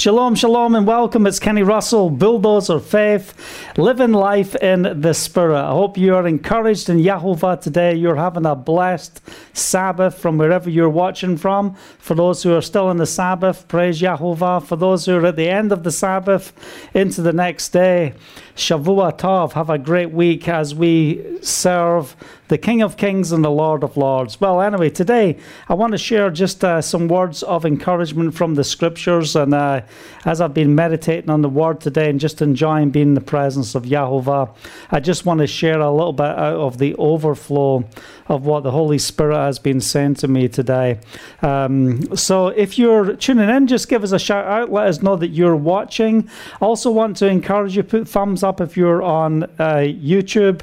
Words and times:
Shalom, 0.00 0.34
shalom, 0.34 0.74
and 0.76 0.86
welcome. 0.86 1.26
It's 1.26 1.38
Kenny 1.38 1.62
Russell, 1.62 2.08
Bulldozer 2.08 2.80
Faith, 2.80 3.34
living 3.76 4.12
life 4.12 4.54
in 4.54 5.02
the 5.02 5.12
Spirit. 5.12 5.60
I 5.60 5.72
hope 5.72 5.98
you 5.98 6.14
are 6.14 6.26
encouraged 6.26 6.88
in 6.88 7.00
Yahovah 7.00 7.60
today. 7.60 7.94
You're 7.96 8.16
having 8.16 8.46
a 8.46 8.56
blessed 8.56 9.20
Sabbath 9.52 10.16
from 10.16 10.38
wherever 10.38 10.70
you're 10.70 10.88
watching 10.88 11.36
from. 11.36 11.74
For 11.98 12.14
those 12.14 12.42
who 12.42 12.54
are 12.54 12.62
still 12.62 12.90
in 12.90 12.96
the 12.96 13.04
Sabbath, 13.04 13.68
praise 13.68 14.00
Yahovah. 14.00 14.64
For 14.64 14.76
those 14.76 15.04
who 15.04 15.18
are 15.18 15.26
at 15.26 15.36
the 15.36 15.50
end 15.50 15.70
of 15.70 15.82
the 15.82 15.92
Sabbath, 15.92 16.54
into 16.94 17.20
the 17.20 17.34
next 17.34 17.68
day, 17.68 18.14
Shavua 18.56 19.18
Tov. 19.18 19.52
Have 19.52 19.68
a 19.68 19.76
great 19.76 20.12
week 20.12 20.48
as 20.48 20.74
we 20.74 21.22
serve 21.42 22.16
the 22.50 22.58
King 22.58 22.82
of 22.82 22.96
Kings 22.96 23.30
and 23.30 23.44
the 23.44 23.50
Lord 23.50 23.84
of 23.84 23.96
Lords. 23.96 24.40
Well, 24.40 24.60
anyway, 24.60 24.90
today 24.90 25.38
I 25.68 25.74
want 25.74 25.92
to 25.92 25.98
share 25.98 26.30
just 26.30 26.64
uh, 26.64 26.82
some 26.82 27.06
words 27.06 27.44
of 27.44 27.64
encouragement 27.64 28.34
from 28.34 28.56
the 28.56 28.64
scriptures. 28.64 29.36
And 29.36 29.54
uh, 29.54 29.82
as 30.24 30.40
I've 30.40 30.52
been 30.52 30.74
meditating 30.74 31.30
on 31.30 31.42
the 31.42 31.48
word 31.48 31.80
today 31.80 32.10
and 32.10 32.18
just 32.18 32.42
enjoying 32.42 32.90
being 32.90 33.10
in 33.10 33.14
the 33.14 33.20
presence 33.20 33.76
of 33.76 33.84
Yahovah, 33.84 34.52
I 34.90 34.98
just 34.98 35.24
want 35.24 35.38
to 35.38 35.46
share 35.46 35.78
a 35.78 35.92
little 35.92 36.12
bit 36.12 36.26
out 36.26 36.56
of 36.56 36.78
the 36.78 36.96
overflow 36.96 37.84
of 38.26 38.46
what 38.46 38.64
the 38.64 38.72
Holy 38.72 38.98
Spirit 38.98 39.36
has 39.36 39.60
been 39.60 39.80
saying 39.80 40.14
to 40.14 40.26
me 40.26 40.48
today. 40.48 40.98
Um, 41.42 42.16
so 42.16 42.48
if 42.48 42.78
you're 42.78 43.14
tuning 43.14 43.48
in, 43.48 43.68
just 43.68 43.88
give 43.88 44.02
us 44.02 44.10
a 44.10 44.18
shout 44.18 44.44
out. 44.44 44.72
Let 44.72 44.88
us 44.88 45.02
know 45.02 45.14
that 45.14 45.28
you're 45.28 45.54
watching. 45.54 46.28
Also, 46.60 46.90
want 46.90 47.16
to 47.18 47.28
encourage 47.28 47.76
you, 47.76 47.84
put 47.84 48.08
thumbs 48.08 48.42
up 48.42 48.60
if 48.60 48.76
you're 48.76 49.02
on 49.02 49.44
uh, 49.44 49.86
YouTube. 49.86 50.62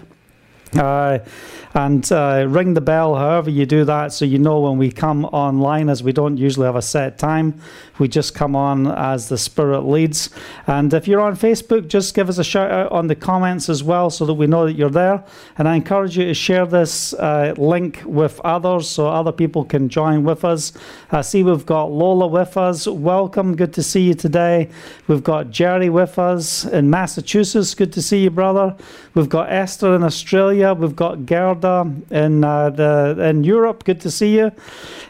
Uh, 0.76 1.20
and 1.74 2.12
uh, 2.12 2.46
ring 2.48 2.74
the 2.74 2.82
bell 2.82 3.16
however 3.16 3.50
you 3.50 3.66
do 3.66 3.86
that 3.86 4.14
so 4.14 4.26
you 4.26 4.40
know 4.40 4.60
when 4.60 4.78
we 4.78 4.92
come 4.92 5.26
online 5.26 5.90
as 5.90 6.04
we 6.04 6.12
don't 6.12 6.38
usually 6.38 6.66
have 6.66 6.76
a 6.76 6.82
set 6.82 7.18
time. 7.18 7.60
We 8.00 8.08
just 8.08 8.36
come 8.36 8.56
on 8.56 8.88
as 8.88 9.30
the 9.30 9.38
spirit 9.38 9.82
leads. 9.82 10.30
And 10.68 10.94
if 10.94 11.08
you're 11.08 11.22
on 11.22 11.36
facebook 11.36 11.88
just 11.88 12.14
give 12.16 12.30
us 12.30 12.38
a 12.38 12.44
shout 12.44 12.72
out 12.72 12.92
on 12.92 13.08
the 13.08 13.16
comments 13.16 13.70
as 13.70 13.84
well 13.84 14.10
so 14.10 14.26
that 14.26 14.34
we 14.34 14.48
know 14.48 14.66
that 14.66 14.74
you're 14.74 14.90
there. 14.90 15.24
And 15.58 15.68
i 15.68 15.76
encourage 15.76 16.18
you 16.18 16.26
to 16.26 16.34
share 16.34 16.66
this 16.66 17.14
uh, 17.14 17.54
link 17.58 18.02
with 18.06 18.40
others 18.42 18.90
so 18.90 19.08
other 19.08 19.32
people 19.32 19.64
can 19.64 19.90
join 19.90 20.24
with 20.24 20.46
us. 20.46 20.74
I 21.12 21.22
see 21.22 21.44
we've 21.44 21.66
got 21.66 21.86
lola 21.86 22.28
with 22.28 22.58
us. 22.58 22.88
Welcome. 22.88 23.56
Good 23.56 23.74
to 23.74 23.84
see 23.84 24.02
you 24.02 24.14
today. 24.14 24.70
We've 25.08 25.24
got 25.24 25.52
jerry 25.52 25.90
with 25.90 26.20
us 26.20 26.66
in 26.66 26.90
massachusetts. 26.90 27.74
Good 27.76 27.94
to 27.94 28.02
see 28.02 28.24
you 28.24 28.30
brother. 28.30 28.76
We've 29.14 29.30
got 29.30 29.52
esther 29.52 29.96
in 29.96 30.04
australia. 30.04 30.74
We've 30.74 30.96
got 30.96 31.26
gerda 31.62 31.92
in 32.12 32.44
uh, 32.44 32.70
the 32.70 33.18
in 33.30 33.44
Europe. 33.44 33.84
Good 33.84 34.02
to 34.02 34.12
see 34.12 34.38
you. 34.38 34.52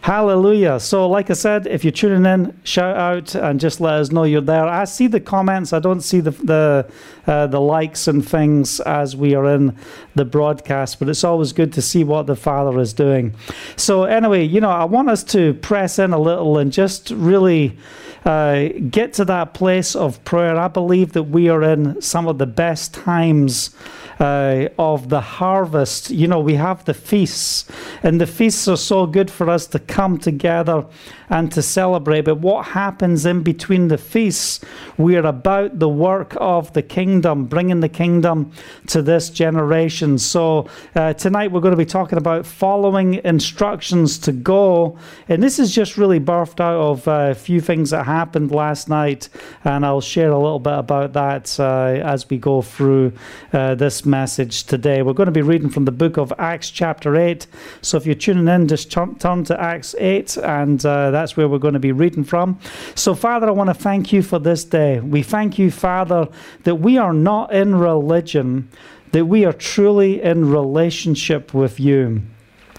Hallelujah. 0.01 0.79
So, 0.79 1.07
like 1.07 1.29
I 1.29 1.33
said, 1.33 1.67
if 1.67 1.83
you're 1.83 1.91
tuning 1.91 2.25
in, 2.25 2.59
shout 2.63 2.95
out 2.95 3.35
and 3.35 3.59
just 3.59 3.81
let 3.81 3.95
us 3.95 4.11
know 4.11 4.23
you're 4.23 4.41
there. 4.41 4.65
I 4.65 4.85
see 4.85 5.07
the 5.07 5.19
comments. 5.19 5.73
I 5.73 5.79
don't 5.79 6.01
see 6.01 6.19
the 6.19 6.31
the 6.31 6.91
uh, 7.25 7.47
the 7.47 7.59
likes 7.59 8.07
and 8.07 8.27
things 8.27 8.79
as 8.81 9.15
we 9.15 9.35
are 9.35 9.45
in 9.45 9.77
the 10.15 10.25
broadcast, 10.25 10.99
but 10.99 11.09
it's 11.09 11.23
always 11.23 11.53
good 11.53 11.73
to 11.73 11.81
see 11.81 12.03
what 12.03 12.27
the 12.27 12.35
Father 12.35 12.79
is 12.79 12.93
doing. 12.93 13.33
So, 13.75 14.03
anyway, 14.03 14.45
you 14.45 14.61
know, 14.61 14.69
I 14.69 14.85
want 14.85 15.09
us 15.09 15.23
to 15.25 15.53
press 15.55 15.99
in 15.99 16.13
a 16.13 16.19
little 16.19 16.57
and 16.57 16.71
just 16.71 17.11
really. 17.11 17.77
Uh, 18.25 18.69
get 18.89 19.13
to 19.13 19.23
that 19.23 19.53
place 19.53 19.95
of 19.95 20.21
prayer. 20.25 20.57
I 20.57 20.67
believe 20.67 21.13
that 21.13 21.23
we 21.23 21.47
are 21.47 21.63
in 21.63 22.01
some 22.01 22.27
of 22.27 22.39
the 22.39 22.45
best 22.45 22.93
times 22.93 23.73
uh, 24.19 24.67
of 24.77 25.09
the 25.09 25.21
harvest. 25.21 26.09
You 26.09 26.27
know, 26.27 26.36
we 26.39 26.55
have 26.55 26.85
the 26.85 26.93
feasts, 26.93 27.65
and 28.03 28.19
the 28.19 28.27
feasts 28.27 28.67
are 28.67 28.77
so 28.77 29.05
good 29.05 29.29
for 29.31 29.49
us 29.49 29.67
to 29.67 29.79
come 29.79 30.17
together 30.17 30.85
and 31.29 31.51
to 31.51 31.61
celebrate. 31.61 32.21
But 32.21 32.39
what 32.39 32.67
happens 32.67 33.25
in 33.25 33.43
between 33.43 33.89
the 33.89 33.97
feasts? 33.97 34.61
We 34.97 35.15
are 35.17 35.25
about 35.25 35.79
the 35.79 35.89
work 35.89 36.35
of 36.39 36.71
the 36.73 36.81
kingdom, 36.81 37.45
bringing 37.45 37.81
the 37.81 37.89
kingdom 37.89 38.51
to 38.87 39.01
this 39.01 39.29
generation. 39.29 40.17
So 40.17 40.69
uh, 40.95 41.13
tonight 41.13 41.51
we're 41.51 41.61
going 41.61 41.71
to 41.71 41.77
be 41.77 41.85
talking 41.85 42.17
about 42.17 42.45
following 42.45 43.15
instructions 43.25 44.17
to 44.19 44.31
go. 44.31 44.97
And 45.27 45.43
this 45.43 45.59
is 45.59 45.73
just 45.73 45.97
really 45.97 46.19
birthed 46.19 46.59
out 46.59 46.79
of 46.79 47.07
uh, 47.07 47.29
a 47.31 47.35
few 47.35 47.59
things 47.59 47.89
that 47.89 48.05
happened 48.05 48.51
last 48.51 48.87
night. 48.87 49.29
And 49.63 49.85
I'll 49.85 50.01
share 50.01 50.31
a 50.31 50.39
little 50.39 50.59
bit 50.59 50.77
about 50.77 51.13
that 51.13 51.59
uh, 51.59 51.99
as 52.03 52.29
we 52.29 52.37
go 52.37 52.61
through 52.61 53.13
uh, 53.51 53.75
this 53.75 54.05
message 54.05 54.63
today. 54.63 55.01
We're 55.01 55.13
going 55.13 55.25
to 55.25 55.31
be 55.31 55.41
reading 55.41 55.69
from 55.69 55.85
the 55.85 55.91
book 55.91 56.17
of 56.17 56.26
Acts, 56.37 56.69
chapter 56.69 57.15
8. 57.15 57.47
So 57.81 57.97
if 57.97 58.05
you're 58.05 58.15
tuning 58.15 58.47
in, 58.47 58.67
just 58.67 58.91
turn 58.91 59.43
to 59.45 59.59
Acts 59.59 59.95
8, 59.97 60.37
and 60.37 60.85
uh, 60.85 61.11
that's 61.11 61.37
where 61.37 61.47
we're 61.47 61.57
going 61.57 61.73
to 61.73 61.79
be 61.79 61.91
reading 61.91 62.23
from. 62.23 62.59
So, 62.95 63.15
Father, 63.15 63.47
I 63.47 63.51
want 63.51 63.69
to 63.69 63.73
thank 63.73 64.13
you 64.13 64.21
for 64.21 64.39
this 64.39 64.63
day. 64.63 64.99
We 64.99 65.23
thank 65.23 65.57
you, 65.59 65.71
Father, 65.71 66.27
that 66.63 66.75
we 66.75 66.97
are 66.97 67.13
not 67.13 67.53
in 67.53 67.75
religion, 67.75 68.69
that 69.11 69.25
we 69.25 69.45
are 69.45 69.53
truly 69.53 70.21
in 70.21 70.51
relationship 70.51 71.53
with 71.53 71.79
you. 71.79 72.21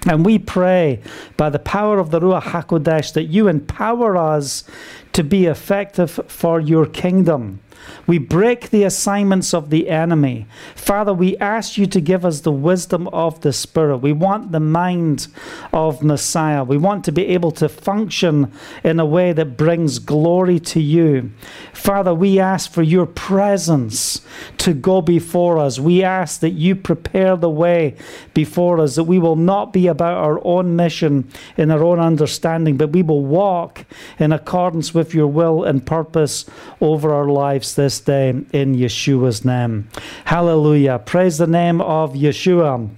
And 0.07 0.25
we 0.25 0.39
pray 0.39 1.01
by 1.37 1.51
the 1.51 1.59
power 1.59 1.99
of 1.99 2.11
the 2.11 2.21
Ruach 2.21 2.43
HaKodesh 2.43 3.13
that 3.15 3.25
you 3.25 3.49
empower 3.49 4.17
us 4.17 4.65
to 5.13 5.25
be 5.25 5.47
effective 5.47 6.21
for 6.29 6.61
your 6.61 6.87
kingdom. 6.87 7.61
We 8.06 8.19
break 8.19 8.71
the 8.71 8.84
assignments 8.84 9.53
of 9.53 9.71
the 9.71 9.89
enemy. 9.91 10.47
Father, 10.75 11.12
we 11.12 11.37
ask 11.37 11.77
you 11.77 11.87
to 11.87 12.00
give 12.00 12.25
us 12.25 12.41
the 12.41 12.53
wisdom 12.53 13.06
of 13.09 13.41
the 13.43 13.53
Spirit. 13.53 13.99
We 13.99 14.12
want 14.12 14.53
the 14.53 14.61
mind 14.61 15.28
of 15.72 16.03
Messiah. 16.03 16.65
We 16.65 16.78
want 16.78 17.05
to 17.05 17.12
be 17.12 17.27
able 17.28 17.50
to 17.53 17.69
function 17.69 18.53
in 18.83 18.99
a 18.99 19.06
way 19.06 19.33
that 19.33 19.56
brings 19.56 19.99
glory 19.99 20.59
to 20.61 20.81
you. 20.81 21.33
Father, 21.72 22.15
we 22.15 22.41
ask 22.41 22.72
for 22.72 22.83
your 22.83 23.06
presence 23.06 24.22
to 24.59 24.72
go 24.72 25.03
before 25.03 25.59
us. 25.59 25.78
We 25.78 26.03
ask 26.03 26.41
that 26.41 26.50
you 26.50 26.75
prepare 26.75 27.37
the 27.37 27.50
way 27.50 27.94
before 28.34 28.81
us, 28.81 28.94
that 28.97 29.05
we 29.05 29.19
will 29.19 29.37
not 29.37 29.72
be 29.72 29.87
about 29.87 30.17
our 30.17 30.41
own 30.44 30.77
mission 30.77 31.31
in 31.56 31.71
our 31.71 31.84
own 31.84 32.00
understanding, 32.00 32.77
but 32.77 32.91
we 32.91 33.03
will 33.03 33.25
walk 33.25 33.84
in 34.19 34.33
accordance 34.33 34.94
with 34.94 35.15
your 35.15 35.27
will 35.27 35.65
and 35.65 35.84
purpose 35.84 36.47
over 36.81 37.12
our 37.12 37.28
lives 37.28 37.68
this 37.75 38.01
day 38.01 38.31
in 38.31 38.77
Yeshua's 38.77 39.45
name. 39.45 39.89
Hallelujah. 40.25 40.99
Praise 40.99 41.39
the 41.39 41.47
name 41.47 41.81
of 41.81 42.15
Yeshua. 42.15 42.89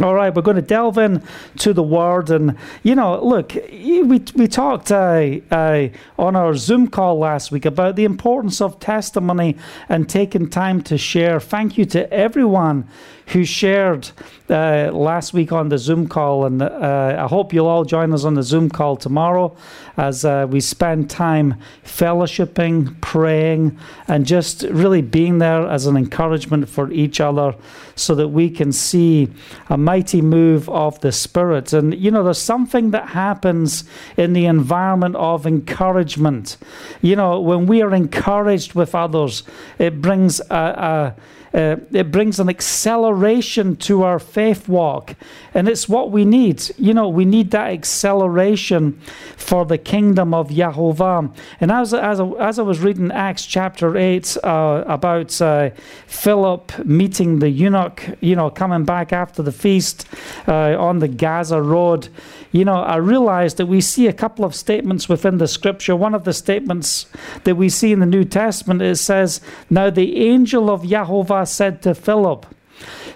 All 0.00 0.14
right, 0.14 0.32
we're 0.32 0.42
going 0.42 0.56
to 0.56 0.62
delve 0.62 0.98
in 0.98 1.22
to 1.58 1.72
the 1.72 1.82
word, 1.82 2.30
and 2.30 2.56
you 2.84 2.94
know, 2.94 3.22
look, 3.22 3.54
we 3.54 4.02
we 4.02 4.46
talked 4.46 4.92
uh, 4.92 5.38
uh, 5.50 5.88
on 6.16 6.36
our 6.36 6.54
Zoom 6.54 6.86
call 6.86 7.18
last 7.18 7.50
week 7.50 7.64
about 7.64 7.96
the 7.96 8.04
importance 8.04 8.60
of 8.60 8.78
testimony 8.78 9.56
and 9.88 10.08
taking 10.08 10.48
time 10.48 10.80
to 10.82 10.96
share. 10.96 11.40
Thank 11.40 11.76
you 11.76 11.84
to 11.86 12.10
everyone 12.12 12.86
who 13.32 13.44
shared 13.44 14.10
uh, 14.48 14.90
last 14.92 15.32
week 15.32 15.52
on 15.52 15.68
the 15.68 15.78
Zoom 15.78 16.08
call. 16.08 16.44
And 16.44 16.60
uh, 16.60 17.16
I 17.18 17.28
hope 17.28 17.52
you'll 17.52 17.68
all 17.68 17.84
join 17.84 18.12
us 18.12 18.24
on 18.24 18.34
the 18.34 18.42
Zoom 18.42 18.68
call 18.68 18.96
tomorrow 18.96 19.56
as 19.96 20.24
uh, 20.24 20.46
we 20.50 20.60
spend 20.60 21.08
time 21.08 21.54
fellowshipping, 21.84 23.00
praying, 23.00 23.78
and 24.08 24.26
just 24.26 24.62
really 24.62 25.02
being 25.02 25.38
there 25.38 25.68
as 25.68 25.86
an 25.86 25.96
encouragement 25.96 26.68
for 26.68 26.90
each 26.90 27.20
other 27.20 27.54
so 27.94 28.14
that 28.14 28.28
we 28.28 28.50
can 28.50 28.72
see 28.72 29.28
a 29.68 29.76
mighty 29.76 30.22
move 30.22 30.68
of 30.68 30.98
the 31.00 31.12
Spirit. 31.12 31.72
And, 31.72 31.94
you 31.94 32.10
know, 32.10 32.24
there's 32.24 32.38
something 32.38 32.90
that 32.90 33.08
happens 33.10 33.84
in 34.16 34.32
the 34.32 34.46
environment 34.46 35.14
of 35.16 35.46
encouragement. 35.46 36.56
You 37.00 37.14
know, 37.14 37.40
when 37.40 37.66
we 37.66 37.82
are 37.82 37.94
encouraged 37.94 38.74
with 38.74 38.94
others, 38.94 39.44
it 39.78 40.00
brings 40.00 40.40
a, 40.50 40.54
a 40.54 41.14
uh, 41.52 41.76
it 41.92 42.12
brings 42.12 42.38
an 42.38 42.48
acceleration 42.48 43.76
to 43.76 44.02
our 44.02 44.18
faith 44.18 44.68
walk. 44.68 45.14
And 45.52 45.68
it's 45.68 45.88
what 45.88 46.10
we 46.10 46.24
need. 46.24 46.62
You 46.78 46.94
know, 46.94 47.08
we 47.08 47.24
need 47.24 47.50
that 47.50 47.70
acceleration 47.70 49.00
for 49.36 49.64
the 49.64 49.78
kingdom 49.78 50.32
of 50.32 50.50
Yahovah. 50.50 51.34
And 51.60 51.72
as, 51.72 51.92
as, 51.92 52.20
as 52.20 52.58
I 52.58 52.62
was 52.62 52.78
reading 52.80 53.10
Acts 53.10 53.46
chapter 53.46 53.96
8 53.96 54.36
uh, 54.44 54.84
about 54.86 55.40
uh, 55.42 55.70
Philip 56.06 56.84
meeting 56.84 57.40
the 57.40 57.50
eunuch, 57.50 58.16
you 58.20 58.36
know, 58.36 58.50
coming 58.50 58.84
back 58.84 59.12
after 59.12 59.42
the 59.42 59.52
feast 59.52 60.06
uh, 60.46 60.76
on 60.78 61.00
the 61.00 61.08
Gaza 61.08 61.60
Road, 61.60 62.08
you 62.52 62.64
know, 62.64 62.82
I 62.82 62.96
realized 62.96 63.58
that 63.58 63.66
we 63.66 63.80
see 63.80 64.08
a 64.08 64.12
couple 64.12 64.44
of 64.44 64.56
statements 64.56 65.08
within 65.08 65.38
the 65.38 65.46
scripture. 65.46 65.94
One 65.94 66.14
of 66.14 66.24
the 66.24 66.32
statements 66.32 67.06
that 67.44 67.56
we 67.56 67.68
see 67.68 67.92
in 67.92 68.00
the 68.00 68.06
New 68.06 68.24
Testament, 68.24 68.82
it 68.82 68.96
says, 68.96 69.40
Now 69.68 69.88
the 69.90 70.16
angel 70.16 70.68
of 70.68 70.82
Yahovah 70.82 71.39
said 71.44 71.82
to 71.82 71.94
Philip, 71.94 72.46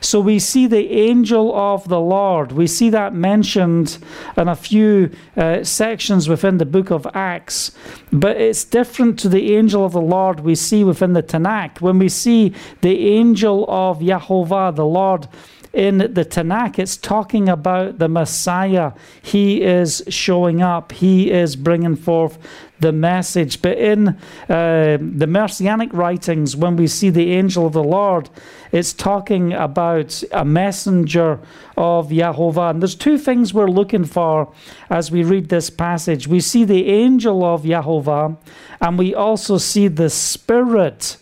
so 0.00 0.20
we 0.20 0.38
see 0.38 0.66
the 0.66 0.90
angel 0.92 1.54
of 1.56 1.88
the 1.88 2.00
Lord. 2.00 2.52
We 2.52 2.66
see 2.66 2.90
that 2.90 3.14
mentioned 3.14 3.98
in 4.36 4.48
a 4.48 4.54
few 4.54 5.10
uh, 5.36 5.64
sections 5.64 6.28
within 6.28 6.58
the 6.58 6.66
book 6.66 6.90
of 6.90 7.06
Acts. 7.14 7.72
But 8.12 8.36
it's 8.36 8.64
different 8.64 9.18
to 9.20 9.30
the 9.30 9.54
angel 9.56 9.84
of 9.84 9.92
the 9.92 10.02
Lord 10.02 10.40
we 10.40 10.54
see 10.54 10.84
within 10.84 11.14
the 11.14 11.22
Tanakh. 11.22 11.80
When 11.80 11.98
we 11.98 12.10
see 12.10 12.54
the 12.82 13.08
angel 13.16 13.64
of 13.68 14.00
Yahovah, 14.00 14.76
the 14.76 14.84
Lord, 14.84 15.26
in 15.72 15.98
the 15.98 16.24
Tanakh, 16.24 16.78
it's 16.78 16.96
talking 16.96 17.48
about 17.48 17.98
the 17.98 18.08
Messiah. 18.08 18.92
He 19.22 19.62
is 19.62 20.04
showing 20.08 20.62
up, 20.62 20.92
he 20.92 21.30
is 21.30 21.56
bringing 21.56 21.96
forth 21.96 22.38
the 22.80 22.92
message. 22.92 23.62
But 23.62 23.78
in 23.78 24.08
uh, 24.08 24.98
the 25.00 25.26
Messianic 25.26 25.92
writings, 25.92 26.56
when 26.56 26.76
we 26.76 26.86
see 26.86 27.10
the 27.10 27.32
angel 27.32 27.66
of 27.66 27.72
the 27.72 27.82
Lord, 27.82 28.30
it's 28.72 28.92
talking 28.92 29.52
about 29.52 30.22
a 30.32 30.44
messenger 30.44 31.40
of 31.76 32.08
Yahovah. 32.08 32.70
And 32.70 32.82
there's 32.82 32.94
two 32.94 33.18
things 33.18 33.54
we're 33.54 33.70
looking 33.70 34.04
for 34.04 34.52
as 34.90 35.10
we 35.10 35.22
read 35.22 35.48
this 35.48 35.70
passage. 35.70 36.26
We 36.26 36.40
see 36.40 36.64
the 36.64 36.88
angel 36.88 37.44
of 37.44 37.62
Yahovah, 37.62 38.36
and 38.80 38.98
we 38.98 39.14
also 39.14 39.58
see 39.58 39.88
the 39.88 40.10
spirit 40.10 41.16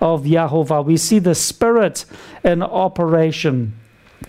of 0.00 0.24
Yahovah. 0.24 0.84
We 0.84 0.96
see 0.96 1.18
the 1.18 1.34
spirit 1.34 2.04
in 2.44 2.62
operation. 2.62 3.74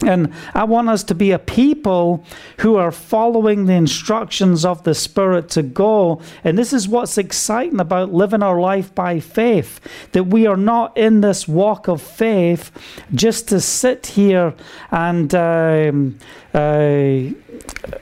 And 0.06 0.34
I 0.54 0.64
want 0.64 0.90
us 0.90 1.04
to 1.06 1.16
be 1.16 1.32
a 1.32 1.40
people 1.40 2.24
who 2.60 2.76
are 2.76 2.92
following 2.92 3.66
the 3.66 3.74
instructions 3.74 4.64
of 4.64 4.84
the 4.84 4.94
Spirit 4.96 5.50
to 5.50 5.64
go. 5.64 6.22
And 6.44 6.58
this 6.58 6.74
is 6.74 6.88
what's 6.88 7.18
exciting 7.18 7.80
about 7.80 8.14
living 8.14 8.44
our 8.44 8.60
life 8.60 8.94
by 8.94 9.20
faith 9.20 9.80
that 10.12 10.26
we 10.26 10.48
are 10.48 10.58
not 10.58 10.96
in 10.98 11.22
this 11.22 11.48
walk 11.48 11.88
of 11.88 12.02
faith 12.02 12.72
just 13.14 13.50
to 13.50 13.60
sit 13.60 14.08
here 14.08 14.54
and. 14.92 15.34
Um, 15.36 16.20
uh, 16.54 17.30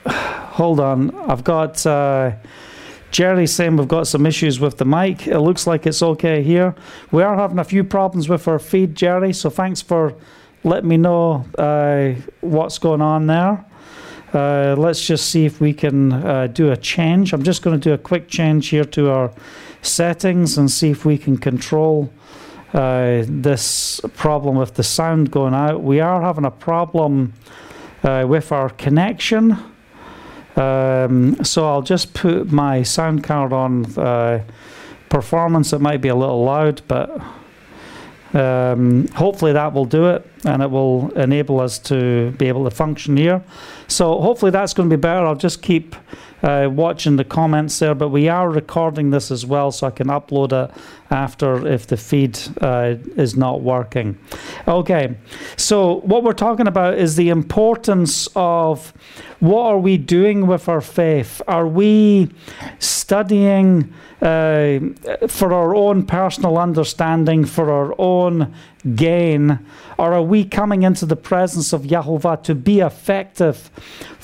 hold 0.07 0.79
on, 0.79 1.13
I've 1.29 1.43
got. 1.43 1.85
Uh, 1.85 2.31
Jerry 3.09 3.47
saying 3.47 3.77
we've 3.77 3.87
got 3.87 4.05
some 4.05 4.25
issues 4.25 4.59
with 4.59 4.77
the 4.77 4.85
mic. 4.85 5.27
It 5.27 5.39
looks 5.39 5.65
like 5.65 5.87
it's 5.87 6.03
okay 6.03 6.43
here. 6.43 6.75
We 7.09 7.23
are 7.23 7.37
having 7.37 7.57
a 7.57 7.63
few 7.63 7.85
problems 7.85 8.27
with 8.27 8.47
our 8.49 8.59
feed, 8.59 8.95
Jerry, 8.95 9.31
so 9.31 9.49
thanks 9.49 9.81
for 9.81 10.13
let 10.67 10.83
me 10.83 10.97
know 10.97 11.45
uh, 11.57 12.13
what's 12.41 12.77
going 12.77 13.01
on 13.01 13.27
there. 13.27 13.65
Uh, 14.33 14.75
let's 14.77 15.05
just 15.07 15.29
see 15.29 15.45
if 15.45 15.61
we 15.61 15.73
can 15.73 16.11
uh, 16.11 16.47
do 16.47 16.71
a 16.71 16.77
change. 16.77 17.31
I'm 17.33 17.43
just 17.43 17.61
going 17.61 17.79
to 17.79 17.89
do 17.89 17.93
a 17.93 17.97
quick 17.97 18.27
change 18.27 18.67
here 18.67 18.83
to 18.83 19.09
our 19.09 19.31
settings 19.81 20.57
and 20.57 20.69
see 20.69 20.89
if 20.89 21.05
we 21.05 21.17
can 21.17 21.37
control 21.37 22.11
uh, 22.73 23.23
this 23.27 24.01
problem 24.15 24.57
with 24.57 24.73
the 24.73 24.83
sound 24.83 25.31
going 25.31 25.53
out. 25.53 25.81
We 25.81 26.01
are 26.01 26.21
having 26.21 26.43
a 26.43 26.51
problem 26.51 27.33
uh, 28.03 28.25
with 28.27 28.51
our 28.51 28.69
connection. 28.69 29.57
Um, 30.57 31.41
so 31.45 31.65
I'll 31.65 31.81
just 31.81 32.13
put 32.13 32.51
my 32.51 32.83
sound 32.83 33.23
card 33.23 33.53
on 33.53 33.85
uh, 33.97 34.43
performance. 35.07 35.71
It 35.71 35.79
might 35.79 36.01
be 36.01 36.09
a 36.09 36.15
little 36.15 36.43
loud, 36.43 36.81
but 36.89 37.21
um, 38.33 39.07
hopefully 39.09 39.53
that 39.53 39.71
will 39.71 39.85
do 39.85 40.07
it 40.07 40.29
and 40.45 40.61
it 40.61 40.69
will 40.69 41.11
enable 41.17 41.59
us 41.59 41.79
to 41.79 42.31
be 42.37 42.47
able 42.47 42.63
to 42.63 42.71
function 42.71 43.17
here. 43.17 43.43
So 43.87 44.19
hopefully 44.21 44.51
that's 44.51 44.73
going 44.73 44.89
to 44.89 44.97
be 44.97 44.99
better. 44.99 45.25
I'll 45.25 45.35
just 45.35 45.61
keep 45.61 45.95
uh, 46.43 46.69
watching 46.71 47.15
the 47.15 47.23
comments 47.23 47.79
there, 47.79 47.95
but 47.95 48.09
we 48.09 48.29
are 48.29 48.49
recording 48.49 49.09
this 49.09 49.31
as 49.31 49.45
well 49.45 49.71
so 49.71 49.87
I 49.87 49.91
can 49.91 50.07
upload 50.07 50.51
it 50.53 50.75
after 51.09 51.67
if 51.67 51.87
the 51.87 51.97
feed 51.97 52.37
uh, 52.61 52.95
is 53.15 53.35
not 53.35 53.61
working. 53.61 54.17
Okay, 54.67 55.15
so 55.55 56.01
what 56.01 56.23
we're 56.23 56.33
talking 56.33 56.67
about 56.67 56.97
is 56.97 57.15
the 57.15 57.29
importance 57.29 58.27
of 58.35 58.93
what 59.39 59.65
are 59.65 59.79
we 59.79 59.97
doing 59.97 60.47
with 60.47 60.67
our 60.69 60.81
faith? 60.81 61.41
Are 61.47 61.67
we 61.67 62.29
studying 62.79 63.93
uh, 64.21 64.79
for 65.27 65.53
our 65.53 65.75
own 65.75 66.05
personal 66.05 66.57
understanding, 66.57 67.45
for 67.45 67.71
our 67.71 67.95
own 67.99 68.53
gain? 68.95 69.59
Or 69.97 70.13
are 70.13 70.21
we 70.21 70.45
coming 70.45 70.83
into 70.83 71.05
the 71.05 71.15
presence 71.15 71.73
of 71.73 71.83
Yahovah 71.83 72.43
to 72.43 72.55
be 72.55 72.79
effective 72.79 73.69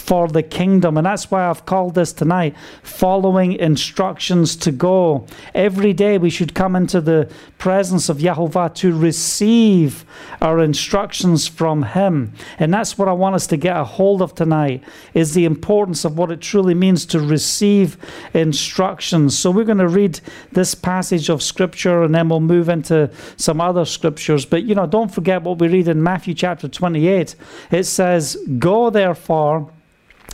for 0.03 0.27
the 0.27 0.43
kingdom. 0.43 0.97
And 0.97 1.05
that's 1.05 1.31
why 1.31 1.49
I've 1.49 1.65
called 1.65 1.95
this 1.95 2.11
tonight 2.11 2.55
following 2.83 3.53
instructions 3.53 4.57
to 4.57 4.71
go. 4.71 5.25
Every 5.55 5.93
day 5.93 6.17
we 6.17 6.29
should 6.29 6.53
come 6.53 6.75
into 6.75 6.99
the 6.99 7.31
presence 7.57 8.09
of 8.09 8.17
Yahovah 8.17 8.75
to 8.75 8.97
receive 8.97 10.03
our 10.41 10.59
instructions 10.59 11.47
from 11.47 11.83
Him. 11.83 12.33
And 12.59 12.73
that's 12.73 12.97
what 12.97 13.07
I 13.07 13.13
want 13.13 13.35
us 13.35 13.47
to 13.47 13.57
get 13.57 13.77
a 13.77 13.85
hold 13.85 14.21
of 14.21 14.35
tonight 14.35 14.83
is 15.13 15.33
the 15.33 15.45
importance 15.45 16.03
of 16.03 16.17
what 16.17 16.31
it 16.31 16.41
truly 16.41 16.73
means 16.73 17.05
to 17.05 17.21
receive 17.21 17.97
instructions. 18.33 19.39
So 19.39 19.51
we're 19.51 19.63
going 19.63 19.77
to 19.77 19.87
read 19.87 20.19
this 20.51 20.75
passage 20.75 21.29
of 21.29 21.41
scripture 21.41 22.03
and 22.03 22.13
then 22.13 22.27
we'll 22.27 22.41
move 22.41 22.67
into 22.67 23.09
some 23.37 23.61
other 23.61 23.85
scriptures. 23.85 24.45
But 24.45 24.63
you 24.63 24.75
know, 24.75 24.85
don't 24.85 25.13
forget 25.13 25.43
what 25.43 25.59
we 25.59 25.69
read 25.69 25.87
in 25.87 26.03
Matthew 26.03 26.33
chapter 26.33 26.67
28. 26.67 27.35
It 27.71 27.85
says, 27.85 28.35
Go 28.59 28.89
therefore 28.89 29.71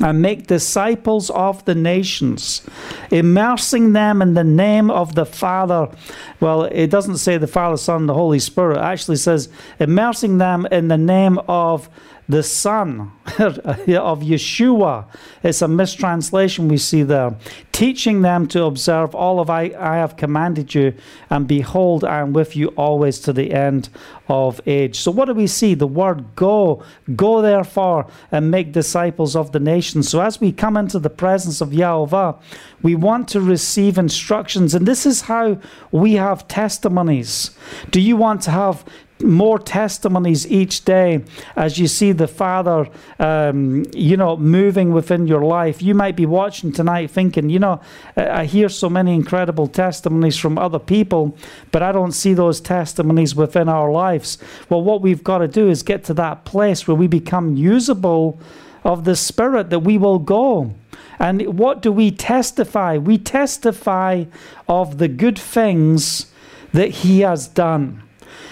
and 0.01 0.21
make 0.21 0.47
disciples 0.47 1.30
of 1.31 1.63
the 1.65 1.75
nations, 1.75 2.62
immersing 3.12 3.94
them 3.94 4.21
in 4.21 4.33
the 4.33 4.44
name 4.44 4.89
of 4.89 5.15
the 5.15 5.25
Father. 5.25 5.89
Well, 6.39 6.63
it 6.63 6.88
doesn't 6.88 7.18
say 7.18 7.38
the 7.38 7.47
Father, 7.47 7.77
Son, 7.77 8.06
the 8.06 8.13
Holy 8.13 8.39
Spirit. 8.39 8.77
It 8.77 8.83
actually 8.83 9.18
says 9.18 9.50
immersing 9.80 10.38
them 10.38 10.68
in 10.71 10.88
the 10.88 10.97
name 10.97 11.38
of 11.47 11.89
the 12.30 12.44
Son 12.44 13.12
of 13.26 14.20
Yeshua. 14.20 15.06
It's 15.42 15.64
a 15.64 15.68
mistranslation 15.68 16.68
we 16.68 16.78
see 16.78 17.02
there. 17.02 17.36
Teaching 17.72 18.22
them 18.22 18.48
to 18.50 18.66
observe 18.66 19.16
all 19.16 19.40
of 19.40 19.50
I, 19.50 19.74
I 19.78 19.96
have 19.96 20.16
commanded 20.16 20.76
you, 20.76 20.94
and 21.31 21.48
behold, 21.48 22.04
I 22.04 22.20
am 22.20 22.34
with 22.34 22.56
you 22.56 22.68
always 22.70 23.20
to 23.22 23.34
the 23.34 23.52
end 23.52 23.90
of 24.28 24.62
age. 24.68 25.00
So, 25.00 25.10
what 25.10 25.26
do 25.26 25.34
we 25.34 25.48
see? 25.48 25.74
The 25.74 25.88
word 25.88 26.36
go. 26.36 26.84
Go 27.16 27.42
therefore 27.42 28.06
and 28.32 28.52
make 28.52 28.74
disciples 28.74 29.36
of 29.36 29.52
the 29.52 29.60
nations. 29.60 30.10
So, 30.10 30.22
as 30.22 30.40
we 30.40 30.52
come 30.52 30.78
into 30.78 31.00
the 31.00 31.10
presence 31.10 31.62
of 31.62 31.74
Yahweh, 31.74 32.34
we 32.84 32.94
want 32.94 33.28
to 33.30 33.42
receive 33.42 33.98
instructions. 33.98 34.75
And 34.75 34.86
this 34.86 35.06
is 35.06 35.22
how 35.22 35.58
we 35.92 36.14
have 36.14 36.48
testimonies. 36.48 37.52
Do 37.90 38.00
you 38.00 38.18
want 38.18 38.44
to 38.44 38.52
have 38.52 38.86
more 39.21 39.60
testimonies 39.60 40.48
each 40.48 40.86
day 40.86 41.24
as 41.56 41.77
you 41.77 41.88
see 41.88 42.12
the 42.12 42.27
Father, 42.27 42.88
um, 43.19 43.86
you 43.94 44.16
know, 44.16 44.38
moving 44.38 44.94
within 44.94 45.27
your 45.27 45.44
life. 45.44 45.81
You 45.81 45.94
might 45.94 46.16
be 46.16 46.25
watching 46.25 46.71
tonight 46.71 47.12
thinking, 47.12 47.50
you 47.50 47.60
know, 47.60 47.81
I 48.16 48.45
hear 48.45 48.69
so 48.69 48.89
many 48.89 49.13
incredible 49.13 49.68
testimonies 49.68 50.38
from 50.38 50.57
other 50.57 50.80
people, 50.80 51.38
but 51.71 51.83
I 51.83 51.92
don't 51.92 52.13
see 52.13 52.33
those 52.33 52.62
testimonies 52.62 53.36
within 53.36 53.68
our 53.68 53.92
lives. 53.92 54.38
Well, 54.69 54.81
what 54.81 55.01
we've 55.01 55.24
got 55.24 55.39
to 55.39 55.48
do 55.48 55.69
is 55.69 55.83
get 55.83 56.04
to 56.06 56.13
that 56.15 56.45
place 56.45 56.88
where 56.88 56.95
we 56.95 57.07
become 57.07 57.56
usable 57.56 58.39
of 58.83 59.04
the 59.04 59.15
Spirit, 59.15 59.69
that 59.69 59.80
we 59.80 59.98
will 59.98 60.19
go. 60.19 60.74
And 61.19 61.57
what 61.57 61.81
do 61.81 61.92
we 61.92 62.12
testify? 62.12 62.98
We 62.98 63.18
testify 63.18 64.25
of 64.69 64.98
the 64.98 65.10
good 65.10 65.38
things 65.38 66.27
that 66.72 66.89
He 66.89 67.19
has 67.22 67.48
done. 67.48 68.03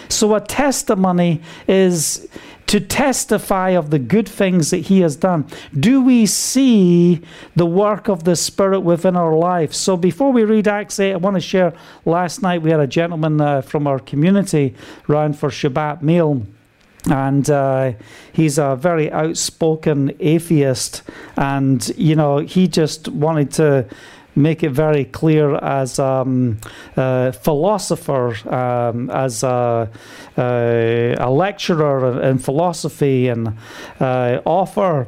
So, 0.09 0.35
a 0.35 0.41
testimony 0.41 1.41
is 1.67 2.27
to 2.67 2.81
testify 2.81 3.69
of 3.69 3.91
the 3.91 3.99
good 3.99 4.27
things 4.27 4.71
that 4.71 4.79
He 4.79 4.99
has 5.01 5.15
done. 5.15 5.45
Do 5.77 6.01
we 6.01 6.25
see 6.25 7.21
the 7.55 7.65
work 7.65 8.09
of 8.09 8.25
the 8.25 8.35
Spirit 8.35 8.81
within 8.81 9.15
our 9.15 9.35
life? 9.35 9.73
So, 9.73 9.97
before 9.97 10.31
we 10.31 10.43
read 10.43 10.67
Acts 10.67 10.99
8, 10.99 11.13
I 11.13 11.17
want 11.17 11.35
to 11.35 11.41
share 11.41 11.73
last 12.05 12.41
night 12.41 12.61
we 12.61 12.71
had 12.71 12.79
a 12.79 12.87
gentleman 12.87 13.39
uh, 13.39 13.61
from 13.61 13.87
our 13.87 13.99
community 13.99 14.75
round 15.07 15.37
for 15.37 15.49
Shabbat 15.49 16.01
meal 16.01 16.45
and 17.09 17.49
uh, 17.49 17.93
he's 18.33 18.57
a 18.57 18.75
very 18.75 19.11
outspoken 19.11 20.15
atheist 20.19 21.03
and 21.37 21.89
you 21.97 22.15
know 22.15 22.39
he 22.39 22.67
just 22.67 23.07
wanted 23.07 23.51
to 23.51 23.85
make 24.37 24.63
it 24.63 24.69
very 24.69 25.03
clear 25.03 25.55
as 25.55 25.99
um, 25.99 26.57
a 26.95 27.33
philosopher, 27.33 28.35
um, 28.53 29.09
as 29.09 29.43
a, 29.43 29.89
a, 30.37 31.15
a, 31.19 31.29
lecturer 31.29 32.21
in 32.21 32.37
philosophy 32.37 33.27
and 33.27 33.57
uh, 33.99 34.39
author. 34.45 35.07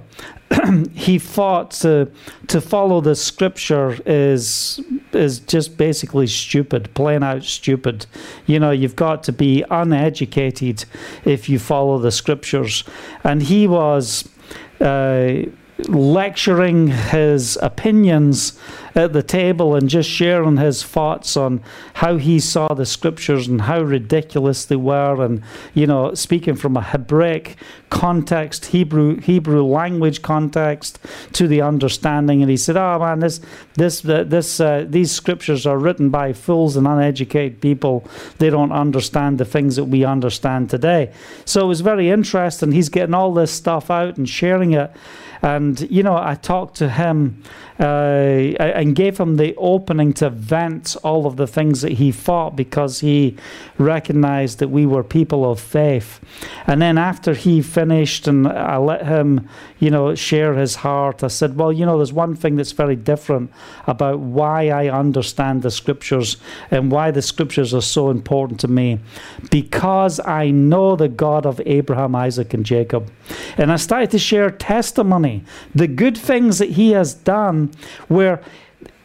he 0.93 1.19
thought 1.19 1.69
to 1.69 2.11
to 2.47 2.59
follow 2.59 3.01
the 3.01 3.15
scripture 3.15 3.95
is 4.07 4.81
is 5.13 5.39
just 5.39 5.77
basically 5.77 6.25
stupid, 6.25 6.91
plain 6.95 7.21
out 7.21 7.43
stupid. 7.43 8.07
You 8.47 8.59
know, 8.59 8.71
you've 8.71 8.95
got 8.95 9.23
to 9.25 9.31
be 9.31 9.63
uneducated 9.69 10.85
if 11.23 11.49
you 11.49 11.59
follow 11.59 11.99
the 11.99 12.11
scriptures, 12.11 12.83
and 13.23 13.43
he 13.43 13.67
was. 13.67 14.27
Uh, 14.81 15.43
lecturing 15.87 16.87
his 16.87 17.57
opinions 17.61 18.59
at 18.95 19.13
the 19.13 19.23
table 19.23 19.75
and 19.75 19.87
just 19.87 20.09
sharing 20.09 20.57
his 20.57 20.83
thoughts 20.83 21.37
on 21.37 21.61
how 21.93 22.17
he 22.17 22.39
saw 22.39 22.67
the 22.73 22.85
scriptures 22.85 23.47
and 23.47 23.61
how 23.61 23.81
ridiculous 23.81 24.65
they 24.65 24.75
were 24.75 25.23
and 25.23 25.41
you 25.73 25.87
know 25.87 26.13
speaking 26.13 26.55
from 26.55 26.75
a 26.75 26.81
hebraic 26.81 27.55
context, 27.89 28.67
Hebrew 28.67 29.19
Hebrew 29.19 29.63
language 29.63 30.21
context 30.21 30.99
to 31.33 31.47
the 31.47 31.61
understanding. 31.61 32.41
And 32.41 32.49
he 32.49 32.57
said, 32.57 32.77
"Oh 32.77 32.99
man, 32.99 33.19
this 33.19 33.41
this 33.75 34.01
this 34.01 34.59
uh, 34.59 34.85
these 34.87 35.11
scriptures 35.11 35.65
are 35.65 35.77
written 35.77 36.09
by 36.09 36.33
fools 36.33 36.75
and 36.75 36.87
uneducated 36.87 37.61
people. 37.61 38.07
They 38.37 38.49
don't 38.49 38.71
understand 38.71 39.37
the 39.37 39.45
things 39.45 39.75
that 39.75 39.85
we 39.85 40.03
understand 40.03 40.69
today." 40.69 41.11
So 41.45 41.61
it 41.65 41.67
was 41.67 41.81
very 41.81 42.09
interesting. 42.09 42.71
He's 42.71 42.89
getting 42.89 43.15
all 43.15 43.33
this 43.33 43.51
stuff 43.51 43.89
out 43.89 44.17
and 44.17 44.27
sharing 44.27 44.73
it. 44.73 44.91
And 45.41 45.79
you 45.89 46.03
know, 46.03 46.17
I 46.17 46.35
talked 46.35 46.75
to 46.77 46.89
him 46.89 47.43
uh, 47.79 47.83
and 47.83 48.93
gave 48.95 49.17
him 49.17 49.37
the 49.37 49.55
opening 49.55 50.11
to 50.13 50.29
vent 50.29 50.97
all 51.03 51.25
of 51.25 51.37
the 51.37 51.47
things 51.47 51.81
that 51.81 51.93
he 51.93 52.11
thought 52.11 52.55
because 52.55 52.99
he 52.99 53.37
recognized 53.77 54.59
that 54.59 54.67
we 54.67 54.85
were 54.85 55.03
people 55.03 55.49
of 55.49 55.59
faith. 55.59 56.19
And 56.67 56.81
then 56.81 56.97
after 56.97 57.33
he 57.33 57.61
finished 57.61 58.27
and 58.27 58.47
I 58.47 58.77
let 58.77 59.05
him, 59.05 59.47
you 59.79 59.89
know, 59.89 60.13
share 60.15 60.55
his 60.55 60.75
heart, 60.75 61.23
I 61.23 61.27
said, 61.27 61.55
Well, 61.55 61.71
you 61.71 61.85
know, 61.85 61.97
there's 61.97 62.11
one 62.11 62.35
thing 62.35 62.57
that's 62.57 62.73
very 62.73 62.97
different 62.97 63.51
about 63.87 64.19
why 64.19 64.69
I 64.69 64.89
understand 64.89 65.61
the 65.61 65.71
scriptures 65.71 66.37
and 66.71 66.91
why 66.91 67.11
the 67.11 67.21
scriptures 67.21 67.73
are 67.73 67.81
so 67.81 68.09
important 68.09 68.59
to 68.61 68.67
me. 68.67 68.99
Because 69.49 70.19
I 70.19 70.51
know 70.51 70.95
the 70.95 71.07
God 71.07 71.45
of 71.45 71.61
Abraham, 71.65 72.15
Isaac, 72.15 72.53
and 72.53 72.65
Jacob. 72.65 73.09
And 73.57 73.71
I 73.71 73.77
started 73.77 74.11
to 74.11 74.19
share 74.19 74.49
testimony, 74.49 75.28
the 75.73 75.87
good 75.87 76.17
things 76.17 76.59
that 76.59 76.71
he 76.71 76.91
has 76.91 77.13
done 77.13 77.71
where 78.07 78.41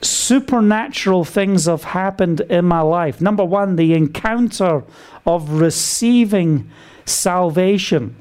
supernatural 0.02 1.24
things 1.24 1.66
have 1.66 1.84
happened 1.84 2.40
in 2.42 2.64
my 2.64 2.80
life. 2.80 3.20
Number 3.20 3.44
one, 3.44 3.76
the 3.76 3.94
encounter 3.94 4.84
of 5.26 5.50
receiving 5.50 6.70
salvation 7.06 8.16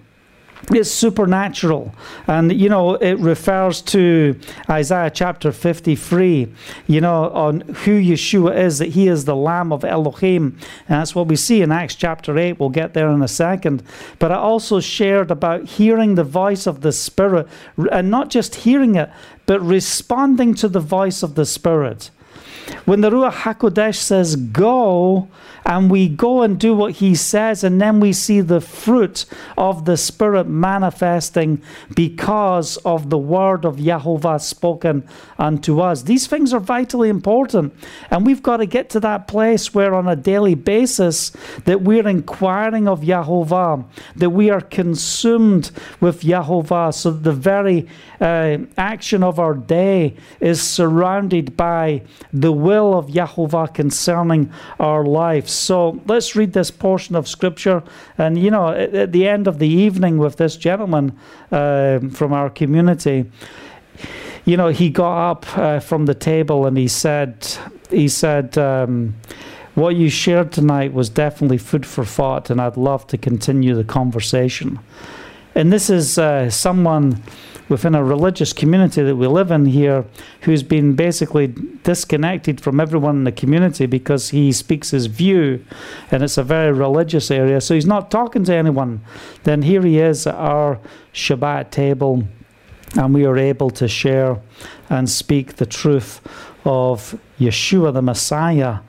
it's 0.71 0.89
supernatural. 0.89 1.93
And, 2.27 2.51
you 2.53 2.69
know, 2.69 2.95
it 2.95 3.19
refers 3.19 3.81
to 3.83 4.39
Isaiah 4.69 5.11
chapter 5.11 5.51
53, 5.51 6.53
you 6.87 7.01
know, 7.01 7.29
on 7.31 7.61
who 7.61 8.01
Yeshua 8.01 8.57
is, 8.57 8.79
that 8.79 8.89
he 8.89 9.07
is 9.07 9.25
the 9.25 9.35
Lamb 9.35 9.73
of 9.73 9.83
Elohim. 9.83 10.57
And 10.87 10.99
that's 10.99 11.15
what 11.15 11.27
we 11.27 11.35
see 11.35 11.61
in 11.61 11.71
Acts 11.71 11.95
chapter 11.95 12.37
8. 12.37 12.59
We'll 12.59 12.69
get 12.69 12.93
there 12.93 13.09
in 13.09 13.21
a 13.21 13.27
second. 13.27 13.83
But 14.19 14.31
I 14.31 14.35
also 14.35 14.79
shared 14.79 15.31
about 15.31 15.65
hearing 15.65 16.15
the 16.15 16.23
voice 16.23 16.65
of 16.65 16.81
the 16.81 16.91
Spirit, 16.91 17.47
and 17.91 18.09
not 18.09 18.29
just 18.29 18.55
hearing 18.55 18.95
it, 18.95 19.09
but 19.45 19.59
responding 19.61 20.53
to 20.55 20.67
the 20.67 20.79
voice 20.79 21.23
of 21.23 21.35
the 21.35 21.45
Spirit. 21.45 22.09
When 22.85 23.01
the 23.01 23.09
Ruach 23.09 23.31
HaKodesh 23.31 23.95
says, 23.95 24.35
go, 24.35 25.27
and 25.65 25.89
we 25.89 26.09
go 26.09 26.41
and 26.41 26.59
do 26.59 26.73
what 26.73 26.93
he 26.93 27.15
says, 27.15 27.63
and 27.63 27.79
then 27.79 27.99
we 27.99 28.11
see 28.13 28.41
the 28.41 28.61
fruit 28.61 29.25
of 29.57 29.85
the 29.85 29.97
Spirit 29.97 30.47
manifesting 30.47 31.61
because 31.95 32.77
of 32.77 33.09
the 33.09 33.17
word 33.17 33.65
of 33.65 33.77
Yahovah 33.77 34.41
spoken 34.41 35.07
unto 35.37 35.79
us. 35.79 36.03
These 36.03 36.27
things 36.27 36.53
are 36.53 36.59
vitally 36.59 37.09
important, 37.09 37.73
and 38.11 38.25
we've 38.25 38.43
got 38.43 38.57
to 38.57 38.65
get 38.65 38.89
to 38.91 38.99
that 39.01 39.27
place 39.27 39.73
where, 39.73 39.93
on 39.93 40.07
a 40.07 40.15
daily 40.15 40.55
basis, 40.55 41.31
that 41.65 41.81
we're 41.81 42.07
inquiring 42.07 42.87
of 42.87 43.01
Yahovah, 43.01 43.85
that 44.15 44.31
we 44.31 44.49
are 44.49 44.61
consumed 44.61 45.71
with 46.01 46.21
Yahovah, 46.21 46.93
so 46.93 47.11
that 47.11 47.23
the 47.23 47.31
very 47.31 47.87
uh, 48.19 48.57
action 48.77 49.23
of 49.23 49.39
our 49.39 49.53
day 49.53 50.15
is 50.39 50.61
surrounded 50.61 51.55
by 51.55 52.01
the 52.31 52.52
will 52.53 52.97
of 52.97 53.07
Yahovah 53.07 53.73
concerning 53.73 54.51
our 54.79 55.05
lives. 55.05 55.51
So 55.51 56.01
let's 56.05 56.35
read 56.35 56.53
this 56.53 56.71
portion 56.71 57.15
of 57.15 57.27
Scripture. 57.27 57.83
And, 58.17 58.37
you 58.37 58.51
know, 58.51 58.69
at, 58.69 58.93
at 58.93 59.11
the 59.11 59.27
end 59.27 59.47
of 59.47 59.59
the 59.59 59.67
evening 59.67 60.17
with 60.17 60.37
this 60.37 60.55
gentleman 60.55 61.17
uh, 61.51 61.99
from 62.11 62.33
our 62.33 62.49
community, 62.49 63.29
you 64.45 64.57
know, 64.57 64.69
he 64.69 64.89
got 64.89 65.31
up 65.31 65.57
uh, 65.57 65.79
from 65.79 66.05
the 66.05 66.15
table 66.15 66.65
and 66.65 66.77
he 66.77 66.87
said, 66.87 67.47
he 67.89 68.07
said, 68.07 68.57
um, 68.57 69.15
what 69.75 69.95
you 69.95 70.09
shared 70.09 70.51
tonight 70.51 70.93
was 70.93 71.09
definitely 71.09 71.57
food 71.57 71.85
for 71.85 72.05
thought, 72.05 72.51
and 72.51 72.61
I'd 72.61 72.77
love 72.77 73.07
to 73.07 73.17
continue 73.17 73.73
the 73.73 73.83
conversation. 73.83 74.79
And 75.55 75.73
this 75.73 75.89
is 75.89 76.17
uh, 76.17 76.49
someone 76.49 77.23
within 77.69 77.95
a 77.95 78.03
religious 78.03 78.53
community 78.53 79.01
that 79.03 79.15
we 79.15 79.27
live 79.27 79.51
in 79.51 79.65
here 79.65 80.05
who's 80.41 80.63
been 80.63 80.95
basically 80.95 81.47
disconnected 81.83 82.59
from 82.59 82.79
everyone 82.79 83.17
in 83.17 83.23
the 83.23 83.31
community 83.31 83.85
because 83.85 84.29
he 84.29 84.51
speaks 84.51 84.91
his 84.91 85.05
view 85.05 85.63
and 86.11 86.23
it's 86.23 86.37
a 86.37 86.43
very 86.43 86.71
religious 86.71 87.31
area. 87.31 87.61
So 87.61 87.73
he's 87.73 87.85
not 87.85 88.11
talking 88.11 88.43
to 88.45 88.53
anyone. 88.53 89.01
Then 89.43 89.61
here 89.61 89.81
he 89.81 89.99
is 89.99 90.27
at 90.27 90.35
our 90.35 90.79
Shabbat 91.13 91.71
table 91.71 92.23
and 92.95 93.13
we 93.13 93.25
are 93.25 93.37
able 93.37 93.69
to 93.71 93.87
share 93.87 94.39
and 94.89 95.09
speak 95.09 95.55
the 95.55 95.65
truth 95.65 96.21
of 96.65 97.19
Yeshua 97.39 97.93
the 97.93 98.01
Messiah 98.01 98.79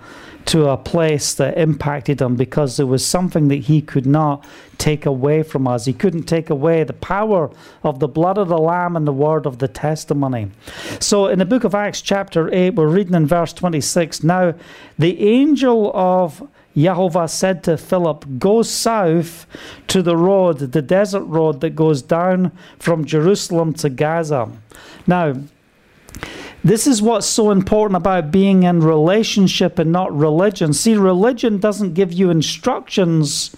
to 0.46 0.68
a 0.68 0.76
place 0.76 1.34
that 1.34 1.56
impacted 1.56 2.20
him 2.20 2.36
because 2.36 2.76
there 2.76 2.86
was 2.86 3.04
something 3.04 3.48
that 3.48 3.62
he 3.62 3.80
could 3.80 4.06
not 4.06 4.44
take 4.78 5.06
away 5.06 5.42
from 5.42 5.66
us. 5.66 5.86
He 5.86 5.92
couldn't 5.92 6.24
take 6.24 6.50
away 6.50 6.84
the 6.84 6.92
power 6.92 7.50
of 7.82 7.98
the 7.98 8.08
blood 8.08 8.36
of 8.36 8.48
the 8.48 8.58
Lamb 8.58 8.96
and 8.96 9.06
the 9.06 9.12
word 9.12 9.46
of 9.46 9.58
the 9.58 9.68
testimony. 9.68 10.50
So 11.00 11.28
in 11.28 11.38
the 11.38 11.44
book 11.44 11.64
of 11.64 11.74
Acts, 11.74 12.02
chapter 12.02 12.52
8, 12.52 12.74
we're 12.74 12.88
reading 12.88 13.14
in 13.14 13.26
verse 13.26 13.52
26 13.52 14.22
Now 14.22 14.54
the 14.98 15.20
angel 15.20 15.90
of 15.94 16.46
Yahovah 16.76 17.30
said 17.30 17.62
to 17.64 17.76
Philip, 17.76 18.24
Go 18.38 18.62
south 18.62 19.46
to 19.88 20.02
the 20.02 20.16
road, 20.16 20.58
the 20.58 20.82
desert 20.82 21.24
road 21.24 21.60
that 21.60 21.76
goes 21.76 22.02
down 22.02 22.50
from 22.78 23.04
Jerusalem 23.04 23.72
to 23.74 23.88
Gaza. 23.88 24.50
Now, 25.06 25.34
this 26.64 26.86
is 26.86 27.02
what's 27.02 27.26
so 27.26 27.50
important 27.50 27.96
about 27.96 28.30
being 28.30 28.62
in 28.62 28.80
relationship 28.80 29.78
and 29.78 29.92
not 29.92 30.16
religion. 30.16 30.72
See, 30.72 30.96
religion 30.96 31.58
doesn't 31.58 31.92
give 31.92 32.12
you 32.12 32.30
instructions 32.30 33.54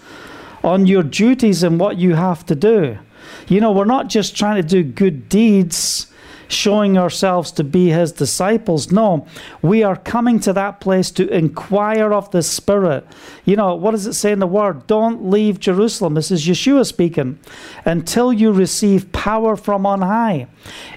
on 0.61 0.85
your 0.87 1.03
duties 1.03 1.63
and 1.63 1.79
what 1.79 1.97
you 1.97 2.15
have 2.15 2.45
to 2.47 2.55
do. 2.55 2.99
You 3.47 3.61
know, 3.61 3.71
we're 3.71 3.85
not 3.85 4.09
just 4.09 4.35
trying 4.35 4.61
to 4.61 4.67
do 4.67 4.83
good 4.83 5.29
deeds 5.29 6.11
showing 6.47 6.97
ourselves 6.97 7.51
to 7.51 7.63
be 7.63 7.89
his 7.89 8.11
disciples. 8.11 8.91
No, 8.91 9.27
we 9.61 9.83
are 9.83 9.95
coming 9.95 10.39
to 10.41 10.53
that 10.53 10.79
place 10.79 11.11
to 11.11 11.27
inquire 11.27 12.13
of 12.13 12.31
the 12.31 12.41
Spirit. 12.41 13.05
You 13.45 13.55
know, 13.55 13.75
what 13.75 13.91
does 13.91 14.07
it 14.07 14.13
say 14.13 14.31
in 14.31 14.39
the 14.39 14.47
Word? 14.47 14.87
Don't 14.87 15.29
leave 15.29 15.59
Jerusalem. 15.59 16.13
This 16.13 16.31
is 16.31 16.45
Yeshua 16.45 16.85
speaking. 16.85 17.39
Until 17.85 18.31
you 18.31 18.51
receive 18.51 19.11
power 19.11 19.55
from 19.55 19.85
on 19.85 20.01
high. 20.01 20.47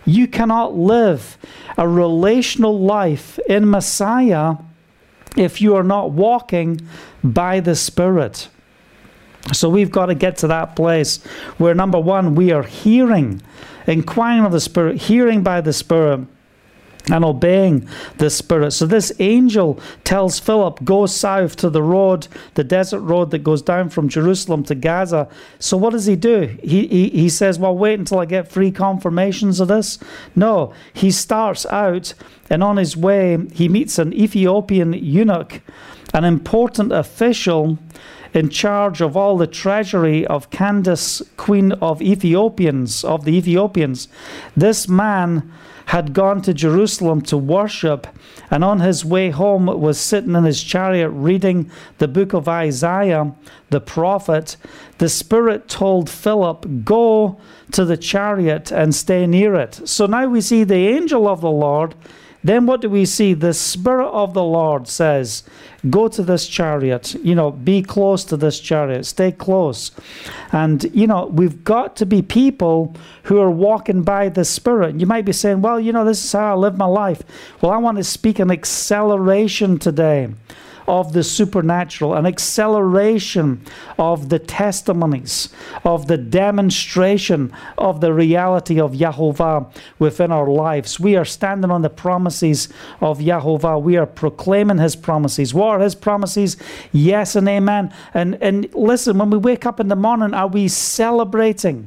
You 0.04 0.28
cannot 0.28 0.76
live 0.76 1.38
a 1.76 1.88
relational 1.88 2.78
life 2.78 3.38
in 3.48 3.68
Messiah 3.70 4.56
if 5.36 5.60
you 5.60 5.76
are 5.76 5.84
not 5.84 6.10
walking 6.10 6.80
by 7.22 7.60
the 7.60 7.74
Spirit. 7.74 8.48
So 9.52 9.68
we've 9.68 9.90
got 9.90 10.06
to 10.06 10.14
get 10.14 10.36
to 10.38 10.46
that 10.48 10.76
place 10.76 11.22
where, 11.56 11.74
number 11.74 11.98
one, 11.98 12.34
we 12.34 12.52
are 12.52 12.62
hearing 12.62 13.40
inquiring 13.86 14.44
of 14.44 14.52
the 14.52 14.60
Spirit, 14.60 14.96
hearing 14.96 15.42
by 15.42 15.60
the 15.60 15.72
Spirit, 15.72 16.26
and 17.10 17.24
obeying 17.24 17.88
the 18.18 18.30
Spirit. 18.30 18.72
So 18.72 18.86
this 18.86 19.12
angel 19.18 19.80
tells 20.04 20.38
Philip, 20.38 20.84
Go 20.84 21.06
south 21.06 21.56
to 21.56 21.70
the 21.70 21.82
road, 21.82 22.28
the 22.54 22.64
desert 22.64 23.00
road 23.00 23.30
that 23.30 23.40
goes 23.40 23.62
down 23.62 23.88
from 23.88 24.08
Jerusalem 24.08 24.62
to 24.64 24.74
Gaza. 24.74 25.28
So 25.58 25.76
what 25.76 25.90
does 25.90 26.06
he 26.06 26.16
do? 26.16 26.56
He, 26.62 26.86
he, 26.86 27.08
he 27.10 27.28
says, 27.28 27.58
Well, 27.58 27.76
wait 27.76 27.98
until 27.98 28.18
I 28.18 28.26
get 28.26 28.50
three 28.50 28.70
confirmations 28.70 29.60
of 29.60 29.68
this. 29.68 29.98
No, 30.36 30.72
he 30.92 31.10
starts 31.10 31.66
out, 31.66 32.14
and 32.48 32.62
on 32.62 32.76
his 32.76 32.96
way, 32.96 33.38
he 33.52 33.68
meets 33.68 33.98
an 33.98 34.12
Ethiopian 34.12 34.92
eunuch, 34.92 35.60
an 36.12 36.24
important 36.24 36.92
official 36.92 37.78
in 38.32 38.48
charge 38.48 39.00
of 39.00 39.16
all 39.16 39.36
the 39.36 39.46
treasury 39.46 40.26
of 40.26 40.50
Candace, 40.50 41.22
queen 41.36 41.72
of 41.72 42.00
Ethiopians, 42.02 43.04
of 43.04 43.24
the 43.24 43.36
Ethiopians. 43.36 44.08
This 44.56 44.88
man 44.88 45.52
had 45.86 46.12
gone 46.12 46.40
to 46.40 46.54
Jerusalem 46.54 47.20
to 47.22 47.36
worship, 47.36 48.06
and 48.48 48.62
on 48.62 48.78
his 48.78 49.04
way 49.04 49.30
home 49.30 49.66
was 49.66 49.98
sitting 49.98 50.36
in 50.36 50.44
his 50.44 50.62
chariot 50.62 51.10
reading 51.10 51.68
the 51.98 52.06
book 52.06 52.32
of 52.32 52.48
Isaiah, 52.48 53.34
the 53.70 53.80
prophet. 53.80 54.56
The 54.98 55.08
Spirit 55.08 55.68
told 55.68 56.08
Philip, 56.08 56.84
Go 56.84 57.40
to 57.72 57.84
the 57.84 57.96
chariot 57.96 58.70
and 58.70 58.94
stay 58.94 59.26
near 59.26 59.56
it. 59.56 59.80
So 59.88 60.06
now 60.06 60.28
we 60.28 60.40
see 60.40 60.62
the 60.62 60.88
angel 60.88 61.26
of 61.26 61.40
the 61.40 61.50
Lord 61.50 61.96
then 62.42 62.66
what 62.66 62.80
do 62.80 62.88
we 62.88 63.04
see? 63.04 63.34
The 63.34 63.52
Spirit 63.52 64.08
of 64.08 64.32
the 64.32 64.42
Lord 64.42 64.88
says, 64.88 65.42
Go 65.88 66.08
to 66.08 66.22
this 66.22 66.46
chariot, 66.46 67.14
you 67.14 67.34
know, 67.34 67.50
be 67.50 67.82
close 67.82 68.24
to 68.24 68.36
this 68.36 68.60
chariot, 68.60 69.04
stay 69.06 69.32
close. 69.32 69.90
And, 70.52 70.84
you 70.94 71.06
know, 71.06 71.26
we've 71.26 71.64
got 71.64 71.96
to 71.96 72.06
be 72.06 72.20
people 72.22 72.94
who 73.24 73.38
are 73.38 73.50
walking 73.50 74.02
by 74.02 74.28
the 74.28 74.44
Spirit. 74.44 75.00
You 75.00 75.06
might 75.06 75.24
be 75.24 75.32
saying, 75.32 75.62
Well, 75.62 75.80
you 75.80 75.92
know, 75.92 76.04
this 76.04 76.24
is 76.24 76.32
how 76.32 76.52
I 76.52 76.56
live 76.56 76.76
my 76.76 76.86
life. 76.86 77.22
Well, 77.60 77.72
I 77.72 77.78
want 77.78 77.98
to 77.98 78.04
speak 78.04 78.38
an 78.38 78.50
acceleration 78.50 79.78
today 79.78 80.28
of 80.90 81.12
the 81.12 81.22
supernatural, 81.22 82.14
an 82.14 82.26
acceleration 82.26 83.64
of 83.96 84.28
the 84.28 84.40
testimonies, 84.40 85.48
of 85.84 86.08
the 86.08 86.18
demonstration 86.18 87.52
of 87.78 88.00
the 88.00 88.12
reality 88.12 88.80
of 88.80 88.90
Yahovah 88.90 89.72
within 90.00 90.32
our 90.32 90.48
lives. 90.48 90.98
We 90.98 91.14
are 91.14 91.24
standing 91.24 91.70
on 91.70 91.82
the 91.82 91.90
promises 91.90 92.68
of 93.00 93.20
Yahovah. 93.20 93.80
We 93.80 93.98
are 93.98 94.06
proclaiming 94.06 94.78
his 94.78 94.96
promises. 94.96 95.54
What 95.54 95.68
are 95.68 95.78
his 95.78 95.94
promises? 95.94 96.56
Yes 96.90 97.36
and 97.36 97.48
amen. 97.48 97.94
And, 98.12 98.34
and 98.42 98.68
listen, 98.74 99.16
when 99.16 99.30
we 99.30 99.38
wake 99.38 99.66
up 99.66 99.78
in 99.78 99.86
the 99.86 99.94
morning, 99.94 100.34
are 100.34 100.48
we 100.48 100.66
celebrating? 100.66 101.86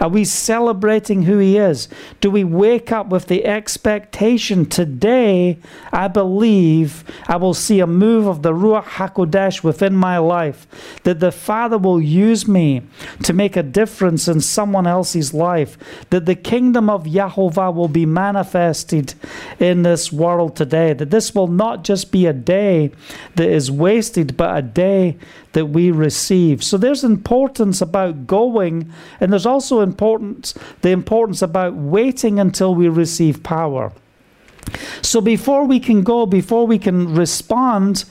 Are 0.00 0.08
we 0.08 0.24
celebrating 0.24 1.22
who 1.22 1.36
He 1.38 1.58
is? 1.58 1.88
Do 2.22 2.30
we 2.30 2.42
wake 2.42 2.90
up 2.90 3.08
with 3.08 3.26
the 3.26 3.44
expectation 3.44 4.64
today, 4.64 5.58
I 5.92 6.08
believe 6.08 7.04
I 7.28 7.36
will 7.36 7.52
see 7.52 7.80
a 7.80 7.86
move 7.86 8.26
of 8.26 8.40
the 8.40 8.52
Ruach 8.52 8.84
HaKodesh 8.84 9.62
within 9.62 9.94
my 9.94 10.16
life, 10.16 10.66
that 11.04 11.20
the 11.20 11.30
Father 11.30 11.76
will 11.76 12.00
use 12.00 12.48
me 12.48 12.80
to 13.24 13.34
make 13.34 13.56
a 13.56 13.62
difference 13.62 14.26
in 14.26 14.40
someone 14.40 14.86
else's 14.86 15.34
life, 15.34 15.76
that 16.08 16.24
the 16.24 16.34
kingdom 16.34 16.88
of 16.88 17.04
Yahovah 17.04 17.74
will 17.74 17.88
be 17.88 18.06
manifested 18.06 19.12
in 19.58 19.82
this 19.82 20.10
world 20.10 20.56
today, 20.56 20.94
that 20.94 21.10
this 21.10 21.34
will 21.34 21.46
not 21.46 21.84
just 21.84 22.10
be 22.10 22.24
a 22.24 22.32
day 22.32 22.90
that 23.34 23.48
is 23.48 23.70
wasted, 23.70 24.34
but 24.36 24.56
a 24.56 24.62
day 24.62 25.18
that 25.52 25.66
we 25.66 25.90
receive. 25.90 26.62
So 26.62 26.76
there's 26.78 27.04
importance 27.04 27.80
about 27.80 28.26
going, 28.26 28.92
and 29.20 29.32
there's 29.32 29.46
also 29.46 29.80
importance 29.80 30.54
the 30.82 30.90
importance 30.90 31.42
about 31.42 31.74
waiting 31.74 32.38
until 32.38 32.74
we 32.74 32.88
receive 32.88 33.42
power. 33.42 33.92
So 35.02 35.20
before 35.20 35.64
we 35.64 35.80
can 35.80 36.02
go, 36.02 36.26
before 36.26 36.66
we 36.66 36.78
can 36.78 37.14
respond, 37.14 38.04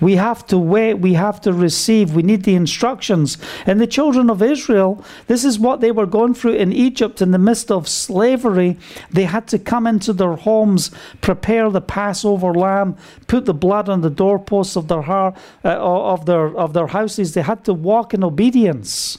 we 0.00 0.16
have 0.16 0.46
to 0.46 0.58
wait, 0.58 0.94
we 0.94 1.14
have 1.14 1.40
to 1.42 1.52
receive, 1.52 2.14
we 2.14 2.22
need 2.22 2.44
the 2.44 2.54
instructions. 2.54 3.38
And 3.66 3.80
the 3.80 3.86
children 3.86 4.30
of 4.30 4.42
Israel, 4.42 5.04
this 5.26 5.44
is 5.44 5.58
what 5.58 5.80
they 5.80 5.90
were 5.90 6.06
going 6.06 6.34
through 6.34 6.54
in 6.54 6.72
Egypt 6.72 7.22
in 7.22 7.30
the 7.30 7.38
midst 7.38 7.70
of 7.70 7.88
slavery. 7.88 8.76
They 9.10 9.24
had 9.24 9.46
to 9.48 9.58
come 9.58 9.86
into 9.86 10.12
their 10.12 10.34
homes, 10.34 10.90
prepare 11.20 11.70
the 11.70 11.80
Passover 11.80 12.52
lamb, 12.52 12.96
put 13.26 13.44
the 13.44 13.54
blood 13.54 13.88
on 13.88 14.00
the 14.00 14.10
doorposts 14.10 14.76
of 14.76 14.88
their, 14.88 15.02
heart, 15.02 15.36
uh, 15.64 15.68
of 15.78 16.26
their, 16.26 16.56
of 16.56 16.72
their 16.72 16.88
houses. 16.88 17.34
They 17.34 17.42
had 17.42 17.64
to 17.64 17.74
walk 17.74 18.14
in 18.14 18.24
obedience 18.24 19.18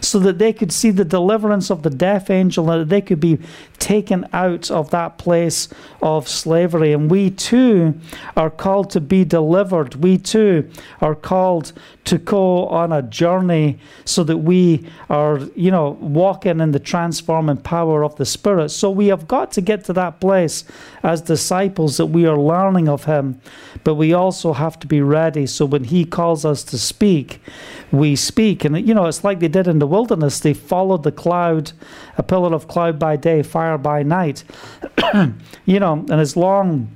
so 0.00 0.18
that 0.20 0.38
they 0.38 0.52
could 0.52 0.72
see 0.72 0.90
the 0.90 1.04
deliverance 1.04 1.70
of 1.70 1.82
the 1.82 1.90
deaf 1.90 2.30
angel, 2.30 2.70
and 2.70 2.82
that 2.82 2.88
they 2.88 3.00
could 3.00 3.20
be 3.20 3.38
taken 3.78 4.26
out 4.32 4.70
of 4.70 4.90
that 4.90 5.18
place 5.18 5.68
of 6.02 6.28
slavery. 6.28 6.92
And 6.92 7.10
we 7.10 7.30
too 7.30 7.94
are 8.36 8.50
called 8.50 8.90
to 8.90 9.00
be 9.00 9.24
delivered. 9.24 9.96
We 9.96 10.18
too 10.18 10.70
are 11.00 11.14
called 11.14 11.72
to 12.04 12.18
go 12.18 12.66
on 12.68 12.92
a 12.92 13.02
journey 13.02 13.78
so 14.04 14.22
that 14.24 14.38
we 14.38 14.88
are, 15.10 15.40
you 15.54 15.70
know, 15.70 15.90
walking 16.00 16.60
in 16.60 16.70
the 16.70 16.78
transforming 16.78 17.56
power 17.56 18.04
of 18.04 18.16
the 18.16 18.24
Spirit. 18.24 18.70
So 18.70 18.90
we 18.90 19.08
have 19.08 19.26
got 19.26 19.50
to 19.52 19.60
get 19.60 19.84
to 19.84 19.92
that 19.94 20.20
place 20.20 20.64
as 21.02 21.20
disciples 21.20 21.96
that 21.96 22.06
we 22.06 22.26
are 22.26 22.38
learning 22.38 22.88
of 22.88 23.04
Him, 23.04 23.40
but 23.84 23.94
we 23.96 24.12
also 24.12 24.52
have 24.52 24.78
to 24.80 24.86
be 24.86 25.00
ready. 25.00 25.46
So 25.46 25.66
when 25.66 25.84
He 25.84 26.04
calls 26.04 26.44
us 26.44 26.62
to 26.64 26.78
speak, 26.78 27.40
we 27.92 28.16
speak. 28.16 28.64
And, 28.64 28.86
you 28.86 28.94
know, 28.94 29.06
it's 29.06 29.24
like 29.24 29.40
they 29.40 29.48
did 29.48 29.68
in 29.68 29.78
the 29.78 29.86
wilderness. 29.86 30.40
They 30.40 30.54
followed 30.54 31.02
the 31.02 31.12
cloud, 31.12 31.72
a 32.16 32.22
pillar 32.22 32.54
of 32.54 32.68
cloud 32.68 32.98
by 32.98 33.16
day, 33.16 33.42
fire 33.42 33.78
by 33.78 34.02
night. 34.02 34.44
you 35.64 35.80
know, 35.80 35.92
and 35.92 36.20
as 36.20 36.36
long 36.36 36.90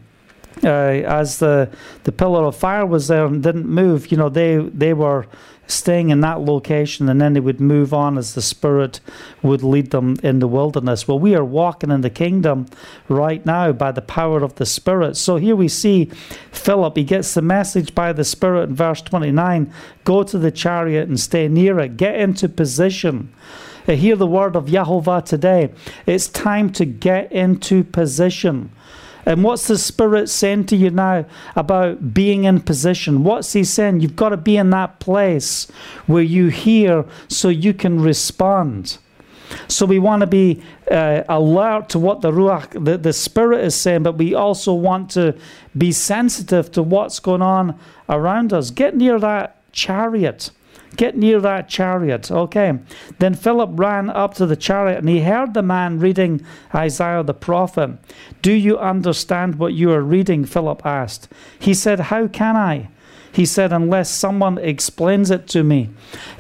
uh, 0.63 0.69
as 0.69 1.39
the 1.39 1.71
the 2.05 2.13
pillar 2.13 2.45
of 2.45 2.57
fire 2.57 2.85
was 2.85 3.09
there 3.09 3.25
and 3.27 3.43
didn't 3.43 3.67
move, 3.67 4.11
you 4.11 4.17
know, 4.17 4.29
they 4.29 4.57
they 4.57 4.93
were 4.93 5.27
staying 5.71 6.11
in 6.11 6.21
that 6.21 6.41
location 6.41 7.09
and 7.09 7.21
then 7.21 7.33
they 7.33 7.41
would 7.41 7.61
move 7.61 7.95
on 7.95 8.19
as 8.19 8.35
the 8.35 8.43
Spirit 8.43 9.01
would 9.43 9.63
lead 9.63 9.91
them 9.91 10.17
in 10.23 10.39
the 10.39 10.49
wilderness. 10.49 11.07
Well, 11.07 11.19
we 11.19 11.35
are 11.35 11.45
walking 11.45 11.91
in 11.91 12.01
the 12.01 12.11
kingdom 12.11 12.67
right 13.09 13.45
now 13.45 13.73
by 13.73 13.93
the 13.93 14.03
power 14.03 14.43
of 14.43 14.57
the 14.57 14.67
Spirit. 14.67 15.17
So 15.17 15.37
here 15.37 15.57
we 15.57 15.69
see 15.69 16.07
Philip, 16.53 16.97
he 16.97 17.05
gets 17.05 17.35
the 17.35 17.43
message 17.43 17.95
by 17.95 18.13
the 18.13 18.25
Spirit 18.25 18.71
in 18.71 18.75
verse 18.75 19.03
29 19.03 19.73
go 20.05 20.23
to 20.23 20.39
the 20.39 20.51
chariot 20.51 21.09
and 21.09 21.21
stay 21.21 21.47
near 21.47 21.79
it, 21.79 21.97
get 21.97 22.17
into 22.17 22.49
position. 22.49 23.33
Hear 23.87 24.17
the 24.17 24.27
word 24.27 24.57
of 24.57 24.67
Yahovah 24.67 25.25
today. 25.25 25.73
It's 26.07 26.29
time 26.29 26.71
to 26.73 26.85
get 26.85 27.33
into 27.33 27.83
position. 27.83 28.71
And 29.27 29.45
what's 29.45 29.67
the 29.67 29.79
Spirit 29.79 30.29
saying 30.29 30.67
to 30.67 30.77
you 30.77 30.91
now 30.91 31.27
about 31.57 32.15
being 32.15 32.45
in 32.45 32.61
position? 32.61 33.25
What's 33.25 33.53
He 33.53 33.65
saying? 33.65 34.01
You've 34.01 34.17
got 34.17 34.31
to 34.31 34.37
be 34.37 34.57
in 34.57 34.71
that 34.71 34.99
place 35.01 35.71
where 36.07 36.23
you 36.23 36.49
hear 36.49 37.05
so 37.29 37.49
you 37.49 37.75
can 37.75 38.01
respond. 38.01 38.99
So 39.69 39.85
we 39.85 39.99
want 39.99 40.21
to 40.21 40.27
be 40.27 40.63
uh, 40.91 41.25
alert 41.29 41.89
to 41.91 41.99
what 41.99 42.21
the 42.21 42.31
Ruach, 42.31 42.85
the, 42.85 42.97
the 42.97 43.13
Spirit 43.13 43.65
is 43.65 43.75
saying, 43.75 44.03
but 44.03 44.17
we 44.17 44.35
also 44.35 44.73
want 44.73 45.11
to 45.13 45.37
be 45.77 45.93
sensitive 45.93 46.71
to 46.73 46.83
what's 46.83 47.19
going 47.19 47.43
on 47.43 47.79
around 48.09 48.53
us. 48.53 48.71
Get 48.71 48.97
near 48.97 49.19
that 49.19 49.57
chariot. 49.73 50.51
Get 50.97 51.17
near 51.17 51.41
that 51.41 51.69
chariot. 51.69 52.31
Okay. 52.31 52.79
Then 53.19 53.35
Philip 53.35 53.71
ran 53.75 54.11
up 54.11 54.35
to 54.35 54.47
the 54.47 54.57
chariot 54.57 54.99
and 54.99 55.09
he 55.09 55.21
heard 55.21 55.55
the 55.55 55.63
man 55.63 55.99
reading 55.99 56.45
Isaiah 56.75 57.23
the 57.23 57.35
prophet. 57.35 57.93
Do 58.43 58.53
you 58.53 58.79
understand 58.79 59.57
what 59.57 59.73
you 59.73 59.93
are 59.93 60.03
reading? 60.03 60.45
Philip 60.45 60.85
asked. 60.85 61.29
He 61.59 61.75
said, 61.75 62.01
How 62.01 62.27
can 62.27 62.57
I? 62.57 62.89
He 63.33 63.47
said, 63.47 63.73
unless 63.73 64.11
someone 64.11 64.59
explains 64.59 65.31
it 65.31 65.47
to 65.49 65.63
me. 65.63 65.91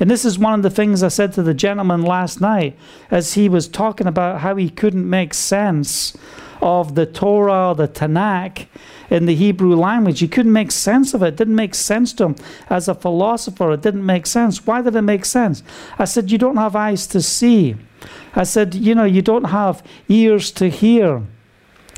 And 0.01 0.11
this 0.11 0.25
is 0.25 0.39
one 0.39 0.55
of 0.55 0.63
the 0.63 0.71
things 0.71 1.03
I 1.03 1.09
said 1.09 1.33
to 1.35 1.43
the 1.43 1.55
gentleman 1.55 2.03
last 2.03 2.41
night 2.41 2.77
as 3.11 3.35
he 3.35 3.49
was 3.49 3.69
talking 3.69 4.07
about 4.07 4.41
how 4.41 4.57
he 4.57 4.69
couldn't 4.69 5.09
make 5.09 5.33
sense 5.33 6.17
of 6.61 6.95
the 6.95 7.07
Torah, 7.07 7.75
the 7.77 7.89
Tanakh, 7.89 8.67
in 9.09 9.27
the 9.27 9.35
Hebrew 9.35 9.75
language. 9.75 10.21
He 10.21 10.29
couldn't 10.29 10.53
make 10.53 10.71
sense 10.71 11.15
of 11.15 11.23
it. 11.23 11.29
It 11.29 11.37
didn't 11.37 11.55
make 11.55 11.75
sense 11.75 12.13
to 12.15 12.27
him. 12.27 12.37
As 12.69 12.89
a 12.89 12.95
philosopher, 12.95 13.73
it 13.73 13.83
didn't 13.83 14.05
make 14.05 14.27
sense. 14.27 14.67
Why 14.67 14.83
did 14.83 14.95
it 14.95 15.03
make 15.03 15.25
sense? 15.25 15.63
I 15.99 16.05
said, 16.05 16.31
You 16.31 16.39
don't 16.39 16.57
have 16.57 16.77
eyes 16.77 17.07
to 17.09 17.23
see. 17.23 17.77
I 18.35 18.45
said, 18.45 18.75
You 18.75 18.95
know, 18.95 19.05
you 19.05 19.23
don't 19.23 19.45
have 19.45 19.83
ears 20.09 20.51
to 20.53 20.69
hear. 20.69 21.23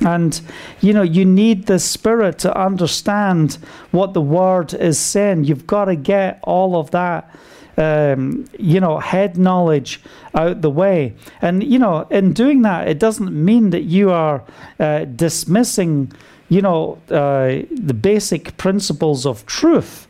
And, 0.07 0.41
you 0.81 0.93
know, 0.93 1.03
you 1.03 1.25
need 1.25 1.67
the 1.67 1.79
Spirit 1.79 2.39
to 2.41 2.59
understand 2.59 3.59
what 3.91 4.15
the 4.15 4.21
Word 4.21 4.75
is 4.75 4.99
saying. 4.99 5.45
You've 5.45 5.67
got 5.67 5.87
to 5.87 5.97
get 5.97 6.41
all 6.43 6.77
of 6.77 6.91
that 6.91 7.35
um, 7.77 8.45
you 8.59 8.81
know, 8.81 8.99
head 8.99 9.39
knowledge 9.39 10.01
out 10.35 10.61
the 10.61 10.71
way. 10.71 11.15
And, 11.41 11.63
you 11.65 11.79
know, 11.79 12.03
in 12.11 12.33
doing 12.33 12.63
that, 12.63 12.89
it 12.89 12.99
doesn't 12.99 13.33
mean 13.33 13.71
that 13.71 13.83
you 13.83 14.11
are 14.11 14.45
uh, 14.79 15.05
dismissing, 15.05 16.13
you 16.49 16.63
know, 16.63 16.99
uh, 17.09 17.63
the 17.71 17.95
basic 17.95 18.57
principles 18.57 19.27
of 19.27 19.47
truth. 19.47 20.07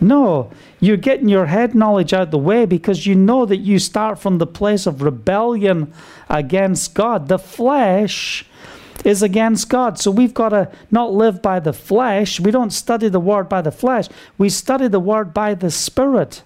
No, 0.00 0.52
you're 0.80 0.96
getting 0.96 1.28
your 1.28 1.46
head 1.46 1.74
knowledge 1.74 2.12
out 2.12 2.30
the 2.30 2.38
way 2.38 2.66
because 2.66 3.04
you 3.06 3.16
know 3.16 3.46
that 3.46 3.56
you 3.56 3.78
start 3.80 4.20
from 4.20 4.38
the 4.38 4.46
place 4.46 4.86
of 4.86 5.02
rebellion 5.02 5.92
against 6.28 6.94
God. 6.94 7.26
The 7.26 7.38
flesh 7.38 8.44
is 9.04 9.22
against 9.22 9.68
God. 9.68 9.98
So 9.98 10.10
we've 10.10 10.34
got 10.34 10.50
to 10.50 10.70
not 10.90 11.12
live 11.12 11.40
by 11.42 11.60
the 11.60 11.72
flesh. 11.72 12.40
We 12.40 12.50
don't 12.50 12.72
study 12.72 13.08
the 13.08 13.20
word 13.20 13.48
by 13.48 13.62
the 13.62 13.72
flesh. 13.72 14.08
We 14.36 14.48
study 14.48 14.88
the 14.88 15.00
word 15.00 15.32
by 15.32 15.54
the 15.54 15.70
spirit. 15.70 16.42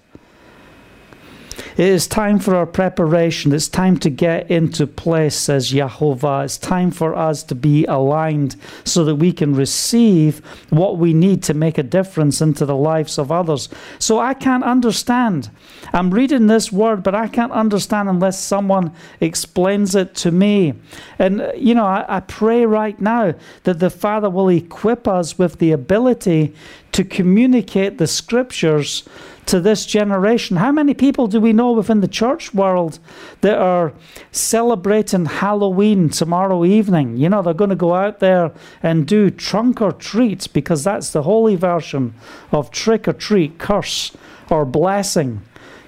It 1.75 1.87
is 1.87 2.07
time 2.07 2.39
for 2.39 2.55
our 2.55 2.65
preparation. 2.65 3.51
It's 3.51 3.67
time 3.67 3.97
to 3.99 4.09
get 4.09 4.49
into 4.51 4.85
place, 4.85 5.35
says 5.35 5.71
Yahovah. 5.71 6.45
It's 6.45 6.57
time 6.57 6.91
for 6.91 7.15
us 7.15 7.43
to 7.43 7.55
be 7.55 7.85
aligned 7.85 8.55
so 8.83 9.03
that 9.05 9.15
we 9.15 9.31
can 9.31 9.55
receive 9.55 10.39
what 10.69 10.97
we 10.97 11.13
need 11.13 11.41
to 11.43 11.53
make 11.53 11.77
a 11.77 11.83
difference 11.83 12.41
into 12.41 12.65
the 12.65 12.75
lives 12.75 13.17
of 13.17 13.31
others. 13.31 13.69
So 13.99 14.19
I 14.19 14.33
can't 14.33 14.63
understand. 14.63 15.49
I'm 15.93 16.11
reading 16.11 16.47
this 16.47 16.71
word, 16.71 17.03
but 17.03 17.15
I 17.15 17.27
can't 17.27 17.51
understand 17.51 18.07
unless 18.09 18.39
someone 18.39 18.93
explains 19.19 19.95
it 19.95 20.15
to 20.15 20.31
me. 20.31 20.73
And, 21.19 21.41
uh, 21.41 21.51
you 21.55 21.73
know, 21.73 21.85
I, 21.85 22.05
I 22.07 22.19
pray 22.19 22.65
right 22.65 22.99
now 22.99 23.33
that 23.63 23.79
the 23.79 23.89
Father 23.89 24.29
will 24.29 24.49
equip 24.49 25.07
us 25.07 25.37
with 25.37 25.59
the 25.59 25.71
ability 25.71 26.53
to 26.93 27.03
communicate 27.03 27.97
the 27.97 28.07
scriptures 28.07 29.03
to 29.45 29.59
this 29.59 29.85
generation. 29.85 30.57
How 30.57 30.71
many 30.71 30.93
people 30.93 31.27
do 31.27 31.41
we 31.41 31.53
know 31.53 31.73
within 31.73 31.99
the 31.99 32.07
church 32.07 32.53
world 32.53 32.99
that 33.41 33.57
are 33.57 33.93
celebrating 34.31 35.25
Halloween 35.25 36.09
tomorrow 36.09 36.63
evening? 36.63 37.17
You 37.17 37.29
know, 37.29 37.41
they're 37.41 37.53
going 37.53 37.69
to 37.69 37.75
go 37.75 37.93
out 37.93 38.19
there 38.19 38.51
and 38.81 39.05
do 39.05 39.29
trunk 39.29 39.81
or 39.81 39.91
treat 39.91 40.47
because 40.53 40.83
that's 40.83 41.09
the 41.09 41.23
holy 41.23 41.55
version 41.55 42.13
of 42.51 42.71
trick 42.71 43.07
or 43.07 43.13
treat, 43.13 43.57
curse 43.57 44.15
or 44.49 44.65
blessing. 44.65 45.41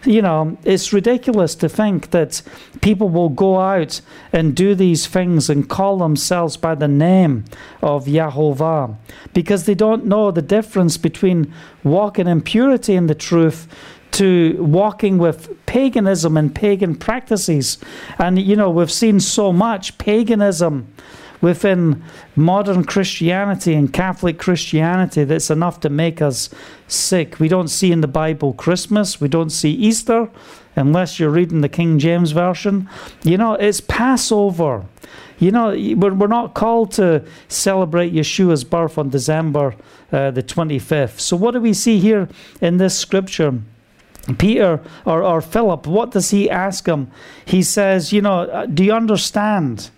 You 0.06 0.22
know, 0.22 0.58
it's 0.64 0.94
ridiculous 0.94 1.56
to 1.56 1.70
think 1.70 2.12
that 2.12 2.42
people 2.82 3.10
will 3.10 3.30
go 3.30 3.60
out 3.60 4.02
and 4.32 4.56
do 4.56 4.76
these 4.76 5.08
things 5.08 5.50
and 5.50 5.70
call 5.70 5.98
themselves 5.98 6.58
by 6.58 6.76
the 6.76 6.88
name 6.88 7.46
of 7.82 8.06
Yahovah 8.06 8.96
because 9.34 9.66
they 9.66 9.76
don't 9.76 10.06
know 10.06 10.32
the 10.32 10.42
difference 10.42 10.98
between 10.98 11.54
walking 11.84 12.28
in 12.28 12.42
purity 12.42 12.96
and 12.96 13.10
the 13.10 13.16
truth 13.16 13.68
to 14.12 14.56
walking 14.64 15.18
with 15.18 15.66
paganism 15.66 16.38
and 16.38 16.56
pagan 16.56 16.96
practices. 16.96 17.78
And, 18.18 18.40
you 18.40 18.56
know, 18.56 18.70
we've 18.70 18.92
seen 18.92 19.20
so 19.20 19.52
much 19.52 19.98
paganism 19.98 20.88
within 21.42 22.04
modern 22.36 22.84
Christianity 22.84 23.74
and 23.74 23.92
Catholic 23.92 24.38
Christianity 24.38 25.24
that's 25.24 25.50
enough 25.50 25.80
to 25.82 25.90
make 25.90 26.22
us 26.22 26.50
sick. 26.88 27.40
We 27.40 27.48
don't 27.48 27.68
see 27.68 27.92
in 27.92 28.02
the 28.02 28.08
Bible 28.08 28.54
Christmas, 28.54 29.20
we 29.20 29.28
don't 29.28 29.50
see 29.50 29.72
Easter 29.72 30.30
unless 30.76 31.20
you're 31.20 31.30
reading 31.30 31.62
the 31.62 31.70
King 31.70 32.00
James 32.00 32.32
Version. 32.32 32.90
You 33.24 33.38
know, 33.38 33.54
it's 33.54 33.82
Passover. 33.82 34.86
You 35.40 35.52
know, 35.52 35.70
we're, 35.70 36.14
we're 36.14 36.28
not 36.28 36.54
called 36.54 36.94
to 36.94 37.26
celebrate 37.48 38.14
Yeshua's 38.14 38.64
birth 38.64 38.98
on 38.98 39.10
December 39.10 39.76
uh, 40.12 40.32
the 40.32 40.44
25th. 40.44 41.20
So, 41.20 41.36
what 41.36 41.52
do 41.52 41.60
we 41.60 41.74
see 41.74 42.00
here 42.00 42.30
in 42.62 42.78
this 42.78 42.98
scripture? 42.98 43.60
Peter 44.40 44.82
or, 45.06 45.22
or 45.24 45.40
Philip, 45.40 45.86
what 45.86 46.12
does 46.12 46.32
he 46.32 46.50
ask 46.50 46.88
him? 46.88 47.12
He 47.46 47.62
says, 47.62 48.12
You 48.12 48.22
know, 48.22 48.42
uh, 48.42 48.66
do 48.66 48.84
you 48.84 48.94
understand? 48.94 49.92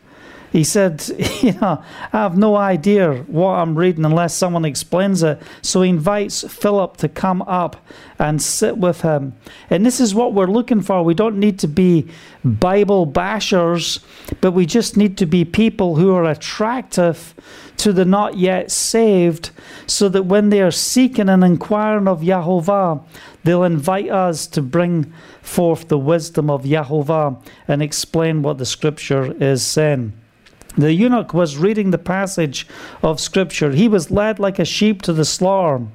He 0.51 0.63
said, 0.63 1.03
You 1.41 1.53
know, 1.53 1.83
I 2.13 2.17
have 2.17 2.37
no 2.37 2.55
idea 2.55 3.13
what 3.27 3.51
I'm 3.51 3.77
reading 3.77 4.05
unless 4.05 4.35
someone 4.35 4.65
explains 4.65 5.23
it. 5.23 5.41
So 5.61 5.81
he 5.81 5.89
invites 5.89 6.43
Philip 6.47 6.97
to 6.97 7.09
come 7.09 7.41
up 7.43 7.85
and 8.19 8.41
sit 8.41 8.77
with 8.77 9.01
him. 9.01 9.35
And 9.69 9.85
this 9.85 9.99
is 9.99 10.15
what 10.15 10.33
we're 10.33 10.47
looking 10.47 10.81
for. 10.81 11.03
We 11.03 11.13
don't 11.13 11.39
need 11.39 11.59
to 11.59 11.67
be 11.67 12.07
Bible 12.43 13.05
bashers, 13.05 14.03
but 14.41 14.51
we 14.51 14.65
just 14.65 14.97
need 14.97 15.17
to 15.17 15.25
be 15.25 15.45
people 15.45 15.95
who 15.95 16.13
are 16.15 16.25
attractive 16.25 17.35
to 17.77 17.93
the 17.93 18.05
not 18.05 18.37
yet 18.37 18.71
saved, 18.71 19.51
so 19.85 20.09
that 20.09 20.23
when 20.23 20.49
they 20.49 20.61
are 20.61 20.71
seeking 20.71 21.29
and 21.29 21.43
inquiring 21.43 22.07
of 22.07 22.21
Yahovah, 22.21 23.03
they'll 23.43 23.63
invite 23.63 24.09
us 24.09 24.47
to 24.47 24.63
bring 24.63 25.13
forth 25.43 25.87
the 25.87 25.97
wisdom 25.97 26.49
of 26.49 26.63
Yahovah 26.63 27.39
and 27.67 27.83
explain 27.83 28.41
what 28.41 28.57
the 28.57 28.65
scripture 28.65 29.31
is 29.41 29.63
saying. 29.63 30.13
The 30.77 30.93
eunuch 30.93 31.33
was 31.33 31.57
reading 31.57 31.89
the 31.89 31.97
passage 31.97 32.67
of 33.01 33.19
Scripture. 33.19 33.71
He 33.71 33.87
was 33.87 34.11
led 34.11 34.37
like 34.37 34.59
a 34.59 34.65
sheep 34.65 35.01
to 35.03 35.13
the 35.13 35.25
slaughter. 35.25 35.87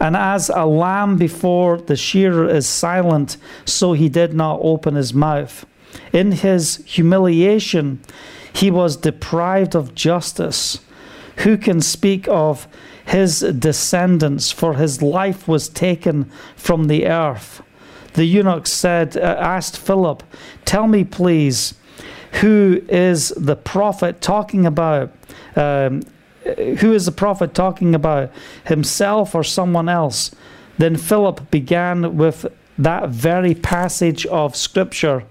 And 0.00 0.16
as 0.16 0.48
a 0.48 0.66
lamb 0.66 1.16
before 1.16 1.78
the 1.78 1.94
shearer 1.94 2.48
is 2.48 2.66
silent, 2.66 3.36
so 3.64 3.92
he 3.92 4.08
did 4.08 4.34
not 4.34 4.58
open 4.60 4.96
his 4.96 5.14
mouth. 5.14 5.64
In 6.12 6.32
his 6.32 6.82
humiliation, 6.84 8.00
he 8.52 8.72
was 8.72 8.96
deprived 8.96 9.76
of 9.76 9.94
justice. 9.94 10.80
Who 11.38 11.56
can 11.56 11.80
speak 11.80 12.26
of 12.28 12.66
his 13.06 13.40
descendants? 13.40 14.50
For 14.50 14.74
his 14.74 15.00
life 15.00 15.46
was 15.46 15.68
taken 15.68 16.30
from 16.56 16.86
the 16.86 17.06
earth. 17.06 17.62
The 18.14 18.24
eunuch 18.24 18.66
said, 18.66 19.16
uh, 19.16 19.20
asked 19.20 19.78
Philip, 19.78 20.22
Tell 20.64 20.88
me, 20.88 21.04
please 21.04 21.74
who 22.40 22.82
is 22.88 23.28
the 23.36 23.56
prophet 23.56 24.20
talking 24.20 24.66
about? 24.66 25.12
Um, 25.56 26.02
who 26.44 26.92
is 26.92 27.06
the 27.06 27.12
prophet 27.12 27.54
talking 27.54 27.94
about? 27.94 28.32
Himself 28.66 29.34
or 29.34 29.44
someone 29.44 29.88
else? 29.88 30.34
Then 30.78 30.96
Philip 30.96 31.50
began 31.50 32.16
with 32.16 32.46
that 32.76 33.08
very 33.08 33.54
passage 33.54 34.26
of 34.26 34.56
scripture 34.56 35.24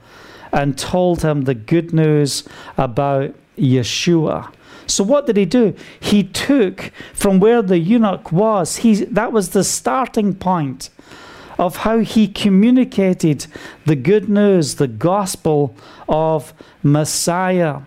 and 0.51 0.77
told 0.77 1.23
him 1.23 1.41
the 1.41 1.53
good 1.53 1.93
news 1.93 2.47
about 2.77 3.33
Yeshua. 3.57 4.53
So 4.87 5.03
what 5.03 5.25
did 5.25 5.37
he 5.37 5.45
do? 5.45 5.75
He 5.99 6.23
took 6.23 6.91
from 7.13 7.39
where 7.39 7.61
the 7.61 7.79
eunuch 7.79 8.31
was. 8.31 8.77
He 8.77 8.95
that 9.05 9.31
was 9.31 9.49
the 9.49 9.63
starting 9.63 10.35
point 10.35 10.89
of 11.63 11.77
how 11.77 11.99
he 11.99 12.27
communicated 12.27 13.47
the 13.85 13.95
good 13.95 14.27
news, 14.27 14.75
the 14.75 14.87
gospel 14.87 15.73
of 16.09 16.53
Messiah. 16.83 17.79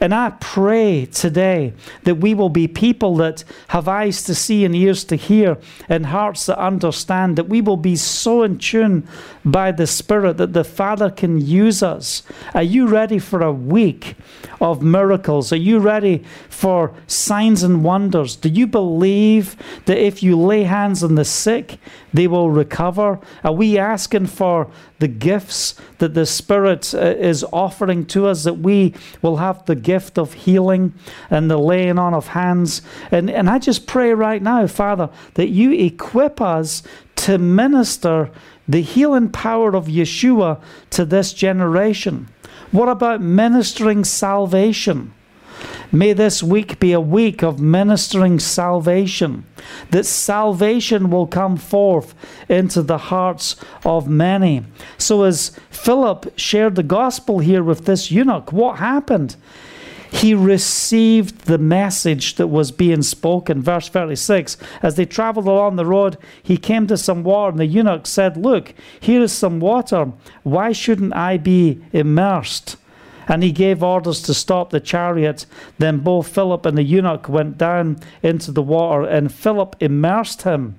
And 0.00 0.14
I 0.14 0.30
pray 0.40 1.06
today 1.06 1.74
that 2.04 2.16
we 2.16 2.34
will 2.34 2.48
be 2.48 2.66
people 2.66 3.16
that 3.16 3.44
have 3.68 3.86
eyes 3.86 4.22
to 4.24 4.34
see 4.34 4.64
and 4.64 4.74
ears 4.74 5.04
to 5.04 5.16
hear 5.16 5.58
and 5.88 6.06
hearts 6.06 6.46
that 6.46 6.58
understand, 6.58 7.36
that 7.36 7.48
we 7.48 7.60
will 7.60 7.76
be 7.76 7.96
so 7.96 8.42
in 8.42 8.58
tune 8.58 9.06
by 9.44 9.72
the 9.72 9.86
Spirit 9.86 10.38
that 10.38 10.52
the 10.52 10.64
Father 10.64 11.10
can 11.10 11.40
use 11.40 11.82
us. 11.82 12.22
Are 12.54 12.62
you 12.62 12.86
ready 12.86 13.18
for 13.18 13.42
a 13.42 13.52
week 13.52 14.16
of 14.60 14.82
miracles? 14.82 15.52
Are 15.52 15.56
you 15.56 15.78
ready 15.78 16.24
for 16.48 16.94
signs 17.06 17.62
and 17.62 17.84
wonders? 17.84 18.36
Do 18.36 18.48
you 18.48 18.66
believe 18.66 19.56
that 19.84 19.98
if 19.98 20.22
you 20.22 20.40
lay 20.40 20.64
hands 20.64 21.04
on 21.04 21.14
the 21.14 21.24
sick, 21.24 21.78
they 22.12 22.26
will 22.26 22.50
recover? 22.50 23.18
Are 23.44 23.52
we 23.52 23.78
asking 23.78 24.26
for 24.26 24.70
the 24.98 25.08
gifts 25.08 25.74
that 25.98 26.14
the 26.14 26.26
Spirit 26.26 26.94
uh, 26.94 26.98
is 26.98 27.44
offering 27.52 28.06
to 28.06 28.26
us, 28.26 28.44
that 28.44 28.58
we 28.58 28.94
will 29.22 29.36
have 29.36 29.64
the 29.66 29.74
gift 29.74 30.18
of 30.18 30.32
healing 30.32 30.94
and 31.30 31.50
the 31.50 31.58
laying 31.58 31.98
on 31.98 32.14
of 32.14 32.28
hands? 32.28 32.82
And, 33.10 33.30
and 33.30 33.48
I 33.48 33.58
just 33.58 33.86
pray 33.86 34.14
right 34.14 34.42
now, 34.42 34.66
Father, 34.66 35.10
that 35.34 35.48
you 35.48 35.72
equip 35.72 36.40
us 36.40 36.82
to 37.16 37.38
minister 37.38 38.30
the 38.68 38.82
healing 38.82 39.30
power 39.30 39.74
of 39.74 39.86
Yeshua 39.86 40.60
to 40.90 41.04
this 41.04 41.32
generation. 41.32 42.28
What 42.70 42.88
about 42.88 43.22
ministering 43.22 44.04
salvation? 44.04 45.14
May 45.90 46.12
this 46.12 46.42
week 46.42 46.78
be 46.78 46.92
a 46.92 47.00
week 47.00 47.42
of 47.42 47.60
ministering 47.60 48.38
salvation, 48.40 49.46
that 49.90 50.04
salvation 50.04 51.10
will 51.10 51.26
come 51.26 51.56
forth 51.56 52.14
into 52.48 52.82
the 52.82 52.98
hearts 52.98 53.56
of 53.84 54.08
many. 54.08 54.64
So, 54.98 55.22
as 55.22 55.58
Philip 55.70 56.32
shared 56.36 56.74
the 56.74 56.82
gospel 56.82 57.38
here 57.38 57.62
with 57.62 57.86
this 57.86 58.10
eunuch, 58.10 58.52
what 58.52 58.78
happened? 58.78 59.36
he 60.10 60.34
received 60.34 61.42
the 61.42 61.58
message 61.58 62.36
that 62.36 62.46
was 62.46 62.72
being 62.72 63.02
spoken. 63.02 63.62
Verse 63.62 63.88
36 63.88 64.56
As 64.82 64.94
they 64.96 65.04
traveled 65.04 65.46
along 65.46 65.76
the 65.76 65.86
road, 65.86 66.16
he 66.42 66.56
came 66.56 66.86
to 66.86 66.96
some 66.96 67.22
water, 67.22 67.50
and 67.50 67.58
the 67.58 67.66
eunuch 67.66 68.06
said, 68.06 68.36
Look, 68.36 68.74
here 69.00 69.22
is 69.22 69.32
some 69.32 69.60
water. 69.60 70.12
Why 70.42 70.72
shouldn't 70.72 71.14
I 71.14 71.36
be 71.36 71.80
immersed? 71.92 72.76
And 73.28 73.42
he 73.42 73.52
gave 73.52 73.82
orders 73.82 74.22
to 74.22 74.34
stop 74.34 74.70
the 74.70 74.80
chariot. 74.80 75.46
Then 75.78 75.98
both 75.98 76.28
Philip 76.28 76.66
and 76.66 76.76
the 76.76 76.82
eunuch 76.82 77.28
went 77.28 77.58
down 77.58 77.98
into 78.22 78.50
the 78.50 78.62
water, 78.62 79.04
and 79.04 79.32
Philip 79.32 79.76
immersed 79.80 80.42
him. 80.42 80.76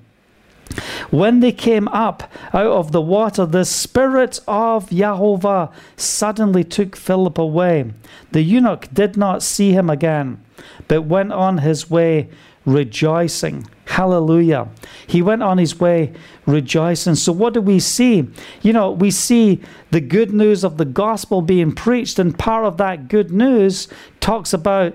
When 1.10 1.40
they 1.40 1.52
came 1.52 1.88
up 1.88 2.30
out 2.52 2.66
of 2.66 2.92
the 2.92 3.00
water, 3.00 3.44
the 3.46 3.64
Spirit 3.64 4.40
of 4.46 4.90
Yahovah 4.90 5.72
suddenly 5.96 6.62
took 6.62 6.96
Philip 6.96 7.38
away. 7.38 7.92
The 8.30 8.42
eunuch 8.42 8.88
did 8.92 9.16
not 9.16 9.42
see 9.42 9.72
him 9.72 9.90
again, 9.90 10.42
but 10.86 11.02
went 11.02 11.32
on 11.32 11.58
his 11.58 11.90
way 11.90 12.28
rejoicing. 12.64 13.68
Hallelujah. 13.86 14.68
He 15.06 15.22
went 15.22 15.42
on 15.42 15.58
his 15.58 15.80
way 15.80 16.12
rejoicing. 16.46 17.14
So, 17.16 17.32
what 17.32 17.54
do 17.54 17.60
we 17.60 17.80
see? 17.80 18.28
You 18.62 18.72
know, 18.72 18.90
we 18.90 19.10
see 19.10 19.60
the 19.90 20.00
good 20.00 20.32
news 20.32 20.62
of 20.62 20.76
the 20.76 20.84
gospel 20.84 21.42
being 21.42 21.72
preached, 21.72 22.18
and 22.18 22.38
part 22.38 22.64
of 22.64 22.76
that 22.76 23.08
good 23.08 23.30
news 23.30 23.88
talks 24.20 24.52
about 24.52 24.94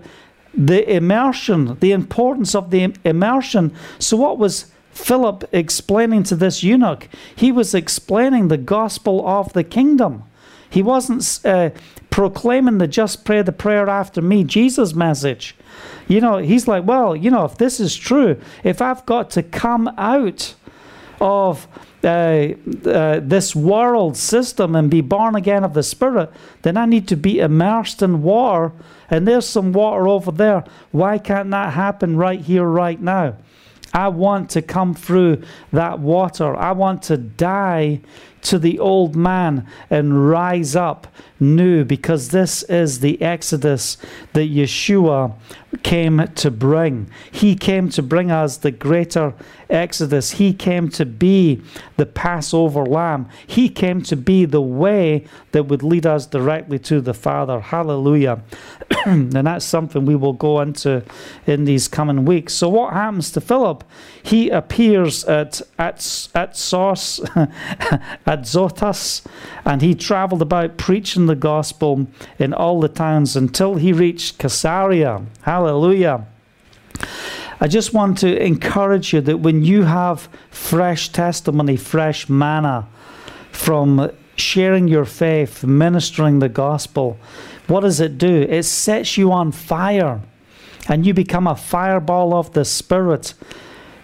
the 0.54 0.90
immersion, 0.90 1.78
the 1.80 1.92
importance 1.92 2.56
of 2.56 2.72
the 2.72 2.94
immersion. 3.04 3.76
So, 4.00 4.16
what 4.16 4.38
was 4.38 4.72
Philip 4.92 5.44
explaining 5.52 6.24
to 6.24 6.36
this 6.36 6.64
eunuch, 6.64 7.10
he 7.36 7.52
was 7.52 7.76
explaining 7.76 8.48
the 8.48 8.58
gospel 8.58 9.28
of 9.28 9.52
the 9.52 9.64
kingdom. 9.64 10.24
He 10.70 10.82
wasn't 10.82 11.40
uh, 11.46 11.70
proclaiming 12.10 12.78
the 12.78 12.88
just 12.88 13.26
pray 13.26 13.42
the 13.42 13.52
prayer 13.52 13.90
after 13.90 14.22
me 14.22 14.44
Jesus 14.44 14.94
message. 14.94 15.56
You 16.08 16.22
know, 16.22 16.38
he's 16.38 16.68
like, 16.68 16.86
well, 16.86 17.16
you 17.16 17.32
know, 17.32 17.46
if 17.46 17.58
this 17.58 17.80
is 17.80 17.96
true, 17.96 18.40
if 18.64 18.82
I've 18.82 19.06
got 19.06 19.30
to 19.32 19.44
come 19.44 19.88
out 19.98 20.56
of 21.20 21.68
uh, 22.04 22.54
uh, 22.86 23.20
this 23.22 23.56
world 23.56 24.16
system 24.16 24.76
and 24.76 24.92
be 24.92 25.02
born 25.02 25.36
again 25.36 25.64
of 25.64 25.74
the 25.74 25.84
Spirit, 25.84 26.32
then 26.62 26.78
I 26.78 26.86
need 26.86 27.08
to 27.08 27.16
be 27.16 27.40
immersed 27.40 28.02
in 28.02 28.22
water. 28.22 28.74
And 29.10 29.28
there's 29.28 29.48
some 29.48 29.74
water 29.74 30.08
over 30.08 30.32
there. 30.32 30.64
Why 30.92 31.18
can't 31.18 31.50
that 31.52 31.74
happen 31.74 32.16
right 32.16 32.40
here, 32.40 32.66
right 32.66 33.02
now? 33.02 33.38
I 33.94 34.10
want 34.10 34.50
to 34.52 34.62
come 34.62 34.94
through 34.94 35.44
that 35.72 36.00
water. 36.00 36.56
I 36.56 36.74
want 36.74 37.02
to 37.04 37.18
die 37.18 38.02
to 38.46 38.60
the 38.60 38.80
old 38.80 39.16
man 39.16 39.68
and 39.90 40.30
rise 40.30 40.76
up 40.76 41.08
new 41.40 41.84
because 41.84 42.30
this 42.30 42.64
is 42.64 43.00
the 43.00 43.22
exodus 43.22 43.98
that 44.34 44.50
Yeshua 44.50 45.34
came 45.84 46.28
to 46.36 46.50
bring. 46.50 47.10
He 47.32 47.56
came 47.56 47.90
to 47.90 48.02
bring 48.02 48.32
us 48.32 48.58
the 48.58 48.72
greater 48.72 49.34
exodus. 49.70 50.32
He 50.32 50.54
came 50.54 50.90
to 50.90 51.06
be 51.06 51.62
the 51.98 52.06
Passover 52.06 52.86
lamb. 52.86 53.28
He 53.46 53.68
came 53.68 54.02
to 54.04 54.16
be 54.16 54.46
the 54.46 54.62
way 54.62 55.26
that 55.52 55.64
would 55.64 55.84
lead 55.84 56.06
us 56.06 56.26
directly 56.26 56.80
to 56.80 57.02
the 57.02 57.14
Father. 57.14 57.60
Hallelujah. 57.60 58.42
and 59.06 59.32
that's 59.32 59.66
something 59.66 60.06
we 60.06 60.16
will 60.16 60.34
go 60.34 60.62
into 60.62 61.04
in 61.46 61.66
these 61.66 61.88
coming 61.88 62.26
weeks. 62.26 62.54
So, 62.54 62.70
what 62.70 62.94
happens 62.94 63.32
to 63.32 63.42
Philip? 63.42 63.84
He 64.24 64.50
appears 64.50 65.26
at, 65.26 65.62
at, 65.78 66.30
at 66.34 66.56
at 68.26 68.35
Azotus, 68.40 69.22
and 69.64 69.82
he 69.82 69.96
traveled 69.96 70.42
about 70.42 70.78
preaching 70.78 71.26
the 71.26 71.36
gospel 71.36 72.08
in 72.40 72.54
all 72.54 72.80
the 72.80 72.88
towns 72.88 73.36
until 73.36 73.76
he 73.76 73.94
reached 73.94 74.38
Caesarea. 74.40 75.26
Hallelujah. 75.42 76.28
I 77.60 77.68
just 77.68 77.94
want 77.94 78.18
to 78.20 78.44
encourage 78.44 79.14
you 79.14 79.22
that 79.22 79.38
when 79.38 79.64
you 79.64 79.84
have 79.84 80.28
fresh 80.50 81.10
testimony, 81.10 81.78
fresh 81.78 82.28
manna 82.28 82.88
from 83.52 84.12
sharing 84.36 84.88
your 84.88 85.06
faith, 85.06 85.64
ministering 85.64 86.40
the 86.40 86.50
gospel, 86.50 87.18
what 87.68 87.82
does 87.82 88.00
it 88.00 88.18
do? 88.18 88.42
It 88.42 88.64
sets 88.64 89.18
you 89.18 89.32
on 89.32 89.52
fire 89.52 90.22
and 90.88 91.06
you 91.06 91.14
become 91.14 91.48
a 91.48 91.56
fireball 91.56 92.34
of 92.34 92.54
the 92.54 92.66
Spirit. 92.66 93.34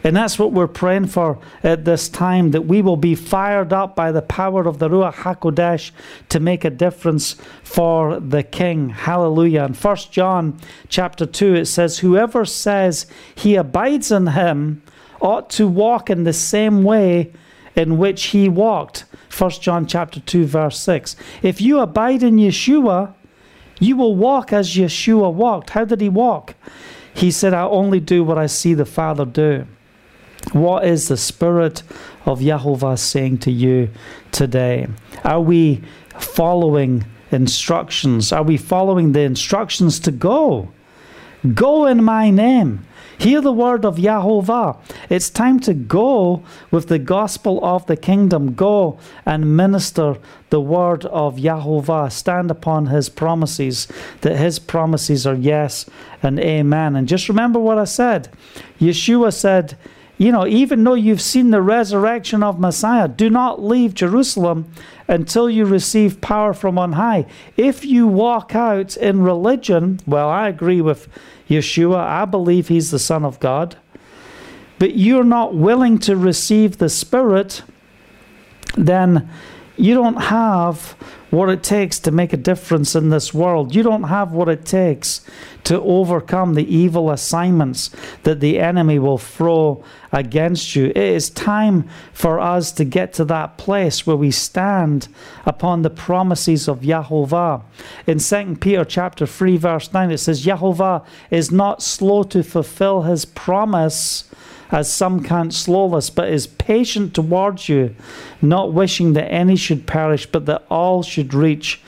And 0.04 0.16
that's 0.16 0.40
what 0.40 0.52
we're 0.52 0.68
praying 0.68 1.08
for 1.08 1.40
at 1.64 1.86
this 1.86 2.10
time 2.10 2.52
that 2.52 2.64
we 2.64 2.82
will 2.82 2.98
be 2.98 3.14
fired 3.14 3.72
up 3.72 3.96
by 3.96 4.12
the 4.12 4.22
power 4.22 4.68
of 4.68 4.80
the 4.80 4.90
Ruach 4.90 5.14
HaKodesh 5.14 5.92
to 6.30 6.40
make 6.40 6.66
a 6.66 6.70
difference 6.72 7.36
for 7.64 8.20
the 8.20 8.42
King. 8.42 8.90
Hallelujah. 8.90 9.66
In 9.66 9.74
1 9.74 9.98
John 10.10 10.60
chapter 10.90 11.26
2, 11.26 11.56
it 11.56 11.66
says, 11.66 12.00
Whoever 12.00 12.46
says 12.46 13.06
he 13.36 13.56
abides 13.56 14.12
in 14.12 14.28
him 14.28 14.82
ought 15.22 15.50
to 15.52 15.68
walk 15.68 16.10
in 16.10 16.24
the 16.24 16.34
same 16.34 16.84
way 16.84 17.32
in 17.76 17.98
which 17.98 18.26
he 18.26 18.50
walked. 18.50 19.06
1 19.36 19.52
John 19.52 19.86
chapter 19.86 20.20
2, 20.20 20.46
verse 20.46 20.80
6. 20.80 21.16
If 21.44 21.62
you 21.62 21.80
abide 21.80 22.24
in 22.24 22.38
Yeshua, 22.38 23.14
you 23.80 23.96
will 23.96 24.16
walk 24.16 24.52
as 24.52 24.76
Yeshua 24.76 25.32
walked. 25.34 25.72
How 25.72 25.86
did 25.86 26.02
he 26.02 26.10
walk? 26.10 26.56
He 27.14 27.32
said, 27.32 27.54
I 27.54 27.64
only 27.64 28.00
do 28.00 28.24
what 28.24 28.38
I 28.38 28.48
see 28.48 28.74
the 28.74 28.86
Father 28.86 29.26
do. 29.26 29.68
What 30.54 30.86
is 30.86 31.08
the 31.08 31.17
Spirit 31.17 31.84
of 32.25 32.39
Yahovah 32.39 32.99
saying 32.99 33.39
to 33.39 33.51
you 33.51 33.89
today? 34.32 34.88
Are 35.23 35.39
we 35.39 35.82
following 36.19 37.06
instructions? 37.32 38.32
Are 38.32 38.43
we 38.43 38.58
following 38.58 39.13
the 39.13 39.21
instructions 39.21 39.99
to 40.01 40.12
go? 40.12 40.69
Go 41.54 41.86
in 41.86 42.04
my 42.04 42.30
name. 42.30 42.86
Hear 43.17 43.39
the 43.39 43.54
word 43.54 43.86
of 43.86 43.97
Yahovah. 43.97 44.80
It's 45.08 45.30
time 45.30 45.60
to 45.62 45.75
go 45.75 46.43
with 46.71 46.88
the 46.88 46.97
gospel 46.97 47.63
of 47.63 47.86
the 47.86 47.95
kingdom. 47.95 48.56
Go 48.56 48.99
and 49.27 49.56
minister 49.56 50.17
the 50.49 50.60
word 50.60 51.06
of 51.06 51.36
Yahovah. 51.36 52.12
Stand 52.12 52.49
upon 52.49 52.88
his 52.88 53.10
promises, 53.10 53.88
that 54.21 54.38
his 54.38 54.58
promises 54.58 55.27
are 55.27 55.36
yes 55.36 55.86
and 56.23 56.39
amen. 56.39 56.95
And 56.95 57.08
just 57.08 57.30
remember 57.30 57.60
what 57.60 57.77
I 57.77 57.84
said. 57.84 58.30
Yeshua 58.80 59.32
said, 59.32 59.77
you 60.22 60.32
know, 60.32 60.46
even 60.46 60.84
though 60.84 60.94
you've 60.94 61.20
seen 61.20 61.50
the 61.50 61.64
resurrection 61.64 62.44
of 62.44 62.60
Messiah, 62.60 63.08
do 63.08 63.28
not 63.28 63.60
leave 63.60 63.96
Jerusalem 63.96 64.72
until 65.08 65.50
you 65.50 65.66
receive 65.66 66.22
power 66.22 66.54
from 66.54 66.78
on 66.78 66.92
high. 66.92 67.26
If 67.58 67.84
you 67.84 68.06
walk 68.06 68.54
out 68.54 68.96
in 68.98 69.24
religion, 69.24 70.00
well, 70.06 70.30
I 70.30 70.48
agree 70.48 70.80
with 70.80 71.08
Yeshua. 71.50 71.98
I 71.98 72.26
believe 72.26 72.68
he's 72.68 72.92
the 72.92 73.00
Son 73.00 73.26
of 73.26 73.40
God. 73.40 73.78
But 74.78 74.96
you're 74.96 75.24
not 75.24 75.56
willing 75.56 75.98
to 76.02 76.16
receive 76.16 76.78
the 76.78 76.90
Spirit, 76.90 77.64
then 78.78 79.28
you 79.76 79.96
don't 79.96 80.22
have 80.22 80.96
what 81.32 81.50
it 81.50 81.63
takes 81.63 81.98
to 82.00 82.12
make 82.12 82.34
a 82.34 82.38
difference 82.38 82.96
in 82.96 83.10
this 83.10 83.34
world. 83.34 83.74
You 83.74 83.84
don't 83.84 84.04
have 84.04 84.34
what 84.34 84.50
it 84.50 84.65
takes 84.65 85.22
to 85.63 85.82
overcome 85.82 86.54
the 86.54 86.76
evil 86.76 87.10
assignments 87.10 87.89
that 88.24 88.39
the 88.39 88.60
enemy 88.60 89.00
will 89.00 89.17
throw 89.17 89.84
against 90.12 90.76
you. 90.76 90.88
It 90.88 90.98
is 90.98 91.30
time 91.30 91.89
for 92.13 92.39
us 92.39 92.72
to 92.74 92.84
get 92.84 93.13
to 93.13 93.26
that 93.26 93.58
place 93.58 94.06
where 94.06 94.15
we 94.15 94.32
stand 94.32 95.08
upon 95.46 95.82
the 95.82 95.89
promises 95.89 96.67
of 96.67 96.82
Yahovah. 96.82 97.63
In 98.06 98.20
2 98.20 98.58
Peter 98.60 98.84
chapter 98.84 99.26
3 99.26 99.58
verse 99.58 99.94
9 99.94 100.12
it 100.12 100.17
says 100.17 100.46
Yahovah 100.46 101.06
is 101.30 101.52
not 101.52 101.82
slow 101.82 102.24
to 102.24 102.44
fulfill 102.44 103.04
his 103.04 103.24
promise 103.26 104.30
as 104.72 104.92
some 104.92 105.24
count 105.24 105.54
slowness, 105.54 106.10
but 106.10 106.30
is 106.30 106.48
patient 106.48 107.14
towards 107.14 107.68
you, 107.68 107.96
not 108.42 108.74
wishing 108.74 109.14
that 109.14 109.32
any 109.32 109.56
should 109.56 109.86
perish, 109.86 110.26
but 110.26 110.46
that 110.46 110.64
all 110.70 111.04
should 111.04 111.34
reach 111.34 111.82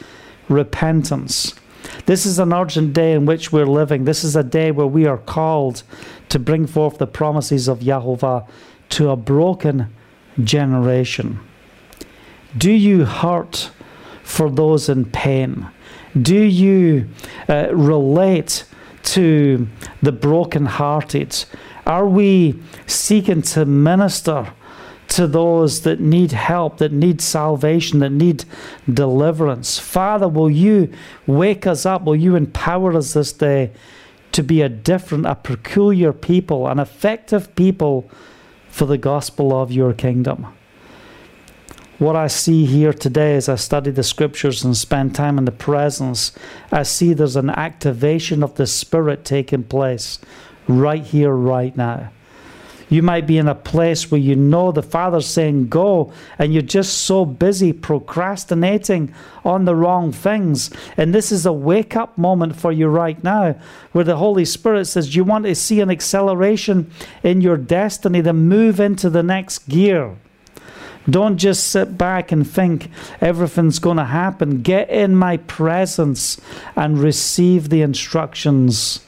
repentance. 0.50 1.56
This 2.06 2.26
is 2.26 2.40
an 2.40 2.54
urgent 2.54 2.94
day 2.94 3.14
in 3.14 3.26
which 3.26 3.52
we're 3.52 3.66
living. 3.66 4.04
This 4.04 4.24
is 4.24 4.36
a 4.36 4.44
day 4.44 4.72
where 4.72 4.88
we 4.88 5.06
are 5.06 5.18
called 5.18 5.84
to 6.30 6.40
bring 6.40 6.68
forth 6.68 6.98
the 6.98 7.08
promises 7.08 7.68
of 7.68 7.80
Yahovah 7.80 8.48
to 8.90 9.10
a 9.10 9.16
broken 9.16 9.94
generation. 10.44 11.40
Do 12.58 12.72
you 12.72 13.06
hurt 13.06 13.72
for 14.24 14.50
those 14.50 14.90
in 14.90 15.06
pain? 15.06 15.68
Do 16.20 16.42
you 16.42 17.10
uh, 17.50 17.70
relate 17.74 18.66
to 19.04 19.68
the 20.02 20.12
brokenhearted? 20.12 21.46
Are 21.86 22.08
we 22.08 22.60
seeking 22.88 23.42
to 23.44 23.66
minister 23.66 24.54
to 25.10 25.28
those 25.28 25.82
that 25.82 26.00
need 26.00 26.32
help, 26.32 26.78
that 26.78 26.92
need 26.92 27.22
salvation, 27.22 28.00
that 28.00 28.12
need 28.12 28.46
deliverance? 28.92 29.78
Father, 29.80 30.28
will 30.28 30.50
you 30.50 30.92
wake 31.28 31.68
us 31.68 31.86
up? 31.86 32.04
Will 32.04 32.16
you 32.16 32.36
empower 32.36 32.96
us 32.96 33.14
this 33.14 33.34
day 33.34 33.72
to 34.32 34.42
be 34.44 34.62
a 34.62 34.70
different, 34.70 35.26
a 35.26 35.36
peculiar 35.36 36.14
people, 36.14 36.68
an 36.68 36.80
effective 36.80 37.54
people 37.56 38.10
for 38.70 38.86
the 38.86 38.98
gospel 38.98 39.54
of 39.54 39.72
your 39.72 39.94
kingdom? 39.94 40.48
What 42.00 42.16
I 42.16 42.28
see 42.28 42.66
here 42.66 42.92
today 42.92 43.36
as 43.36 43.48
I 43.48 43.56
study 43.56 43.92
the 43.92 44.04
scriptures 44.04 44.64
and 44.64 44.76
spend 44.76 45.14
time 45.14 45.38
in 45.38 45.46
the 45.46 45.52
presence, 45.52 46.32
I 46.72 46.84
see 46.84 47.14
there's 47.14 47.36
an 47.36 47.52
activation 47.52 48.42
of 48.42 48.56
the 48.56 48.66
Spirit 48.66 49.24
taking 49.24 49.64
place 49.64 50.20
right 50.68 51.04
here, 51.04 51.34
right 51.34 51.76
now. 51.76 52.12
You 52.94 53.02
might 53.02 53.26
be 53.26 53.40
in 53.40 53.48
a 53.48 53.56
place 53.56 54.12
where 54.12 54.22
you 54.22 54.36
know 54.36 54.72
the 54.72 54.84
Father's 54.84 55.26
saying 55.26 55.70
go, 55.70 56.14
and 56.38 56.54
you're 56.54 56.62
just 56.62 57.00
so 57.00 57.26
busy 57.26 57.74
procrastinating 57.74 59.16
on 59.44 59.66
the 59.66 59.76
wrong 59.76 60.12
things. 60.12 60.70
And 60.96 61.12
this 61.12 61.32
is 61.32 61.48
a 61.48 61.52
wake 61.52 61.96
up 61.96 62.20
moment 62.20 62.56
for 62.56 62.72
you 62.72 62.88
right 62.88 63.22
now, 63.24 63.56
where 63.94 64.04
the 64.04 64.18
Holy 64.18 64.46
Spirit 64.46 64.86
says, 64.86 65.16
You 65.16 65.24
want 65.24 65.46
to 65.46 65.56
see 65.56 65.82
an 65.82 65.90
acceleration 65.90 66.92
in 67.24 67.42
your 67.42 67.58
destiny, 67.58 68.22
then 68.22 68.48
move 68.48 68.80
into 68.80 69.10
the 69.10 69.24
next 69.24 69.68
gear. 69.68 70.16
Don't 71.10 71.38
just 71.38 71.68
sit 71.68 71.98
back 71.98 72.32
and 72.32 72.48
think 72.48 72.90
everything's 73.20 73.80
going 73.80 73.98
to 73.98 74.06
happen. 74.06 74.62
Get 74.62 74.92
in 74.92 75.16
my 75.16 75.38
presence 75.38 76.40
and 76.76 77.00
receive 77.00 77.70
the 77.70 77.82
instructions 77.82 79.02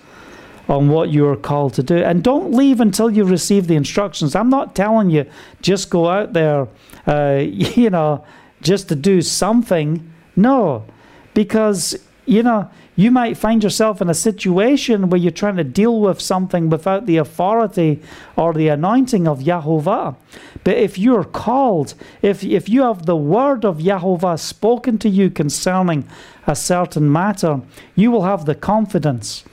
on 0.68 0.90
what 0.90 1.10
you 1.10 1.28
are 1.28 1.36
called 1.36 1.74
to 1.76 1.84
do. 1.84 1.98
And 1.98 2.24
don't 2.24 2.54
leave 2.54 2.80
until 2.80 3.10
you 3.10 3.24
receive 3.24 3.68
the 3.68 3.76
instructions. 3.76 4.36
I'm 4.36 4.50
not 4.50 4.76
telling 4.76 5.10
you 5.10 5.26
just 5.62 5.90
go 5.90 6.10
out 6.10 6.34
there, 6.34 6.68
uh, 7.08 7.44
you 7.46 7.90
know, 7.90 8.26
just 8.62 8.90
to 8.90 8.96
do 8.96 9.22
something. 9.22 10.12
No, 10.36 10.86
because, 11.34 11.98
you 12.26 12.44
know, 12.44 12.70
you 12.96 13.12
might 13.12 13.38
find 13.38 13.64
yourself 13.64 14.02
in 14.02 14.10
a 14.10 14.14
situation 14.14 15.10
where 15.10 15.20
you're 15.20 15.32
trying 15.32 15.58
to 15.58 15.64
deal 15.64 16.00
with 16.00 16.22
something 16.22 16.70
without 16.70 17.06
the 17.06 17.18
authority 17.18 18.02
or 18.38 18.54
the 18.54 18.70
anointing 18.70 19.28
of 19.28 19.40
Yahovah. 19.40 20.16
But 20.64 20.78
if 20.78 20.98
you're 20.98 21.26
called, 21.26 21.94
if, 22.22 22.44
if 22.44 22.70
you 22.70 22.84
have 22.84 23.06
the 23.06 23.16
word 23.16 23.66
of 23.66 23.80
Yahovah 23.80 24.40
spoken 24.40 24.98
to 25.00 25.10
you 25.10 25.30
concerning 25.30 26.08
a 26.48 26.56
certain 26.56 27.12
matter, 27.12 27.62
you 27.96 28.12
will 28.12 28.24
have 28.24 28.46
the 28.46 28.56
confidence, 28.56 29.44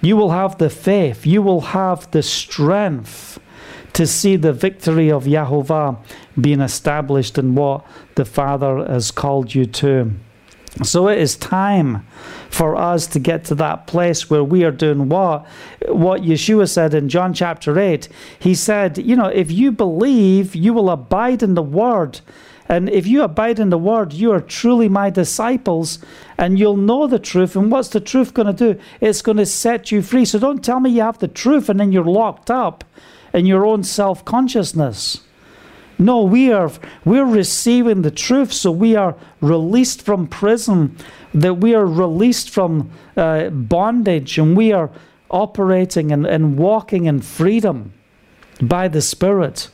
you 0.00 0.16
will 0.16 0.32
have 0.32 0.58
the 0.58 0.70
faith, 0.70 1.24
you 1.24 1.42
will 1.42 1.60
have 1.60 2.10
the 2.10 2.22
strength 2.22 3.38
to 3.92 4.06
see 4.08 4.34
the 4.34 4.52
victory 4.52 5.10
of 5.12 5.24
Yahovah 5.24 5.96
being 6.40 6.60
established 6.60 7.38
in 7.38 7.54
what 7.54 7.86
the 8.16 8.24
Father 8.24 8.84
has 8.84 9.12
called 9.12 9.54
you 9.54 9.66
to. 9.66 10.10
So 10.82 11.08
it 11.08 11.18
is 11.18 11.36
time 11.36 12.04
for 12.50 12.74
us 12.74 13.06
to 13.08 13.20
get 13.20 13.44
to 13.44 13.54
that 13.56 13.86
place 13.86 14.28
where 14.28 14.42
we 14.42 14.64
are 14.64 14.72
doing 14.72 15.08
what? 15.08 15.46
What 15.86 16.22
Yeshua 16.22 16.68
said 16.68 16.94
in 16.94 17.08
John 17.08 17.32
chapter 17.32 17.78
8. 17.78 18.08
He 18.38 18.54
said, 18.54 18.98
You 18.98 19.14
know, 19.14 19.28
if 19.28 19.52
you 19.52 19.70
believe, 19.70 20.54
you 20.54 20.74
will 20.74 20.90
abide 20.90 21.42
in 21.42 21.54
the 21.54 21.62
word 21.62 22.20
And 22.68 22.88
if 22.88 23.06
you 23.06 23.22
abide 23.22 23.58
in 23.58 23.70
the 23.70 23.78
word, 23.78 24.12
you 24.12 24.32
are 24.32 24.40
truly 24.40 24.88
my 24.88 25.10
disciples 25.10 25.98
and 26.38 26.58
you'll 26.58 26.76
know 26.76 27.06
the 27.06 27.18
truth. 27.18 27.56
And 27.56 27.70
what's 27.70 27.88
the 27.88 28.00
truth 28.00 28.32
going 28.32 28.54
to 28.54 28.74
do? 28.74 28.80
It's 29.00 29.22
going 29.22 29.36
to 29.36 29.46
set 29.46 29.92
you 29.92 30.00
free. 30.00 30.24
So 30.24 30.38
don't 30.38 30.64
tell 30.64 30.80
me 30.80 30.90
you 30.90 31.02
have 31.02 31.18
the 31.18 31.28
truth 31.28 31.68
and 31.68 31.78
then 31.78 31.92
you're 31.92 32.04
locked 32.04 32.50
up 32.50 32.84
in 33.32 33.46
your 33.46 33.66
own 33.66 33.84
self 33.84 34.24
consciousness. 34.24 35.20
No, 35.98 36.22
we 36.22 36.52
are 36.52 36.70
we're 37.04 37.24
receiving 37.24 38.02
the 38.02 38.10
truth, 38.10 38.52
so 38.52 38.70
we 38.70 38.96
are 38.96 39.16
released 39.40 40.02
from 40.02 40.26
prison, 40.26 40.96
that 41.32 41.54
we 41.54 41.74
are 41.74 41.86
released 41.86 42.50
from 42.50 42.90
uh, 43.16 43.50
bondage, 43.50 44.38
and 44.38 44.56
we 44.56 44.72
are 44.72 44.90
operating 45.30 46.12
and, 46.12 46.26
and 46.26 46.58
walking 46.58 47.06
in 47.06 47.20
freedom 47.20 47.92
by 48.60 48.88
the 48.88 49.02
Spirit. 49.02 49.68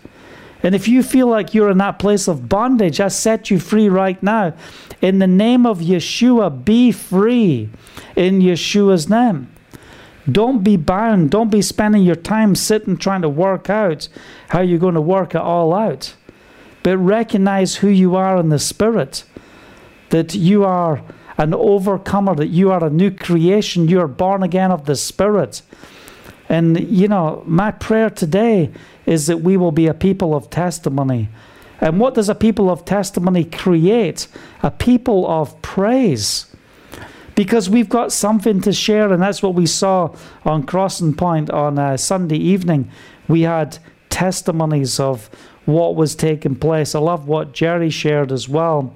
And 0.62 0.74
if 0.74 0.88
you 0.88 1.02
feel 1.02 1.26
like 1.26 1.54
you're 1.54 1.70
in 1.70 1.78
that 1.78 1.98
place 1.98 2.28
of 2.28 2.48
bondage, 2.48 3.00
I 3.00 3.08
set 3.08 3.50
you 3.50 3.58
free 3.58 3.88
right 3.88 4.22
now. 4.22 4.52
In 5.00 5.18
the 5.18 5.26
name 5.26 5.64
of 5.64 5.78
Yeshua, 5.78 6.64
be 6.64 6.92
free 6.92 7.70
in 8.14 8.40
Yeshua's 8.40 9.08
name. 9.08 9.50
Don't 10.32 10.62
be 10.62 10.76
bound. 10.76 11.30
Don't 11.30 11.50
be 11.50 11.62
spending 11.62 12.02
your 12.02 12.16
time 12.16 12.54
sitting 12.54 12.96
trying 12.96 13.22
to 13.22 13.28
work 13.28 13.70
out 13.70 14.08
how 14.48 14.60
you're 14.60 14.78
going 14.78 14.94
to 14.94 15.00
work 15.00 15.34
it 15.34 15.40
all 15.40 15.72
out. 15.72 16.14
But 16.82 16.98
recognize 16.98 17.76
who 17.76 17.88
you 17.88 18.16
are 18.16 18.38
in 18.38 18.48
the 18.48 18.58
Spirit, 18.58 19.24
that 20.10 20.34
you 20.34 20.64
are 20.64 21.02
an 21.38 21.54
overcomer, 21.54 22.34
that 22.34 22.48
you 22.48 22.70
are 22.70 22.84
a 22.84 22.90
new 22.90 23.10
creation, 23.10 23.88
you 23.88 24.00
are 24.00 24.08
born 24.08 24.42
again 24.42 24.70
of 24.70 24.84
the 24.84 24.96
Spirit. 24.96 25.62
And, 26.48 26.80
you 26.90 27.08
know, 27.08 27.42
my 27.46 27.70
prayer 27.70 28.10
today 28.10 28.70
is 29.06 29.26
that 29.28 29.38
we 29.38 29.56
will 29.56 29.72
be 29.72 29.86
a 29.86 29.94
people 29.94 30.34
of 30.34 30.50
testimony. 30.50 31.28
And 31.80 31.98
what 31.98 32.14
does 32.14 32.28
a 32.28 32.34
people 32.34 32.68
of 32.70 32.84
testimony 32.84 33.44
create? 33.44 34.26
A 34.62 34.70
people 34.70 35.26
of 35.26 35.60
praise. 35.62 36.49
Because 37.40 37.70
we've 37.70 37.88
got 37.88 38.12
something 38.12 38.60
to 38.60 38.70
share, 38.70 39.10
and 39.10 39.22
that's 39.22 39.42
what 39.42 39.54
we 39.54 39.64
saw 39.64 40.14
on 40.44 40.64
Crossing 40.64 41.14
Point 41.14 41.48
on 41.48 41.78
uh, 41.78 41.96
Sunday 41.96 42.36
evening. 42.36 42.90
We 43.28 43.40
had 43.40 43.78
testimonies 44.10 45.00
of 45.00 45.30
what 45.64 45.96
was 45.96 46.14
taking 46.14 46.54
place. 46.54 46.94
I 46.94 46.98
love 46.98 47.28
what 47.28 47.54
Jerry 47.54 47.88
shared 47.88 48.30
as 48.30 48.46
well 48.46 48.94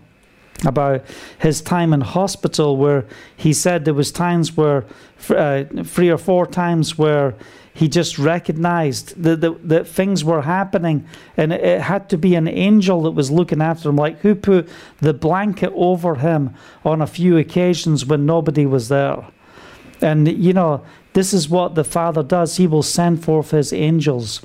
about 0.67 1.07
his 1.39 1.63
time 1.63 1.95
in 1.95 2.03
hospital 2.03 2.77
where 2.77 3.07
he 3.35 3.55
said 3.55 3.87
there 3.87 3.95
was 3.95 4.13
times 4.13 4.55
where 4.55 4.85
uh, 5.31 5.65
three 5.83 6.11
or 6.11 6.19
four 6.19 6.47
times 6.47 6.99
where 6.99 7.35
he 7.75 7.89
just 7.89 8.19
recognized 8.19 9.21
that, 9.21 9.41
that, 9.41 9.69
that 9.69 9.89
things 9.89 10.25
were 10.25 10.43
happening. 10.43 11.07
And 11.37 11.53
it, 11.53 11.61
it, 11.61 11.81
had 11.81 12.09
to 12.11 12.17
be 12.17 12.37
an 12.37 12.47
angel 12.47 13.03
that 13.03 13.11
was 13.11 13.33
looking 13.33 13.61
after 13.61 13.89
him 13.89 13.97
like 13.97 14.21
who 14.21 14.37
put 14.37 14.69
the 15.01 15.13
blanket 15.13 15.73
over 15.75 16.15
him 16.15 16.55
on 16.85 17.03
a 17.03 17.07
few 17.07 17.37
occasions 17.37 18.07
when 18.07 18.25
nobody 18.25 18.65
was 18.65 18.89
there. 18.89 19.27
And 20.01 20.29
you 20.29 20.53
know 20.53 20.85
this 21.15 21.33
is 21.33 21.49
what 21.49 21.75
the 21.75 21.85
father 21.85 22.23
does. 22.23 22.57
He 22.57 22.67
will 22.67 22.83
send 22.83 23.25
forth 23.25 23.51
his 23.51 23.73
angels. 23.73 24.41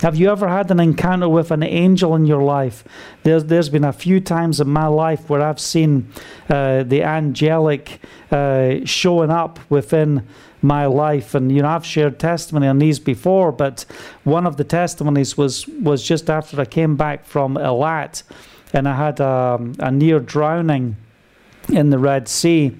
Have 0.00 0.14
you 0.14 0.30
ever 0.30 0.48
had 0.48 0.70
an 0.70 0.78
encounter 0.78 1.28
with 1.28 1.50
an 1.50 1.64
angel 1.64 2.14
in 2.14 2.24
your 2.24 2.42
life? 2.42 2.84
There's, 3.24 3.46
there's 3.46 3.68
been 3.68 3.84
a 3.84 3.92
few 3.92 4.20
times 4.20 4.60
in 4.60 4.68
my 4.68 4.86
life 4.86 5.28
where 5.28 5.42
I've 5.42 5.58
seen 5.58 6.08
uh, 6.48 6.84
the 6.84 7.02
angelic 7.02 7.98
uh, 8.30 8.76
showing 8.84 9.30
up 9.30 9.58
within 9.70 10.24
my 10.62 10.86
life. 10.86 11.34
And, 11.34 11.50
you 11.54 11.62
know, 11.62 11.68
I've 11.68 11.86
shared 11.86 12.18
testimony 12.18 12.66
on 12.66 12.78
these 12.78 12.98
before, 12.98 13.52
but 13.52 13.84
one 14.24 14.46
of 14.46 14.56
the 14.56 14.64
testimonies 14.64 15.36
was, 15.36 15.66
was 15.68 16.02
just 16.02 16.28
after 16.28 16.60
I 16.60 16.64
came 16.64 16.96
back 16.96 17.24
from 17.24 17.56
Eilat 17.56 18.22
and 18.72 18.88
I 18.88 18.96
had 18.96 19.20
a, 19.20 19.58
a 19.78 19.90
near 19.90 20.20
drowning 20.20 20.96
in 21.68 21.90
the 21.90 21.98
Red 21.98 22.28
Sea. 22.28 22.76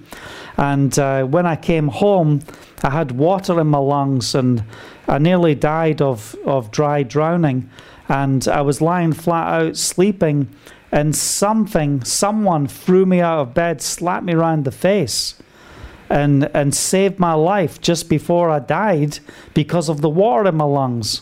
And 0.57 0.97
uh, 0.99 1.23
when 1.23 1.45
I 1.45 1.55
came 1.55 1.87
home, 1.87 2.41
I 2.83 2.89
had 2.89 3.11
water 3.11 3.59
in 3.59 3.67
my 3.67 3.77
lungs 3.77 4.35
and 4.35 4.63
I 5.09 5.17
nearly 5.17 5.55
died 5.55 6.01
of, 6.01 6.35
of 6.45 6.69
dry 6.69 7.01
drowning, 7.01 7.67
and 8.07 8.47
I 8.47 8.61
was 8.61 8.79
lying 8.79 9.13
flat 9.13 9.61
out 9.61 9.75
sleeping, 9.75 10.47
and 10.91 11.15
something, 11.15 12.03
someone 12.03 12.67
threw 12.67 13.07
me 13.07 13.19
out 13.19 13.39
of 13.39 13.53
bed, 13.55 13.81
slapped 13.81 14.25
me 14.25 14.33
around 14.33 14.65
the 14.65 14.71
face, 14.71 15.33
and, 16.09 16.49
and 16.55 16.73
saved 16.73 17.19
my 17.19 17.33
life 17.33 17.79
just 17.79 18.09
before 18.09 18.49
I 18.49 18.59
died 18.59 19.19
because 19.53 19.89
of 19.89 20.01
the 20.01 20.09
water 20.09 20.49
in 20.49 20.55
my 20.55 20.65
lungs. 20.65 21.21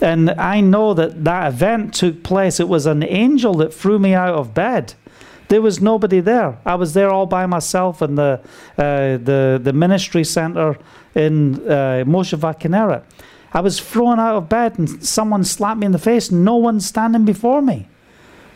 And 0.00 0.30
I 0.30 0.60
know 0.60 0.92
that 0.94 1.24
that 1.24 1.48
event 1.48 1.94
took 1.94 2.22
place. 2.22 2.60
It 2.60 2.68
was 2.68 2.86
an 2.86 3.02
angel 3.02 3.54
that 3.54 3.72
threw 3.72 3.98
me 3.98 4.12
out 4.12 4.34
of 4.34 4.52
bed. 4.52 4.94
There 5.48 5.62
was 5.62 5.80
nobody 5.80 6.20
there. 6.20 6.58
I 6.64 6.74
was 6.74 6.94
there 6.94 7.10
all 7.10 7.26
by 7.26 7.46
myself 7.46 8.02
in 8.02 8.14
the 8.16 8.40
uh, 8.76 9.18
the 9.18 9.60
the 9.62 9.72
ministry 9.72 10.24
center 10.24 10.76
in 11.14 11.54
uh, 11.68 12.04
Mosheva. 12.06 13.02
I 13.52 13.60
was 13.60 13.78
thrown 13.78 14.18
out 14.18 14.36
of 14.36 14.48
bed 14.48 14.78
and 14.78 15.04
someone 15.04 15.44
slapped 15.44 15.78
me 15.78 15.86
in 15.86 15.92
the 15.92 15.98
face. 15.98 16.30
No 16.32 16.56
one 16.56 16.80
standing 16.80 17.24
before 17.24 17.62
me. 17.62 17.86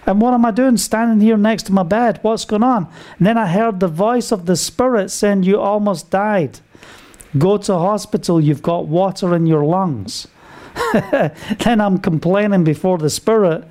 And 0.09 0.23
what 0.23 0.33
am 0.33 0.47
I 0.47 0.53
doing 0.53 0.79
standing 0.79 1.21
here 1.21 1.37
next 1.37 1.65
to 1.65 1.73
my 1.73 1.83
bed? 1.83 2.19
What's 2.23 2.47
going 2.47 2.63
on? 2.63 2.89
And 3.19 3.27
then 3.27 3.37
I 3.37 3.47
heard 3.47 3.79
the 3.79 3.89
voice 3.89 4.33
of 4.33 4.47
the 4.47 4.57
Spirit 4.57 5.11
saying, 5.11 5.43
You 5.43 5.61
almost 5.61 6.11
died. 6.11 6.61
Go 7.37 7.59
to 7.59 7.75
hospital. 7.75 8.41
You've 8.41 8.63
got 8.63 8.87
water 8.87 9.35
in 9.35 9.45
your 9.45 9.67
lungs. 9.67 10.27
then 11.11 11.81
I'm 11.81 11.99
complaining 11.99 12.65
before 12.65 12.97
the 12.97 13.11
Spirit. 13.11 13.69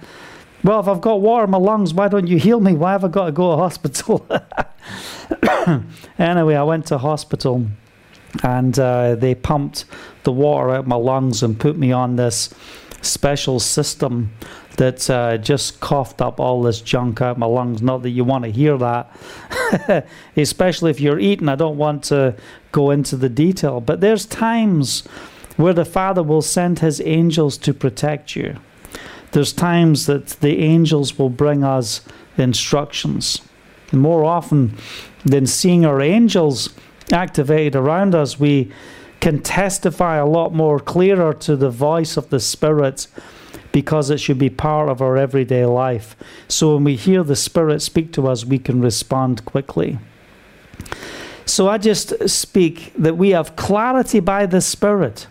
Well, 0.63 0.79
if 0.79 0.87
I've 0.87 1.01
got 1.01 1.21
water 1.21 1.45
in 1.45 1.49
my 1.49 1.57
lungs, 1.57 1.91
why 1.91 2.07
don't 2.07 2.27
you 2.27 2.37
heal 2.37 2.59
me? 2.59 2.73
Why 2.73 2.91
have 2.91 3.03
I 3.03 3.07
got 3.07 3.25
to 3.25 3.31
go 3.31 3.51
to 3.51 3.57
hospital? 3.57 4.27
anyway, 6.19 6.55
I 6.55 6.63
went 6.63 6.85
to 6.87 6.99
hospital 6.99 7.65
and 8.43 8.77
uh, 8.77 9.15
they 9.15 9.33
pumped 9.33 9.85
the 10.23 10.31
water 10.31 10.69
out 10.69 10.85
my 10.85 10.95
lungs 10.97 11.41
and 11.41 11.59
put 11.59 11.77
me 11.77 11.91
on 11.91 12.15
this 12.15 12.53
special 13.01 13.59
system 13.59 14.31
that 14.77 15.09
uh, 15.09 15.37
just 15.37 15.79
coughed 15.79 16.21
up 16.21 16.39
all 16.39 16.61
this 16.61 16.81
junk 16.81 17.21
out 17.21 17.37
my 17.37 17.45
lungs. 17.45 17.81
Not 17.81 18.03
that 18.03 18.11
you 18.11 18.23
want 18.23 18.45
to 18.45 18.51
hear 18.51 18.77
that, 18.77 20.07
especially 20.37 20.91
if 20.91 21.01
you're 21.01 21.19
eating. 21.19 21.49
I 21.49 21.55
don't 21.55 21.77
want 21.77 22.03
to 22.05 22.35
go 22.71 22.91
into 22.91 23.15
the 23.15 23.29
detail, 23.29 23.81
but 23.81 24.01
there's 24.01 24.25
times 24.25 25.05
where 25.57 25.73
the 25.73 25.85
Father 25.85 26.23
will 26.23 26.43
send 26.43 26.79
His 26.79 27.01
angels 27.01 27.57
to 27.59 27.73
protect 27.73 28.35
you. 28.35 28.57
There's 29.31 29.51
times 29.51 30.05
that 30.05 30.27
the 30.27 30.59
angels 30.59 31.17
will 31.17 31.29
bring 31.29 31.63
us 31.63 32.01
instructions. 32.37 33.41
And 33.91 33.99
more 33.99 34.23
often 34.23 34.77
than 35.25 35.47
seeing 35.47 35.85
our 35.85 36.01
angels, 36.01 36.69
activated 37.11 37.75
around 37.75 38.13
us, 38.13 38.39
we 38.39 38.71
can 39.19 39.41
testify 39.41 40.17
a 40.17 40.25
lot 40.25 40.53
more 40.53 40.79
clearer 40.79 41.33
to 41.33 41.55
the 41.55 41.69
voice 41.69 42.17
of 42.17 42.29
the 42.29 42.39
Spirit 42.39 43.07
because 43.77 44.09
it 44.09 44.19
should 44.19 44.39
be 44.39 44.49
part 44.49 44.89
of 44.89 45.03
our 45.03 45.17
everyday 45.17 45.63
life. 45.63 46.15
So 46.47 46.73
when 46.73 46.83
we 46.83 46.95
hear 46.95 47.21
the 47.21 47.35
Spirit 47.35 47.83
speak 47.83 48.11
to 48.13 48.27
us, 48.27 48.43
we 48.43 48.57
can 48.57 48.81
respond 48.81 49.45
quickly. 49.45 49.99
So 51.45 51.69
I 51.69 51.77
just 51.77 52.27
speak 52.27 52.91
that 52.97 53.17
we 53.17 53.29
have 53.29 53.55
clarity 53.55 54.19
by 54.19 54.47
the 54.47 54.61
Spirit. 54.61 55.27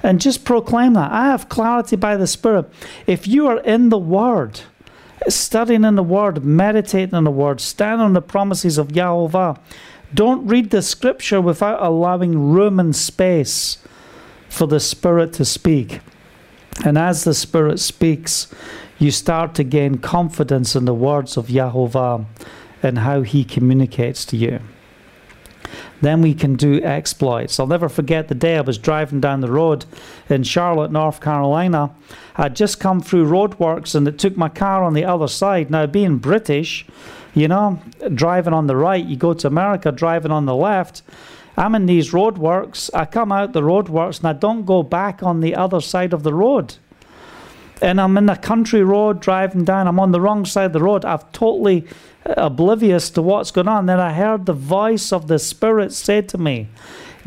And 0.00 0.20
just 0.20 0.44
proclaim 0.44 0.92
that. 0.92 1.10
I 1.10 1.24
have 1.24 1.48
clarity 1.48 1.96
by 1.96 2.16
the 2.16 2.28
Spirit. 2.28 2.70
If 3.08 3.26
you 3.26 3.48
are 3.48 3.58
in 3.62 3.88
the 3.88 3.98
Word, 3.98 4.60
studying 5.26 5.82
in 5.82 5.96
the 5.96 6.04
Word, 6.04 6.44
meditating 6.44 7.18
in 7.18 7.24
the 7.24 7.32
Word, 7.32 7.60
stand 7.60 8.00
on 8.00 8.12
the 8.12 8.22
promises 8.22 8.78
of 8.78 8.94
Yahweh, 8.94 9.56
don't 10.14 10.46
read 10.46 10.70
the 10.70 10.82
scripture 10.82 11.40
without 11.40 11.82
allowing 11.82 12.52
room 12.52 12.78
and 12.78 12.94
space 12.94 13.78
for 14.48 14.68
the 14.68 14.78
Spirit 14.78 15.32
to 15.32 15.44
speak. 15.44 15.98
And 16.84 16.96
as 16.96 17.24
the 17.24 17.34
Spirit 17.34 17.80
speaks, 17.80 18.48
you 18.98 19.10
start 19.10 19.54
to 19.54 19.64
gain 19.64 19.98
confidence 19.98 20.76
in 20.76 20.84
the 20.84 20.94
words 20.94 21.36
of 21.36 21.48
Yahovah 21.48 22.24
and 22.82 22.98
how 22.98 23.22
He 23.22 23.44
communicates 23.44 24.24
to 24.26 24.36
you. 24.36 24.60
Then 26.00 26.22
we 26.22 26.34
can 26.34 26.54
do 26.54 26.80
exploits. 26.82 27.58
I'll 27.58 27.66
never 27.66 27.88
forget 27.88 28.28
the 28.28 28.34
day 28.34 28.56
I 28.56 28.60
was 28.60 28.78
driving 28.78 29.20
down 29.20 29.40
the 29.40 29.50
road 29.50 29.84
in 30.28 30.44
Charlotte, 30.44 30.92
North 30.92 31.20
Carolina. 31.20 31.90
I'd 32.36 32.54
just 32.54 32.78
come 32.78 33.00
through 33.00 33.28
roadworks 33.28 33.94
and 33.94 34.06
it 34.06 34.18
took 34.18 34.36
my 34.36 34.48
car 34.48 34.84
on 34.84 34.94
the 34.94 35.04
other 35.04 35.28
side. 35.28 35.70
Now, 35.70 35.86
being 35.86 36.18
British, 36.18 36.86
you 37.34 37.48
know, 37.48 37.80
driving 38.14 38.54
on 38.54 38.68
the 38.68 38.76
right, 38.76 39.04
you 39.04 39.16
go 39.16 39.34
to 39.34 39.46
America, 39.46 39.90
driving 39.90 40.30
on 40.30 40.46
the 40.46 40.54
left. 40.54 41.02
I'm 41.58 41.74
in 41.74 41.86
these 41.86 42.12
roadworks. 42.12 42.88
I 42.94 43.04
come 43.04 43.32
out 43.32 43.52
the 43.52 43.62
roadworks 43.62 44.18
and 44.18 44.28
I 44.28 44.32
don't 44.32 44.64
go 44.64 44.84
back 44.84 45.24
on 45.24 45.40
the 45.40 45.56
other 45.56 45.80
side 45.80 46.12
of 46.12 46.22
the 46.22 46.32
road. 46.32 46.76
And 47.82 48.00
I'm 48.00 48.16
in 48.16 48.28
a 48.28 48.36
country 48.36 48.84
road 48.84 49.20
driving 49.20 49.64
down. 49.64 49.88
I'm 49.88 49.98
on 49.98 50.12
the 50.12 50.20
wrong 50.20 50.44
side 50.44 50.66
of 50.66 50.72
the 50.72 50.82
road. 50.82 51.04
I'm 51.04 51.18
totally 51.32 51.88
uh, 52.24 52.34
oblivious 52.36 53.10
to 53.10 53.22
what's 53.22 53.50
going 53.50 53.66
on. 53.66 53.86
Then 53.86 53.98
I 53.98 54.12
heard 54.12 54.46
the 54.46 54.52
voice 54.52 55.12
of 55.12 55.26
the 55.26 55.40
Spirit 55.40 55.92
say 55.92 56.22
to 56.22 56.38
me, 56.38 56.68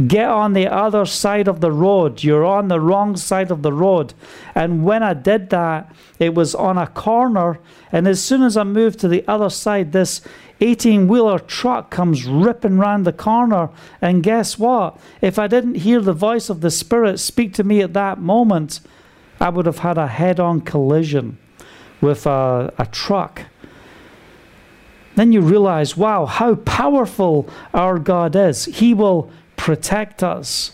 Get 0.07 0.29
on 0.29 0.53
the 0.53 0.67
other 0.67 1.05
side 1.05 1.47
of 1.47 1.59
the 1.59 1.71
road. 1.71 2.23
You're 2.23 2.45
on 2.45 2.69
the 2.69 2.79
wrong 2.79 3.17
side 3.17 3.51
of 3.51 3.61
the 3.61 3.73
road. 3.73 4.13
And 4.55 4.83
when 4.83 5.03
I 5.03 5.13
did 5.13 5.49
that, 5.49 5.93
it 6.17 6.33
was 6.33 6.55
on 6.55 6.77
a 6.77 6.87
corner. 6.87 7.59
And 7.91 8.07
as 8.07 8.23
soon 8.23 8.41
as 8.41 8.55
I 8.55 8.63
moved 8.63 8.99
to 8.99 9.07
the 9.07 9.27
other 9.27 9.49
side, 9.49 9.91
this 9.91 10.21
18 10.61 11.07
wheeler 11.07 11.39
truck 11.39 11.89
comes 11.89 12.25
ripping 12.25 12.77
round 12.77 13.05
the 13.05 13.13
corner. 13.13 13.69
And 14.01 14.23
guess 14.23 14.57
what? 14.57 14.97
If 15.19 15.37
I 15.37 15.47
didn't 15.47 15.75
hear 15.75 15.99
the 15.99 16.13
voice 16.13 16.49
of 16.49 16.61
the 16.61 16.71
Spirit 16.71 17.19
speak 17.19 17.53
to 17.55 17.63
me 17.63 17.81
at 17.81 17.93
that 17.93 18.19
moment, 18.19 18.79
I 19.39 19.49
would 19.49 19.65
have 19.65 19.79
had 19.79 19.97
a 19.97 20.07
head 20.07 20.39
on 20.39 20.61
collision 20.61 21.37
with 21.99 22.25
a, 22.25 22.73
a 22.77 22.85
truck. 22.85 23.43
Then 25.15 25.31
you 25.31 25.41
realize, 25.41 25.97
wow, 25.97 26.25
how 26.25 26.55
powerful 26.55 27.49
our 27.73 27.99
God 27.99 28.35
is. 28.35 28.65
He 28.65 28.93
will 28.93 29.31
protect 29.61 30.23
us? 30.23 30.71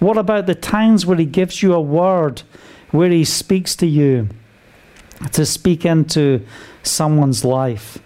What 0.00 0.18
about 0.18 0.46
the 0.46 0.56
times 0.56 1.06
where 1.06 1.16
He 1.16 1.24
gives 1.24 1.62
you 1.62 1.72
a 1.72 1.80
word, 1.80 2.42
where 2.90 3.08
He 3.08 3.24
speaks 3.24 3.76
to 3.76 3.86
you 3.86 4.28
to 5.30 5.46
speak 5.46 5.86
into 5.86 6.44
someone's 6.82 7.44
life, 7.44 7.98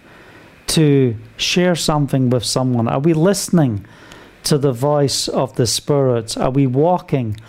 to 0.67 1.17
share 1.39 1.75
something 1.75 2.29
with 2.29 2.45
someone? 2.45 2.89
Are 2.89 3.01
we 3.01 3.15
listening 3.15 3.87
to 4.45 4.59
the 4.59 4.71
voice 4.71 5.29
of 5.29 5.57
the 5.57 5.67
Spirit? 5.67 6.37
Are 6.37 6.51
we 6.51 6.67
walking 6.67 7.41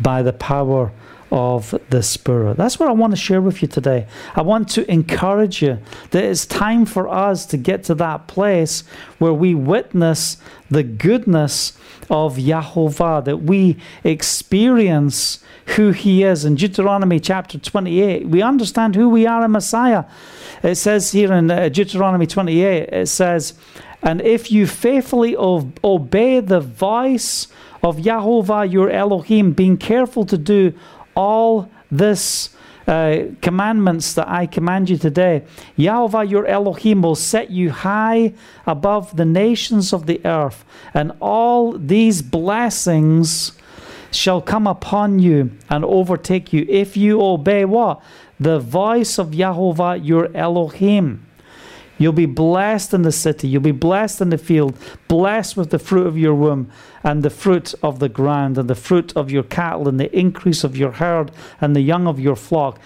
by 0.00 0.22
the 0.22 0.32
power 0.32 0.92
of 1.30 1.78
the 1.90 2.02
Spirit. 2.02 2.56
That's 2.56 2.78
what 2.78 2.88
I 2.88 2.92
want 2.92 3.12
to 3.12 3.16
share 3.16 3.40
with 3.40 3.62
you 3.62 3.68
today. 3.68 4.06
I 4.34 4.42
want 4.42 4.68
to 4.70 4.90
encourage 4.90 5.62
you 5.62 5.78
that 6.10 6.24
it's 6.24 6.46
time 6.46 6.86
for 6.86 7.08
us 7.08 7.46
to 7.46 7.56
get 7.56 7.84
to 7.84 7.94
that 7.96 8.26
place 8.26 8.82
where 9.18 9.32
we 9.32 9.54
witness 9.54 10.38
the 10.70 10.82
goodness 10.82 11.72
of 12.10 12.36
Yahovah, 12.36 13.24
that 13.24 13.38
we 13.38 13.76
experience 14.02 15.42
who 15.76 15.92
He 15.92 16.24
is. 16.24 16.44
In 16.44 16.56
Deuteronomy 16.56 17.20
chapter 17.20 17.58
28, 17.58 18.28
we 18.28 18.42
understand 18.42 18.96
who 18.96 19.08
we 19.08 19.26
are 19.26 19.44
in 19.44 19.52
Messiah. 19.52 20.04
It 20.62 20.74
says 20.74 21.12
here 21.12 21.32
in 21.32 21.50
uh, 21.50 21.68
Deuteronomy 21.68 22.26
28, 22.26 22.88
it 22.88 23.08
says, 23.08 23.54
And 24.02 24.20
if 24.20 24.50
you 24.50 24.66
faithfully 24.66 25.36
obey 25.36 26.40
the 26.40 26.60
voice 26.60 27.46
of 27.82 27.98
Yahovah 27.98 28.70
your 28.70 28.90
Elohim, 28.90 29.52
being 29.52 29.76
careful 29.76 30.26
to 30.26 30.36
do 30.36 30.74
all 31.14 31.70
this 31.90 32.50
uh, 32.86 33.26
commandments 33.40 34.14
that 34.14 34.28
I 34.28 34.46
command 34.46 34.90
you 34.90 34.98
today, 34.98 35.44
Yahweh 35.76 36.24
your 36.24 36.46
Elohim 36.46 37.02
will 37.02 37.14
set 37.14 37.50
you 37.50 37.70
high 37.70 38.32
above 38.66 39.16
the 39.16 39.24
nations 39.24 39.92
of 39.92 40.06
the 40.06 40.20
earth, 40.24 40.64
and 40.92 41.12
all 41.20 41.72
these 41.72 42.22
blessings 42.22 43.52
shall 44.10 44.40
come 44.40 44.66
upon 44.66 45.20
you 45.20 45.52
and 45.68 45.84
overtake 45.84 46.52
you 46.52 46.66
if 46.68 46.96
you 46.96 47.22
obey 47.22 47.64
what? 47.64 48.02
The 48.40 48.58
voice 48.58 49.18
of 49.18 49.34
Yahweh 49.34 49.96
your 49.96 50.34
Elohim. 50.36 51.26
You'll 52.00 52.14
be 52.14 52.24
blessed 52.24 52.94
in 52.94 53.02
the 53.02 53.12
city. 53.12 53.46
You'll 53.46 53.60
be 53.60 53.72
blessed 53.72 54.22
in 54.22 54.30
the 54.30 54.38
field, 54.38 54.74
blessed 55.06 55.54
with 55.58 55.68
the 55.68 55.78
fruit 55.78 56.06
of 56.06 56.16
your 56.16 56.34
womb 56.34 56.70
and 57.04 57.22
the 57.22 57.28
fruit 57.28 57.74
of 57.82 57.98
the 57.98 58.08
ground 58.08 58.56
and 58.56 58.70
the 58.70 58.74
fruit 58.74 59.14
of 59.14 59.30
your 59.30 59.42
cattle 59.42 59.86
and 59.86 60.00
the 60.00 60.10
increase 60.18 60.64
of 60.64 60.78
your 60.78 60.92
herd 60.92 61.30
and 61.60 61.76
the 61.76 61.82
young 61.82 62.06
of 62.06 62.18
your 62.18 62.36
flock. 62.36 62.80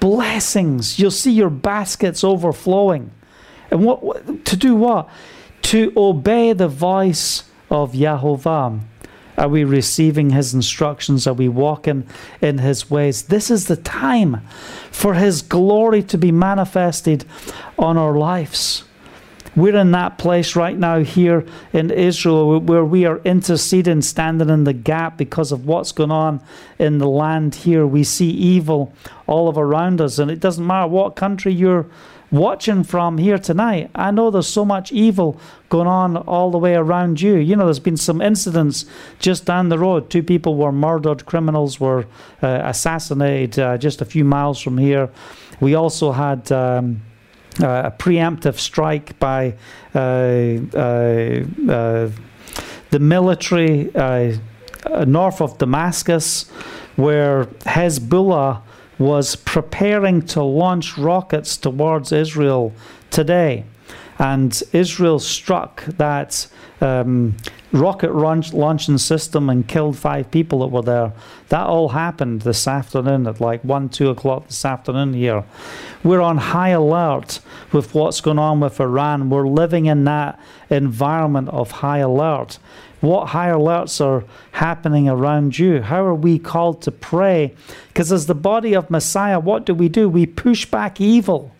Blessings. 0.00 0.98
You'll 0.98 1.12
see 1.12 1.30
your 1.30 1.50
baskets 1.50 2.24
overflowing. 2.24 3.12
And 3.70 3.84
what 3.84 4.44
to 4.46 4.56
do 4.56 4.74
what? 4.74 5.08
To 5.62 5.92
obey 5.96 6.52
the 6.52 6.66
voice 6.66 7.44
of 7.70 7.92
Yahovah. 7.92 8.80
Are 9.36 9.48
we 9.48 9.62
receiving 9.62 10.30
his 10.30 10.52
instructions? 10.52 11.28
Are 11.28 11.32
we 11.32 11.48
walking 11.48 12.08
in 12.40 12.58
his 12.58 12.90
ways? 12.90 13.22
This 13.22 13.52
is 13.52 13.68
the 13.68 13.76
time 13.76 14.40
for 14.90 15.14
his 15.14 15.42
glory 15.42 16.02
to 16.02 16.18
be 16.18 16.32
manifested 16.32 17.24
on 17.78 17.96
our 17.96 18.16
lives. 18.16 18.84
We're 19.56 19.76
in 19.76 19.90
that 19.92 20.18
place 20.18 20.54
right 20.54 20.76
now 20.78 21.00
here 21.00 21.44
in 21.72 21.90
Israel 21.90 22.60
where 22.60 22.84
we 22.84 23.06
are 23.06 23.18
interceding, 23.24 24.02
standing 24.02 24.50
in 24.50 24.64
the 24.64 24.72
gap 24.72 25.16
because 25.16 25.50
of 25.50 25.66
what's 25.66 25.90
going 25.90 26.12
on 26.12 26.40
in 26.78 26.98
the 26.98 27.08
land 27.08 27.56
here. 27.56 27.86
We 27.86 28.04
see 28.04 28.30
evil 28.30 28.92
all 29.26 29.48
of 29.48 29.58
around 29.58 30.00
us, 30.00 30.18
and 30.18 30.30
it 30.30 30.38
doesn't 30.38 30.64
matter 30.64 30.86
what 30.86 31.16
country 31.16 31.52
you're 31.52 31.86
watching 32.30 32.84
from 32.84 33.18
here 33.18 33.38
tonight, 33.38 33.90
I 33.94 34.10
know 34.10 34.30
there's 34.30 34.46
so 34.46 34.64
much 34.64 34.92
evil 34.92 35.40
going 35.68 35.86
on 35.86 36.16
all 36.16 36.50
the 36.50 36.58
way 36.58 36.74
around 36.74 37.20
you. 37.20 37.36
You 37.36 37.56
know, 37.56 37.64
there's 37.64 37.78
been 37.78 37.96
some 37.96 38.20
incidents 38.20 38.84
just 39.18 39.44
down 39.44 39.68
the 39.68 39.78
road. 39.78 40.10
Two 40.10 40.22
people 40.22 40.56
were 40.56 40.72
murdered, 40.72 41.26
criminals 41.26 41.80
were 41.80 42.06
uh, 42.42 42.60
assassinated 42.64 43.58
uh, 43.58 43.78
just 43.78 44.00
a 44.00 44.04
few 44.04 44.24
miles 44.24 44.60
from 44.60 44.78
here. 44.78 45.10
We 45.60 45.74
also 45.74 46.12
had. 46.12 46.50
Um, 46.52 47.02
a 47.58 47.92
preemptive 47.98 48.58
strike 48.58 49.18
by 49.18 49.54
uh, 49.94 49.98
uh, 49.98 51.44
uh, 51.68 52.10
the 52.90 52.98
military 52.98 53.90
north 55.06 55.40
of 55.40 55.58
Damascus, 55.58 56.48
where 56.96 57.44
Hezbollah 57.64 58.62
was 58.98 59.36
preparing 59.36 60.22
to 60.22 60.42
launch 60.42 60.98
rockets 60.98 61.56
towards 61.56 62.12
Israel 62.12 62.72
today. 63.10 63.64
And 64.18 64.60
Israel 64.72 65.20
struck 65.20 65.84
that 65.84 66.48
um, 66.80 67.36
rocket 67.72 68.14
launch, 68.14 68.52
launching 68.52 68.98
system 68.98 69.50
and 69.50 69.66
killed 69.66 69.96
five 69.96 70.30
people 70.30 70.60
that 70.60 70.68
were 70.68 70.82
there. 70.82 71.12
That 71.50 71.66
all 71.66 71.90
happened 71.90 72.42
this 72.42 72.66
afternoon 72.66 73.26
at 73.26 73.40
like 73.40 73.62
1, 73.62 73.88
2 73.90 74.10
o'clock 74.10 74.48
this 74.48 74.64
afternoon 74.64 75.12
here. 75.12 75.44
We're 76.02 76.20
on 76.20 76.38
high 76.38 76.70
alert 76.70 77.40
with 77.72 77.94
what's 77.94 78.20
going 78.20 78.38
on 78.38 78.60
with 78.60 78.80
Iran. 78.80 79.30
We're 79.30 79.48
living 79.48 79.86
in 79.86 80.04
that 80.04 80.40
environment 80.70 81.48
of 81.50 81.70
high 81.70 81.98
alert. 81.98 82.58
What 83.00 83.28
high 83.28 83.50
alerts 83.50 84.04
are 84.04 84.24
happening 84.52 85.08
around 85.08 85.58
you? 85.58 85.82
How 85.82 86.04
are 86.04 86.14
we 86.14 86.38
called 86.38 86.82
to 86.82 86.90
pray? 86.90 87.54
Because 87.88 88.10
as 88.10 88.26
the 88.26 88.34
body 88.34 88.74
of 88.74 88.90
Messiah, 88.90 89.38
what 89.38 89.64
do 89.64 89.74
we 89.74 89.88
do? 89.88 90.08
We 90.08 90.26
push 90.26 90.66
back 90.66 91.00
evil. 91.00 91.52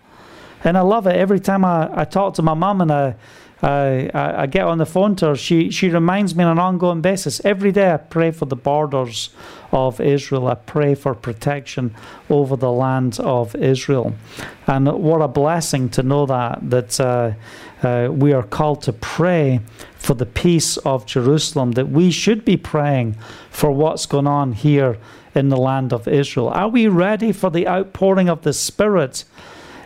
And 0.64 0.76
I 0.76 0.80
love 0.80 1.06
it. 1.06 1.16
Every 1.16 1.40
time 1.40 1.64
I, 1.64 1.88
I 1.92 2.04
talk 2.04 2.34
to 2.34 2.42
my 2.42 2.54
mum 2.54 2.80
and 2.80 2.92
I, 2.92 3.14
I, 3.62 4.10
I, 4.14 4.46
get 4.46 4.64
on 4.64 4.78
the 4.78 4.86
phone 4.86 5.16
to 5.16 5.28
her, 5.28 5.36
she, 5.36 5.70
she 5.70 5.88
reminds 5.88 6.34
me 6.36 6.44
on 6.44 6.52
an 6.52 6.58
ongoing 6.58 7.00
basis. 7.00 7.40
Every 7.44 7.72
day 7.72 7.92
I 7.92 7.96
pray 7.96 8.30
for 8.30 8.44
the 8.46 8.56
borders 8.56 9.30
of 9.72 10.00
Israel. 10.00 10.46
I 10.46 10.54
pray 10.54 10.94
for 10.94 11.14
protection 11.14 11.94
over 12.30 12.56
the 12.56 12.70
land 12.70 13.18
of 13.18 13.56
Israel. 13.56 14.14
And 14.66 14.86
what 14.86 15.20
a 15.22 15.28
blessing 15.28 15.88
to 15.90 16.04
know 16.04 16.26
that, 16.26 16.70
that 16.70 17.00
uh, 17.00 17.32
uh, 17.82 18.08
we 18.12 18.32
are 18.32 18.44
called 18.44 18.82
to 18.82 18.92
pray 18.92 19.60
for 19.96 20.14
the 20.14 20.26
peace 20.26 20.76
of 20.78 21.06
Jerusalem, 21.06 21.72
that 21.72 21.88
we 21.88 22.12
should 22.12 22.44
be 22.44 22.56
praying 22.56 23.16
for 23.50 23.72
what's 23.72 24.06
going 24.06 24.28
on 24.28 24.52
here 24.52 24.98
in 25.34 25.48
the 25.48 25.56
land 25.56 25.92
of 25.92 26.06
Israel. 26.06 26.48
Are 26.48 26.68
we 26.68 26.86
ready 26.86 27.32
for 27.32 27.50
the 27.50 27.66
outpouring 27.66 28.28
of 28.28 28.42
the 28.42 28.52
Spirit? 28.52 29.24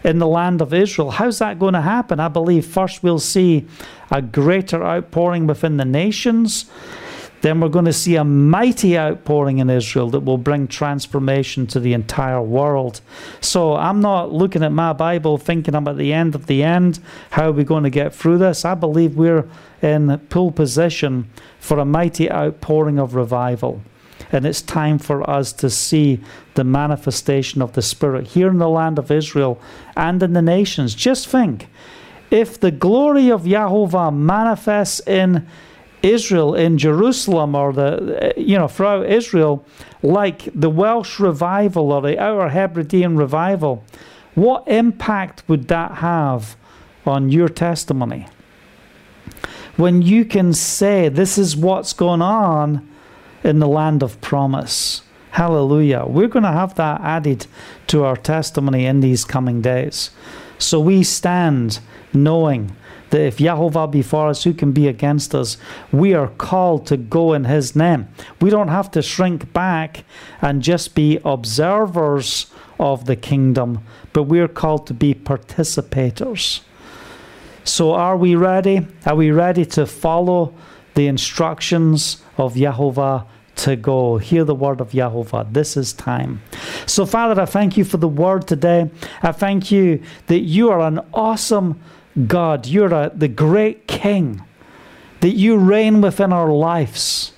In 0.04 0.18
the 0.18 0.26
land 0.26 0.60
of 0.60 0.74
Israel. 0.74 1.10
How's 1.10 1.38
that 1.38 1.58
going 1.58 1.74
to 1.74 1.80
happen? 1.80 2.20
I 2.20 2.28
believe 2.28 2.66
first 2.66 3.02
we'll 3.02 3.18
see 3.18 3.66
a 4.10 4.20
greater 4.20 4.82
outpouring 4.84 5.46
within 5.46 5.76
the 5.76 5.84
nations 5.84 6.66
then 7.42 7.60
we're 7.60 7.68
going 7.68 7.84
to 7.84 7.92
see 7.92 8.14
a 8.14 8.24
mighty 8.24 8.96
outpouring 8.96 9.58
in 9.58 9.68
Israel 9.68 10.08
that 10.10 10.20
will 10.20 10.38
bring 10.38 10.68
transformation 10.68 11.66
to 11.66 11.80
the 11.80 11.92
entire 11.92 12.40
world. 12.40 13.00
So 13.40 13.74
I'm 13.74 14.00
not 14.00 14.32
looking 14.32 14.62
at 14.62 14.70
my 14.70 14.92
Bible 14.92 15.38
thinking 15.38 15.74
I'm 15.74 15.88
at 15.88 15.96
the 15.96 16.12
end 16.12 16.36
of 16.36 16.46
the 16.46 16.62
end. 16.62 17.00
How 17.30 17.48
are 17.48 17.52
we 17.52 17.64
going 17.64 17.82
to 17.82 17.90
get 17.90 18.14
through 18.14 18.38
this? 18.38 18.64
I 18.64 18.74
believe 18.74 19.16
we're 19.16 19.48
in 19.82 20.18
pole 20.30 20.52
position 20.52 21.28
for 21.58 21.78
a 21.78 21.84
mighty 21.84 22.30
outpouring 22.30 23.00
of 23.00 23.16
revival. 23.16 23.82
And 24.30 24.46
it's 24.46 24.62
time 24.62 24.98
for 24.98 25.28
us 25.28 25.52
to 25.54 25.70
see 25.70 26.20
the 26.54 26.64
manifestation 26.64 27.62
of 27.62 27.72
the 27.72 27.82
Spirit 27.82 28.28
here 28.28 28.48
in 28.48 28.58
the 28.58 28.68
land 28.68 28.98
of 28.98 29.10
Israel 29.10 29.60
and 29.96 30.22
in 30.22 30.32
the 30.32 30.42
nations. 30.42 30.94
Just 30.94 31.28
think 31.28 31.68
if 32.30 32.58
the 32.58 32.70
glory 32.70 33.30
of 33.30 33.42
Yahovah 33.42 34.14
manifests 34.14 35.00
in 35.06 35.46
Israel 36.02 36.54
in 36.54 36.78
Jerusalem 36.78 37.54
or 37.54 37.72
the 37.72 38.34
you 38.36 38.58
know 38.58 38.68
throughout 38.68 39.06
Israel, 39.06 39.64
like 40.02 40.48
the 40.54 40.70
Welsh 40.70 41.20
revival 41.20 41.92
or 41.92 42.02
the 42.02 42.18
Our 42.18 42.48
Hebridean 42.48 43.16
revival, 43.16 43.84
what 44.34 44.66
impact 44.66 45.44
would 45.48 45.68
that 45.68 45.96
have 45.98 46.56
on 47.06 47.30
your 47.30 47.48
testimony? 47.48 48.26
When 49.76 50.02
you 50.02 50.24
can 50.24 50.52
say 50.52 51.08
this 51.08 51.38
is 51.38 51.56
what's 51.56 51.92
going 51.92 52.22
on 52.22 52.88
in 53.44 53.58
the 53.58 53.68
land 53.68 54.02
of 54.02 54.20
promise. 54.20 55.02
Hallelujah. 55.32 56.04
We're 56.06 56.28
going 56.28 56.42
to 56.42 56.52
have 56.52 56.74
that 56.74 57.00
added 57.00 57.46
to 57.88 58.04
our 58.04 58.16
testimony 58.16 58.86
in 58.86 59.00
these 59.00 59.24
coming 59.24 59.62
days. 59.62 60.10
So 60.58 60.78
we 60.78 61.02
stand 61.02 61.80
knowing 62.12 62.76
that 63.10 63.20
if 63.20 63.36
Yahovah 63.38 63.90
be 63.90 64.02
for 64.02 64.28
us, 64.28 64.44
who 64.44 64.54
can 64.54 64.72
be 64.72 64.88
against 64.88 65.34
us? 65.34 65.58
We 65.90 66.14
are 66.14 66.28
called 66.28 66.86
to 66.86 66.96
go 66.96 67.34
in 67.34 67.44
His 67.44 67.76
name. 67.76 68.08
We 68.40 68.50
don't 68.50 68.68
have 68.68 68.90
to 68.92 69.02
shrink 69.02 69.52
back 69.52 70.04
and 70.40 70.62
just 70.62 70.94
be 70.94 71.18
observers 71.24 72.46
of 72.78 73.04
the 73.04 73.16
kingdom, 73.16 73.84
but 74.12 74.24
we're 74.24 74.48
called 74.48 74.86
to 74.86 74.94
be 74.94 75.14
participators. 75.14 76.60
So, 77.64 77.92
are 77.92 78.16
we 78.16 78.34
ready? 78.34 78.86
Are 79.06 79.14
we 79.14 79.30
ready 79.30 79.64
to 79.66 79.86
follow 79.86 80.54
the 80.94 81.06
instructions 81.06 82.21
of 82.36 82.54
Yahovah 82.54 83.26
to 83.56 83.76
go. 83.76 84.18
Hear 84.18 84.44
the 84.44 84.54
word 84.54 84.80
of 84.80 84.92
Yahovah. 84.92 85.52
This 85.52 85.76
is 85.76 85.92
time. 85.92 86.42
So, 86.86 87.06
Father, 87.06 87.40
I 87.40 87.46
thank 87.46 87.76
you 87.76 87.84
for 87.84 87.96
the 87.96 88.08
word 88.08 88.46
today. 88.46 88.90
I 89.22 89.32
thank 89.32 89.70
you 89.70 90.02
that 90.26 90.40
you 90.40 90.70
are 90.70 90.80
an 90.80 91.00
awesome 91.12 91.80
God. 92.26 92.66
You're 92.66 92.92
a, 92.92 93.12
the 93.14 93.28
great 93.28 93.86
King, 93.86 94.42
that 95.20 95.32
you 95.32 95.56
reign 95.56 96.00
within 96.00 96.32
our 96.32 96.50
lives. 96.50 97.31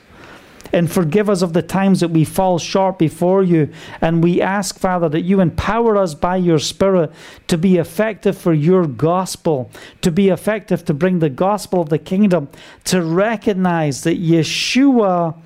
And 0.74 0.90
forgive 0.90 1.30
us 1.30 1.40
of 1.40 1.52
the 1.52 1.62
times 1.62 2.00
that 2.00 2.08
we 2.08 2.24
fall 2.24 2.58
short 2.58 2.98
before 2.98 3.44
you. 3.44 3.72
And 4.00 4.24
we 4.24 4.42
ask, 4.42 4.76
Father, 4.76 5.08
that 5.08 5.20
you 5.20 5.40
empower 5.40 5.96
us 5.96 6.14
by 6.14 6.34
your 6.34 6.58
Spirit 6.58 7.12
to 7.46 7.56
be 7.56 7.76
effective 7.76 8.36
for 8.36 8.52
your 8.52 8.84
gospel, 8.88 9.70
to 10.00 10.10
be 10.10 10.30
effective 10.30 10.84
to 10.86 10.92
bring 10.92 11.20
the 11.20 11.30
gospel 11.30 11.80
of 11.80 11.90
the 11.90 11.98
kingdom, 11.98 12.48
to 12.86 13.02
recognize 13.02 14.02
that 14.02 14.20
Yeshua 14.20 15.36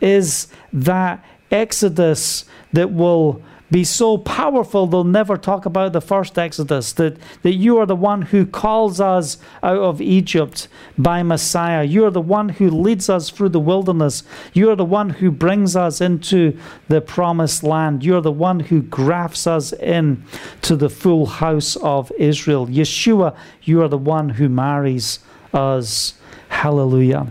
is 0.00 0.48
that 0.72 1.22
exodus 1.50 2.46
that 2.72 2.90
will 2.90 3.42
be 3.70 3.84
so 3.84 4.18
powerful 4.18 4.86
they'll 4.86 5.04
never 5.04 5.36
talk 5.36 5.66
about 5.66 5.92
the 5.92 6.00
first 6.00 6.38
exodus 6.38 6.92
that, 6.94 7.16
that 7.42 7.54
you 7.54 7.78
are 7.78 7.86
the 7.86 7.96
one 7.96 8.22
who 8.22 8.46
calls 8.46 9.00
us 9.00 9.36
out 9.62 9.78
of 9.78 10.00
egypt 10.00 10.68
by 10.96 11.22
messiah. 11.22 11.84
You 11.84 12.04
are 12.06 12.10
the 12.10 12.20
one 12.20 12.48
who 12.48 12.70
leads 12.70 13.08
us 13.08 13.30
through 13.30 13.50
the 13.50 13.60
wilderness. 13.60 14.22
You 14.52 14.70
are 14.70 14.76
the 14.76 14.84
one 14.84 15.10
who 15.10 15.30
brings 15.30 15.76
us 15.76 16.00
into 16.00 16.58
the 16.88 17.00
promised 17.00 17.62
land. 17.62 18.04
You 18.04 18.16
are 18.16 18.22
the 18.22 18.32
one 18.32 18.60
who 18.60 18.82
grafts 18.82 19.46
us 19.46 19.72
in 19.72 20.24
to 20.62 20.76
the 20.76 20.90
full 20.90 21.26
house 21.26 21.76
of 21.76 22.10
israel. 22.18 22.66
Yeshua 22.66 23.36
you 23.62 23.82
are 23.82 23.88
the 23.88 23.98
one 23.98 24.30
who 24.30 24.48
marries 24.48 25.18
us. 25.52 26.14
Hallelujah. 26.48 27.26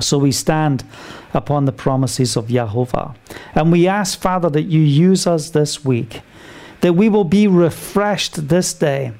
So 0.00 0.16
we 0.16 0.32
stand 0.32 0.84
upon 1.34 1.64
the 1.64 1.72
promises 1.72 2.36
of 2.36 2.46
Yahovah. 2.48 3.14
And 3.54 3.72
we 3.72 3.88
ask, 3.88 4.20
Father, 4.20 4.50
that 4.50 4.62
you 4.62 4.80
use 4.80 5.26
us 5.26 5.50
this 5.50 5.84
week, 5.84 6.20
that 6.80 6.94
we 6.94 7.08
will 7.08 7.24
be 7.24 7.46
refreshed 7.46 8.48
this 8.48 8.74
day, 8.74 9.12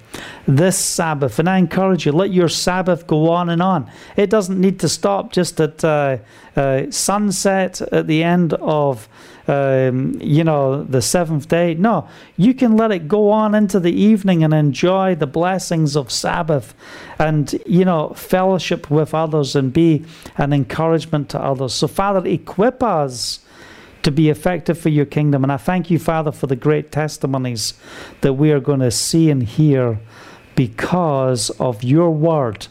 this 0.47 0.77
Sabbath. 0.77 1.39
And 1.39 1.49
I 1.49 1.59
encourage 1.59 2.07
you, 2.07 2.13
let 2.13 2.33
your 2.33 2.49
Sabbath 2.49 3.07
go 3.07 3.31
on 3.31 3.49
and 3.49 3.63
on. 3.63 3.91
It 4.17 4.31
doesn't 4.31 4.61
need 4.61 4.81
to 4.81 4.89
stop 4.89 5.33
just 5.33 5.61
at 5.61 5.85
uh, 5.85 6.19
uh, 6.57 6.91
sunset 6.91 7.81
at 7.93 8.07
the 8.07 8.23
end 8.23 8.55
of 8.55 9.09
um, 9.49 10.19
you 10.21 10.45
know, 10.45 10.85
the 10.85 11.03
seventh 11.03 11.49
day. 11.49 11.75
No, 11.75 12.09
you 12.37 12.55
can 12.55 12.77
let 12.77 12.93
it 12.93 13.09
go 13.09 13.31
on 13.31 13.55
into 13.55 13.81
the 13.81 13.93
evening 13.93 14.45
and 14.45 14.55
enjoy 14.55 15.15
the 15.15 15.27
blessings 15.27 15.97
of 15.97 16.11
Sabbath 16.11 16.75
and, 17.19 17.61
you 17.67 17.85
know, 17.85 18.11
fellowship 18.11 18.91
with 18.91 19.15
others 19.15 19.57
and 19.57 19.73
be 19.73 20.05
an 20.37 20.53
encouragement 20.53 21.29
to 21.31 21.41
others. 21.41 21.73
So, 21.75 21.89
Father, 21.89 22.27
equip 22.29 22.83
us 22.83 23.41
to 24.03 24.11
be 24.11 24.29
effective 24.29 24.79
for 24.79 24.89
your 24.89 25.07
kingdom. 25.07 25.45
And 25.45 25.53
I 25.53 25.57
thank 25.57 25.91
you, 25.91 25.99
Father, 25.99 26.33
for 26.33 26.47
the 26.47 26.57
great 26.57 26.91
testimonies 26.91 27.75
that 28.21 28.35
we 28.35 28.51
are 28.51 28.61
going 28.61 28.81
to 28.81 28.91
see 28.91 29.31
and 29.31 29.43
hear 29.43 30.01
because 30.55 31.51
of 31.51 31.83
your 31.83 32.11
word. 32.11 32.67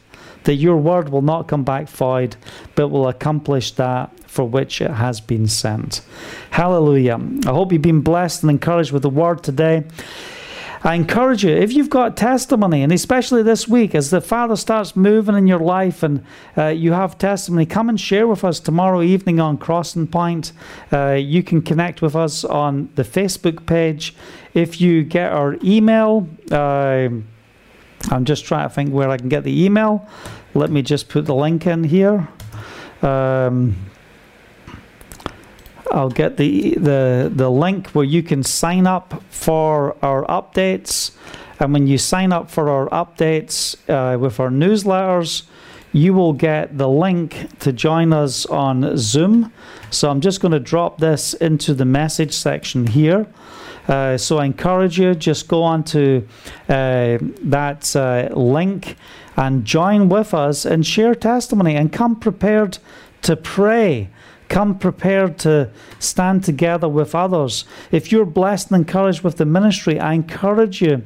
That 0.46 0.56
your 0.56 0.78
word 0.78 1.10
will 1.10 1.22
not 1.22 1.48
come 1.48 1.64
back 1.64 1.88
void, 1.88 2.36
but 2.76 2.88
will 2.88 3.08
accomplish 3.08 3.72
that 3.74 4.10
for 4.30 4.46
which 4.48 4.82
it 4.82 4.92
has 4.92 5.22
been 5.22 5.48
sent. 5.48 6.02
Hallelujah. 6.52 7.20
I 7.46 7.50
hope 7.50 7.72
you've 7.72 7.82
been 7.82 8.02
blessed 8.02 8.44
and 8.44 8.50
encouraged 8.50 8.92
with 8.92 9.04
the 9.04 9.10
word 9.10 9.44
today. 9.44 9.84
I 10.84 10.96
encourage 10.96 11.44
you, 11.44 11.52
if 11.52 11.74
you've 11.74 11.92
got 11.92 12.18
testimony, 12.18 12.82
and 12.82 12.92
especially 12.92 13.44
this 13.44 13.68
week, 13.68 13.94
as 13.94 14.10
the 14.10 14.20
Father 14.20 14.56
starts 14.56 14.96
moving 14.96 15.36
in 15.36 15.46
your 15.46 15.60
life 15.60 16.02
and 16.02 16.26
uh, 16.58 16.68
you 16.68 16.92
have 16.94 17.20
testimony, 17.20 17.68
come 17.68 17.88
and 17.88 18.00
share 18.00 18.26
with 18.26 18.44
us 18.44 18.60
tomorrow 18.60 19.04
evening 19.04 19.40
on 19.40 19.60
Crossing 19.60 20.08
Point. 20.08 20.54
Uh, 20.92 21.12
you 21.12 21.44
can 21.44 21.62
connect 21.62 22.02
with 22.02 22.16
us 22.16 22.44
on 22.44 22.90
the 22.96 23.04
Facebook 23.04 23.68
page. 23.68 24.16
If 24.56 24.82
you 24.82 25.04
get 25.04 25.32
our 25.32 25.56
email, 25.64 26.28
uh, 26.50 27.10
I'm 28.10 28.26
just 28.26 28.46
trying 28.46 28.68
to 28.68 28.74
think 28.74 28.92
where 28.92 29.10
I 29.10 29.18
can 29.18 29.30
get 29.30 29.44
the 29.44 29.64
email. 29.64 30.08
Let 30.54 30.70
me 30.70 30.82
just 30.82 31.10
put 31.10 31.26
the 31.26 31.36
link 31.36 31.68
in 31.68 31.84
here. 31.84 32.28
Um, 33.02 33.76
I'll 35.92 36.10
get 36.10 36.38
the, 36.38 36.76
the, 36.76 37.32
the 37.34 37.50
link 37.50 37.90
where 37.90 38.06
you 38.06 38.24
can 38.24 38.44
sign 38.44 38.88
up 38.88 39.22
for 39.30 39.98
our 40.04 40.26
updates. 40.26 41.12
And 41.60 41.74
when 41.74 41.86
you 41.88 41.98
sign 41.98 42.32
up 42.32 42.50
for 42.50 42.70
our 42.70 42.90
updates 42.90 43.76
uh, 43.90 44.18
with 44.18 44.40
our 44.40 44.50
newsletters, 44.50 45.44
you 45.94 46.14
will 46.14 46.34
get 46.34 46.78
the 46.78 46.88
link 46.88 47.60
to 47.60 47.74
join 47.74 48.14
us 48.14 48.46
on 48.46 48.98
Zoom. 48.98 49.52
So 49.90 50.10
I'm 50.10 50.22
just 50.22 50.40
going 50.40 50.54
to 50.54 50.60
drop 50.60 51.00
this 51.00 51.34
into 51.34 51.74
the 51.74 51.86
message 51.86 52.34
section 52.34 52.88
here. 52.88 53.28
Uh, 53.92 54.18
so 54.18 54.38
I 54.38 54.46
encourage 54.46 54.98
you, 54.98 55.14
just 55.14 55.48
go 55.48 55.64
on 55.64 55.84
to 55.86 56.26
uh, 56.70 57.18
that 57.44 57.94
uh, 57.96 58.30
link 58.34 58.96
and 59.36 59.66
join 59.66 60.08
with 60.08 60.34
us 60.34 60.66
and 60.66 60.86
share 60.86 61.14
testimony 61.14 61.76
and 61.76 61.92
come 61.92 62.16
prepared 62.16 62.78
to 63.24 63.36
pray 63.36 64.10
Come 64.52 64.78
prepared 64.78 65.40
to 65.40 65.70
stand 65.98 66.44
together 66.44 66.90
with 66.90 67.16
others. 67.16 67.64
If 67.90 68.12
you're 68.12 68.26
blessed 68.26 68.70
and 68.70 68.82
encouraged 68.82 69.22
with 69.22 69.38
the 69.38 69.46
ministry, 69.46 69.98
I 69.98 70.12
encourage 70.12 70.82
you 70.82 71.04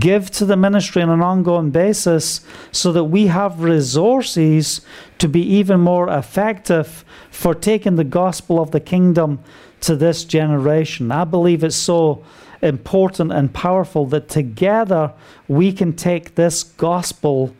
give 0.00 0.28
to 0.32 0.44
the 0.44 0.56
ministry 0.56 1.00
on 1.00 1.08
an 1.08 1.22
ongoing 1.22 1.70
basis 1.70 2.40
so 2.72 2.90
that 2.90 3.04
we 3.04 3.28
have 3.28 3.62
resources 3.62 4.80
to 5.18 5.28
be 5.28 5.40
even 5.40 5.78
more 5.78 6.08
effective 6.08 7.04
for 7.30 7.54
taking 7.54 7.94
the 7.94 8.02
gospel 8.02 8.60
of 8.60 8.72
the 8.72 8.80
kingdom 8.80 9.38
to 9.84 9.96
this 9.96 10.24
generation. 10.24 11.12
I 11.12 11.24
believe 11.24 11.62
it's 11.62 11.76
so 11.76 12.24
important 12.62 13.32
and 13.32 13.52
powerful 13.52 14.06
that 14.06 14.28
together 14.28 15.12
we 15.48 15.72
can 15.72 15.92
take 15.92 16.34
this 16.34 16.62
gospel 16.62 17.54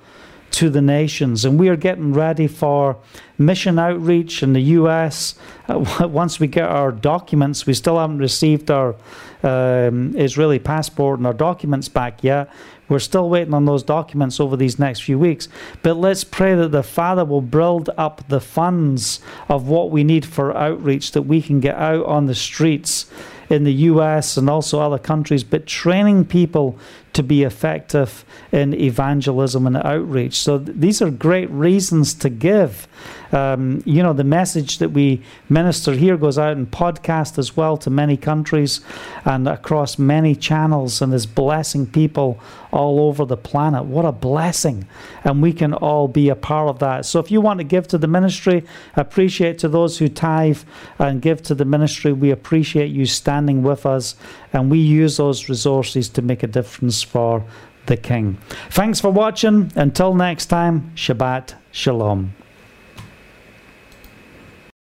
to 0.53 0.71
the 0.71 0.81
nations. 0.81 1.45
And 1.45 1.59
we 1.59 1.69
are 1.69 1.77
getting 1.77 2.13
ready 2.13 2.47
for 2.47 2.97
mission 3.37 3.79
outreach 3.79 4.43
in 4.43 4.53
the 4.53 4.63
US. 4.79 5.35
Uh, 5.69 5.79
once 6.09 6.39
we 6.39 6.47
get 6.47 6.69
our 6.69 6.93
documents, 6.93 7.67
we 7.67 7.75
still 7.75 7.99
haven't 7.99 8.19
received 8.19 8.71
our 8.71 8.95
um, 9.43 10.17
Israeli 10.17 10.59
passport 10.59 11.19
and 11.19 11.27
our 11.27 11.35
documents 11.35 11.89
back 11.89 12.23
yet. 12.23 12.49
We're 12.89 12.99
still 12.99 13.31
waiting 13.31 13.55
on 13.55 13.65
those 13.65 13.83
documents 13.83 14.41
over 14.41 14.57
these 14.57 14.79
next 14.79 15.01
few 15.01 15.19
weeks. 15.19 15.49
But 15.83 15.97
let's 15.97 16.25
pray 16.25 16.55
that 16.55 16.73
the 16.73 16.83
Father 16.83 17.25
will 17.25 17.41
build 17.41 17.91
up 17.97 18.29
the 18.29 18.41
funds 18.41 19.21
of 19.49 19.69
what 19.69 19.91
we 19.91 20.05
need 20.05 20.27
for 20.27 20.57
outreach, 20.57 21.13
that 21.13 21.23
we 21.23 21.41
can 21.41 21.61
get 21.61 21.77
out 21.77 22.05
on 22.07 22.27
the 22.27 22.35
streets 22.35 23.07
in 23.51 23.65
the 23.65 23.73
US 23.73 24.37
and 24.37 24.49
also 24.49 24.81
other 24.81 24.99
countries, 24.99 25.45
but 25.45 25.67
training 25.67 26.25
people 26.25 26.79
to 27.13 27.23
be 27.23 27.43
effective 27.45 28.25
in 28.53 28.75
evangelism 28.75 29.67
and 29.67 29.77
outreach. 29.77 30.39
So 30.39 30.59
th- 30.59 30.77
these 30.77 31.01
are 31.01 31.11
great 31.11 31.51
reasons 31.51 32.15
to 32.15 32.29
give. 32.29 32.89
Um, 33.35 33.83
you 33.85 34.01
know, 34.03 34.13
the 34.13 34.25
message 34.25 34.79
that 34.79 34.91
we 34.91 35.21
minister 35.49 35.93
here 35.93 36.17
goes 36.17 36.39
out 36.39 36.57
in 36.57 36.67
podcast 36.67 37.37
as 37.37 37.57
well 37.57 37.77
to 37.79 37.91
many 37.91 38.17
countries 38.17 38.81
and 39.25 39.49
across 39.49 39.99
many 39.99 40.37
channels 40.37 41.03
and 41.03 41.13
is 41.13 41.27
blessing 41.27 41.87
people 41.87 42.39
all 42.71 43.01
over 43.01 43.25
the 43.25 43.37
planet. 43.37 43.87
What 43.87 44.05
a 44.05 44.13
blessing. 44.13 44.87
And 45.25 45.43
we 45.43 45.53
can 45.53 45.75
all 45.75 46.07
be 46.07 46.29
a 46.29 46.37
part 46.37 46.69
of 46.69 46.79
that. 46.79 47.07
So 47.07 47.19
if 47.19 47.31
you 47.31 47.41
want 47.41 47.59
to 47.59 47.65
give 47.65 47.89
to 47.89 47.99
the 47.99 48.07
ministry, 48.07 48.65
appreciate 48.95 49.59
to 49.59 49.69
those 49.69 49.99
who 49.99 50.09
tithe 50.09 50.63
and 51.01 51.21
give 51.21 51.43
to 51.43 51.57
the 51.57 51.65
ministry. 51.65 52.13
We 52.13 52.31
appreciate 52.31 52.93
you 52.93 53.05
standing 53.05 53.65
with 53.65 53.85
us 53.85 54.15
and 54.53 54.71
we 54.71 54.79
use 54.79 55.17
those 55.17 55.49
resources 55.49 56.09
to 56.11 56.23
make 56.23 56.45
a 56.45 56.47
difference 56.47 57.03
for 57.03 57.45
the 57.87 57.97
King. 57.97 58.39
Thanks 58.71 59.01
for 59.01 59.11
watching. 59.11 59.73
Until 59.75 60.15
next 60.15 60.47
time, 60.47 60.93
Shabbat 60.95 61.55
Shalom. 61.73 62.44